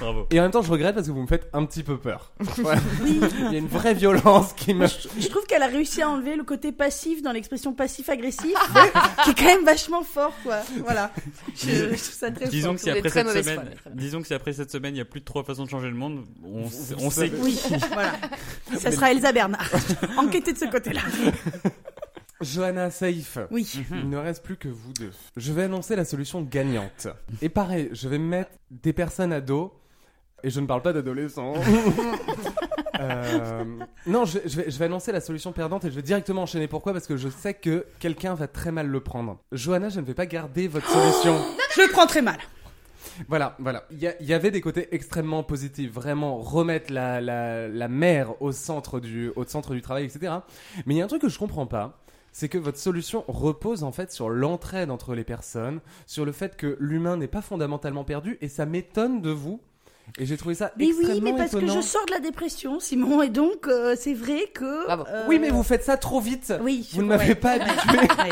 Bravo. 0.00 0.26
Et 0.32 0.40
en 0.40 0.42
même 0.42 0.50
temps, 0.50 0.62
je 0.62 0.70
regrette 0.72 0.94
parce 0.96 1.06
que 1.06 1.12
vous 1.12 1.22
me 1.22 1.26
faites 1.28 1.48
un 1.52 1.64
petit 1.66 1.84
peu 1.84 1.96
peur. 1.98 2.32
Ouais. 2.58 2.74
Il 3.06 3.52
y 3.52 3.54
a 3.54 3.58
une 3.58 3.68
vraie 3.68 3.94
violence 3.94 4.52
qui 4.54 4.74
me. 4.74 4.86
Je 4.88 5.28
trouve 5.28 5.44
qu'elle 5.46 5.62
a 5.62 5.68
réussi 5.68 6.02
à 6.02 6.08
enlever 6.08 6.34
le 6.34 6.42
côté 6.42 6.72
passif 6.72 7.22
dans 7.22 7.30
l'expression 7.30 7.72
passif-agressif, 7.74 8.54
qui 9.24 9.30
est 9.30 9.34
quand 9.34 9.44
même 9.44 9.64
vachement 9.64 10.02
fort, 10.02 10.32
quoi. 10.42 10.56
Voilà. 10.84 11.12
Je, 11.54 11.68
je 11.70 11.84
trouve 11.86 11.98
ça 11.98 12.30
très 12.32 12.48
Disons 12.48 12.70
fort. 12.70 12.74
que 12.76 12.80
si 12.80 12.90
après 12.90 13.08
très 13.08 13.24
cette 13.24 13.44
semaine, 13.44 13.70
disons 13.92 14.20
que 14.20 14.26
si 14.26 14.34
après 14.34 14.52
cette 14.52 14.72
semaine 14.72 14.96
il 14.96 14.98
y 14.98 15.02
a 15.02 15.04
plus 15.04 15.20
de 15.20 15.24
trois 15.24 15.44
façons 15.44 15.64
de 15.64 15.70
changer 15.70 15.88
le 15.88 15.94
monde, 15.94 16.24
on, 16.44 16.64
on 16.98 17.10
sait 17.10 17.30
Oui, 17.38 17.60
voilà. 17.92 18.12
Ça 18.78 18.90
sera 18.90 19.12
Elsa 19.12 19.30
Bernard. 19.32 19.70
Enquêtez 20.18 20.52
de 20.54 20.58
ce 20.58 20.64
côté-là. 20.66 21.02
Johanna 22.40 22.90
Saïf. 22.90 23.38
Oui. 23.50 23.84
Il 23.90 24.08
ne 24.10 24.16
reste 24.16 24.42
plus 24.42 24.56
que 24.56 24.68
vous 24.68 24.92
deux. 24.92 25.12
Je 25.36 25.52
vais 25.52 25.62
annoncer 25.64 25.96
la 25.96 26.04
solution 26.04 26.42
gagnante. 26.42 27.08
Et 27.42 27.48
pareil, 27.48 27.88
je 27.92 28.08
vais 28.08 28.18
mettre 28.18 28.50
des 28.70 28.92
personnes 28.92 29.32
à 29.32 29.40
dos. 29.40 29.72
Et 30.42 30.50
je 30.50 30.60
ne 30.60 30.66
parle 30.66 30.82
pas 30.82 30.92
d'adolescents. 30.92 31.54
Euh, 33.00 33.64
non, 34.06 34.24
je, 34.24 34.38
je 34.46 34.56
vais, 34.56 34.70
je 34.70 34.78
vais 34.78 34.84
annoncer 34.84 35.10
la 35.10 35.20
solution 35.20 35.50
perdante 35.50 35.84
et 35.84 35.90
je 35.90 35.96
vais 35.96 36.02
directement 36.02 36.42
enchaîner. 36.42 36.68
Pourquoi? 36.68 36.92
Parce 36.92 37.08
que 37.08 37.16
je 37.16 37.28
sais 37.28 37.52
que 37.52 37.86
quelqu'un 37.98 38.34
va 38.34 38.46
très 38.46 38.70
mal 38.70 38.86
le 38.86 39.00
prendre. 39.00 39.40
Johanna, 39.50 39.88
je 39.88 39.98
ne 39.98 40.04
vais 40.04 40.14
pas 40.14 40.26
garder 40.26 40.68
votre 40.68 40.88
solution. 40.88 41.36
Je 41.74 41.82
le 41.82 41.90
prends 41.90 42.06
très 42.06 42.22
mal. 42.22 42.38
Voilà, 43.26 43.56
voilà. 43.58 43.82
Il 43.90 43.98
y, 43.98 44.24
y 44.24 44.32
avait 44.32 44.52
des 44.52 44.60
côtés 44.60 44.94
extrêmement 44.94 45.42
positifs, 45.42 45.90
vraiment 45.92 46.38
remettre 46.38 46.92
la, 46.92 47.20
la, 47.20 47.66
la 47.66 47.88
mère 47.88 48.40
au 48.40 48.52
centre, 48.52 49.00
du, 49.00 49.32
au 49.34 49.44
centre 49.44 49.74
du 49.74 49.82
travail, 49.82 50.04
etc. 50.04 50.32
Mais 50.86 50.94
il 50.94 50.98
y 50.98 51.02
a 51.02 51.04
un 51.04 51.08
truc 51.08 51.22
que 51.22 51.28
je 51.28 51.38
comprends 51.38 51.66
pas, 51.66 51.98
c'est 52.34 52.48
que 52.48 52.58
votre 52.58 52.78
solution 52.78 53.24
repose 53.28 53.84
en 53.84 53.92
fait 53.92 54.10
sur 54.10 54.28
l'entraide 54.28 54.90
entre 54.90 55.14
les 55.14 55.22
personnes, 55.22 55.80
sur 56.04 56.24
le 56.24 56.32
fait 56.32 56.56
que 56.56 56.76
l'humain 56.80 57.16
n'est 57.16 57.28
pas 57.28 57.42
fondamentalement 57.42 58.04
perdu, 58.04 58.36
et 58.40 58.48
ça 58.48 58.66
m'étonne 58.66 59.22
de 59.22 59.30
vous. 59.30 59.62
Et 60.18 60.26
j'ai 60.26 60.36
trouvé 60.36 60.54
ça 60.54 60.70
Mais 60.78 60.86
oui, 60.86 60.94
extrêmement 61.00 61.32
mais 61.32 61.36
parce 61.36 61.48
étonnant. 61.54 61.74
que 61.74 61.80
je 61.80 61.86
sors 61.86 62.04
de 62.06 62.12
la 62.12 62.20
dépression, 62.20 62.78
Simon, 62.78 63.20
et 63.22 63.30
donc 63.30 63.66
euh, 63.66 63.96
c'est 63.98 64.14
vrai 64.14 64.48
que. 64.54 64.64
Euh, 64.90 65.24
Oui, 65.28 65.38
mais 65.40 65.50
vous 65.50 65.62
faites 65.62 65.82
ça 65.82 65.96
trop 65.96 66.20
vite. 66.20 66.52
Oui, 66.62 66.88
Vous 66.92 67.02
ne 67.02 67.08
m'avez 67.08 67.34
pas 67.34 67.52
habitué. 67.52 67.98
Ouais. 68.24 68.28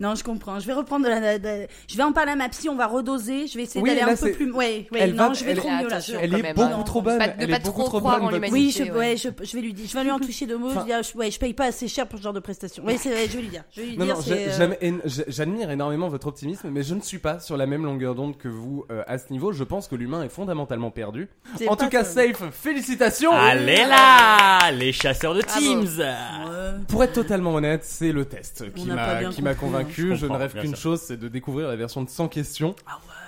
Non, 0.00 0.14
je 0.14 0.22
comprends. 0.24 0.58
Je 0.60 0.66
vais 0.66 0.72
reprendre 0.74 1.04
de 1.04 1.10
la, 1.10 1.38
de- 1.38 1.66
je 1.88 1.96
vais 1.96 2.02
en 2.02 2.12
parler 2.12 2.32
à 2.32 2.36
ma 2.36 2.48
psy. 2.48 2.68
On 2.68 2.76
va 2.76 2.86
redoser. 2.86 3.46
Je 3.46 3.56
vais 3.56 3.64
essayer 3.64 3.80
Oui, 3.82 3.90
d'aller 3.90 4.02
un 4.02 4.16
peu 4.16 4.32
plus. 4.32 4.50
Ouais, 4.52 4.86
ouais. 4.92 4.98
Elle 5.00 5.14
non, 5.14 5.28
va- 5.28 5.34
je 5.34 5.44
vais 5.44 5.52
elle- 5.52 5.58
trop 5.58 5.70
mieux 5.70 5.88
là. 5.88 5.98
Elle 6.20 6.34
est 6.34 6.54
beaucoup 6.54 6.82
trop 6.84 7.02
bonne. 7.02 7.20
Elle 7.38 7.50
pas 7.50 7.56
est 7.56 7.64
beaucoup 7.64 7.82
trop 7.84 8.00
bonne. 8.00 8.48
Oui, 8.52 8.74
je, 8.76 8.84
ouais. 8.84 8.90
ouais, 8.90 9.16
je, 9.16 9.28
je 9.42 9.56
vais 9.56 9.62
lui 9.62 9.72
dire. 9.72 9.86
Je 9.88 9.94
vais 9.96 10.04
lui 10.04 10.10
en 10.10 10.18
toucher 10.20 10.46
deux 10.46 10.56
mots. 10.56 10.68
Enfin- 10.70 10.80
je 10.80 10.86
vais 10.86 10.92
dire, 10.94 11.02
je- 11.02 11.18
ouais, 11.18 11.30
je 11.30 11.38
paye 11.38 11.52
pas 11.54 11.66
assez 11.66 11.88
cher 11.88 12.06
pour 12.06 12.18
ce 12.18 12.24
genre 12.24 12.32
de 12.32 12.40
prestation. 12.40 12.82
Vrai. 12.84 12.96
Je 13.02 13.08
vais 13.08 13.26
lui 13.42 13.48
dire. 13.48 13.64
Je 13.72 13.80
vais 13.80 13.86
lui 13.88 13.98
Non, 13.98 14.04
dire. 14.04 14.16
euh, 14.30 14.98
j'admire 15.28 15.70
énormément 15.70 16.08
votre 16.08 16.26
optimisme, 16.28 16.68
mais 16.70 16.82
je 16.82 16.94
ne 16.94 17.00
suis 17.00 17.18
pas 17.18 17.40
sur 17.40 17.56
la 17.56 17.66
même 17.66 17.84
longueur 17.84 18.14
d'onde 18.14 18.36
que 18.38 18.48
vous 18.48 18.84
à 19.06 19.18
ce 19.18 19.32
niveau. 19.32 19.52
Je 19.52 19.64
pense 19.64 19.88
que 19.88 19.94
l'humain 19.96 20.22
est 20.22 20.28
fondamentalement 20.28 20.90
perdu. 20.98 21.28
En 21.68 21.76
tout 21.76 21.88
cas, 21.88 22.02
ça. 22.02 22.22
safe, 22.26 22.42
félicitations 22.50 23.30
Allez 23.32 23.84
là 23.84 24.70
Les 24.72 24.90
chasseurs 24.92 25.34
de 25.34 25.42
Bravo. 25.42 25.60
Teams 25.60 25.98
Ouais. 25.98 26.84
Pour 26.88 27.04
être 27.04 27.12
totalement 27.12 27.54
honnête, 27.54 27.84
c'est 27.84 28.10
le 28.10 28.24
test 28.24 28.64
On 28.66 28.70
qui 28.80 28.86
m'a 28.88 29.22
qui 29.30 29.46
hein. 29.46 29.54
convaincu. 29.54 30.10
Je 30.10 30.14
Je, 30.16 30.26
ne 30.26 30.36
rêve 30.36 30.54
qu'une 30.60 30.74
chose, 30.74 31.00
c'est 31.00 31.16
de 31.16 31.28
découvrir 31.28 31.68
la 31.68 31.76
version 31.76 32.02
de 32.02 32.10
100 32.10 32.28
questions. 32.28 32.74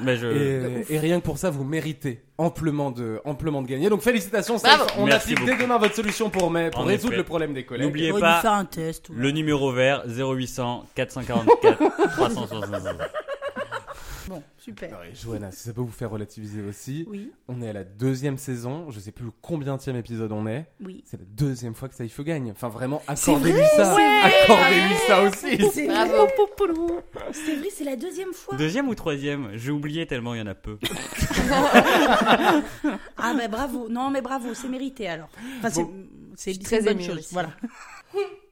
Mais 0.00 0.16
je... 0.16 0.26
Et, 0.26 0.94
et 0.94 0.98
rien 0.98 1.20
que 1.20 1.24
pour 1.24 1.38
ça, 1.38 1.50
vous 1.50 1.62
méritez 1.62 2.22
amplement 2.38 2.90
de 2.90 3.20
amplement 3.24 3.62
de 3.62 3.68
gagner. 3.68 3.88
Donc 3.88 4.00
félicitations, 4.02 4.56
Bravo. 4.56 4.84
safe. 4.88 4.96
On 4.98 5.04
Merci 5.06 5.32
applique 5.32 5.46
dès 5.46 5.56
demain 5.62 5.78
votre 5.78 5.94
solution 5.94 6.30
pour 6.30 6.50
mai, 6.50 6.70
pour 6.70 6.80
En 6.80 6.84
résoudre 6.84 7.12
effet. 7.12 7.18
le 7.18 7.24
problème 7.24 7.54
des 7.54 7.64
collègues. 7.64 7.86
N'oubliez 7.86 8.12
pas 8.12 8.42
un 8.50 8.64
test. 8.64 9.10
ouais. 9.10 9.16
le 9.18 9.30
numéro 9.30 9.70
vert 9.72 10.02
0800 10.06 10.86
444 10.94 11.78
365. 12.16 12.96
Bon, 14.30 14.42
super. 14.58 14.90
Non, 14.92 14.98
et 15.02 15.14
Johanna, 15.14 15.50
si 15.50 15.64
ça 15.64 15.72
peut 15.72 15.80
vous 15.80 15.90
faire 15.90 16.10
relativiser 16.10 16.62
aussi, 16.62 17.04
Oui, 17.08 17.32
on 17.48 17.60
est 17.60 17.68
à 17.68 17.72
la 17.72 17.84
deuxième 17.84 18.38
saison, 18.38 18.88
je 18.90 19.00
sais 19.00 19.10
plus 19.12 19.26
combien 19.42 19.76
de 19.76 19.82
épisode 19.96 20.30
on 20.32 20.46
est. 20.46 20.66
oui. 20.80 21.02
C'est 21.04 21.18
la 21.18 21.26
deuxième 21.26 21.74
fois 21.74 21.88
que 21.88 21.94
Saïfo 21.96 22.22
gagne. 22.22 22.50
Enfin, 22.52 22.68
vraiment, 22.68 23.02
accordez-lui 23.08 23.60
ça. 23.76 23.96
Accordez-lui 24.44 24.94
ça 25.06 25.22
aussi. 25.22 25.70
C'est 25.72 25.86
Bravo. 25.88 26.12
vrai. 26.12 27.02
C'est 27.32 27.56
vrai, 27.56 27.68
c'est 27.70 27.84
la 27.84 27.96
deuxième 27.96 28.32
fois. 28.32 28.56
Deuxième 28.56 28.88
ou 28.88 28.94
troisième? 28.94 29.50
J'ai 29.54 29.72
oublié 29.72 30.06
tellement 30.06 30.34
il 30.34 30.38
y 30.38 30.42
en 30.42 30.46
a 30.46 30.54
peu. 30.54 30.78
Ah 33.16 33.34
bah 33.34 33.48
bravo. 33.48 33.88
Non 33.88 34.10
mais 34.10 34.22
bravo, 34.22 34.54
c'est 34.54 34.68
mérité 34.68 35.08
alors. 35.08 35.28
Enfin, 35.58 35.70
c'est 35.70 35.82
Bon. 35.82 35.92
c'est 36.36 36.62
très 36.62 36.80
bonne 36.82 37.00
chose. 37.00 37.18
aussi. 37.18 37.32
Voilà. 37.34 37.50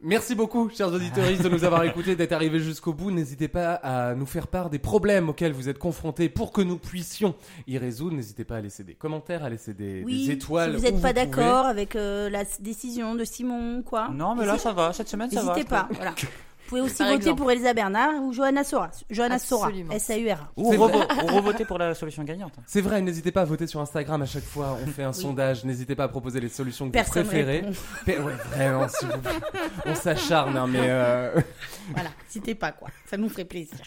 Merci 0.01 0.37
beaucoup, 0.37 0.71
chers 0.71 0.93
auditeurs, 0.93 1.25
de 1.27 1.49
nous 1.49 1.65
avoir 1.65 1.83
écoutés, 1.83 2.15
d'être 2.15 2.33
arrivés 2.33 2.61
jusqu'au 2.61 2.93
bout. 2.93 3.11
N'hésitez 3.11 3.49
pas 3.49 3.75
à 3.75 4.15
nous 4.15 4.27
faire 4.27 4.47
part 4.47 4.71
des 4.71 4.79
problèmes 4.79 5.29
auxquels 5.29 5.53
vous 5.53 5.69
êtes 5.69 5.79
confrontés 5.79 6.29
pour 6.29 6.53
que 6.53 6.61
nous 6.61 6.77
puissions 6.79 7.35
y 7.67 7.79
résoudre. 7.79 8.15
N'hésitez 8.15 8.45
pas 8.45 8.57
à 8.59 8.61
laisser 8.61 8.85
des 8.85 8.95
commentaires, 8.95 9.43
à 9.43 9.51
laisser 9.51 9.75
des, 9.75 10.05
Oui. 10.05 10.27
des 10.29 10.35
étoiles. 10.35 10.71
Si 10.71 10.77
vous 10.77 10.83
n'êtes 10.83 11.03
pas 11.03 11.13
pouvez. 11.13 11.27
d'accord 11.27 11.67
avec 11.67 11.97
euh, 11.97 12.31
la 12.31 12.45
décision 12.61 13.17
de 13.17 13.25
Simon, 13.25 13.83
quoi. 13.83 14.09
Non, 14.13 14.37
mais 14.37 14.47
là 14.47 14.57
ça 14.57 14.73
va, 14.73 14.93
cette 14.93 15.09
semaine 15.09 15.31
ça 15.31 15.43
va. 15.43 15.53
N'hésitez 15.55 15.69
pas. 15.69 15.89
Voilà. 15.93 16.15
Vous 16.69 16.77
pouvez 16.77 16.81
aussi 16.83 16.97
Par 16.99 17.07
voter 17.07 17.17
exemple. 17.17 17.39
pour 17.41 17.51
Elisa 17.51 17.73
Bernard 17.73 18.23
ou 18.23 18.33
Johanna 18.35 18.63
Sora. 18.63 18.91
Johanna 19.09 19.39
Sora. 19.39 19.69
Absolument. 19.69 19.95
S-A-U-R. 19.95 20.53
Ou, 20.55 20.69
revoter 20.71 21.65
pour 21.65 21.79
la 21.79 21.95
solution 21.95 22.25
gagnante. 22.25 22.53
C'est 22.67 22.83
vrai, 22.83 23.01
n'hésitez 23.01 23.33
pas 23.33 23.41
à 23.41 23.45
voter 23.47 23.67
sur 23.67 23.81
Instagram 23.81 24.21
à 24.21 24.27
chaque 24.27 24.45
fois. 24.45 24.77
On 24.83 24.87
fait 24.87 25.03
un 25.05 25.15
sondage. 25.15 25.65
N'hésitez 25.65 25.95
pas 25.95 26.05
à 26.05 26.09
proposer 26.09 26.41
les 26.41 26.51
solutions 26.51 26.87
que 26.89 26.93
Personne 26.93 27.23
vous 27.23 27.31
préférez. 27.31 27.65
Pe- 28.05 28.21
ouais, 28.21 28.35
vraiment, 28.55 28.87
s'il 28.87 29.09
vous 29.09 29.19
plaît. 29.19 29.31
On 29.87 29.95
s'acharne, 29.95 30.59
hein, 30.59 30.67
mais 30.69 30.81
euh... 30.83 31.41
Voilà. 31.95 32.11
N'hésitez 32.27 32.55
pas, 32.55 32.73
quoi. 32.73 32.89
Ça 33.09 33.17
nous 33.17 33.31
ferait 33.31 33.47
plaisir. 33.47 33.79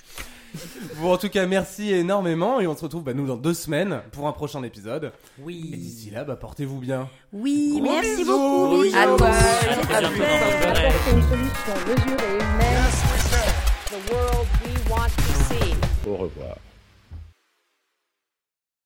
bon, 1.02 1.14
en 1.14 1.18
tout 1.18 1.30
cas, 1.30 1.46
merci 1.46 1.94
énormément 1.94 2.60
et 2.60 2.68
on 2.68 2.76
se 2.76 2.82
retrouve 2.82 3.04
bah, 3.04 3.14
nous 3.14 3.26
dans 3.28 3.38
deux 3.38 3.54
semaines 3.54 4.02
pour 4.12 4.28
un 4.28 4.32
prochain 4.34 4.62
épisode. 4.64 5.06
Et 5.40 5.42
Oui. 5.44 5.62
d'ici 5.78 6.10
là, 6.12 6.24
bah, 6.24 6.36
portez-vous 6.36 6.80
bien. 6.80 7.08
Oui, 7.34 7.78
Gros 7.80 7.92
merci 7.92 8.18
bisous. 8.18 8.32
beaucoup. 8.38 8.84
Bisous. 8.84 8.98
À 8.98 9.06
toi. 9.18 9.28
À 9.28 9.32
bientôt 9.72 9.88
dans 9.88 10.02
le 10.02 10.08
Apporter 10.08 11.12
une 11.12 11.22
solution 11.24 11.74
mesurée 11.88 12.34
et 12.34 12.36
humaine. 12.36 12.92
The 13.88 14.12
world 14.12 14.48
we 14.66 14.92
want 14.92 15.10
to 15.10 15.34
see. 15.66 15.76
Au 16.10 16.16
revoir. 16.18 16.58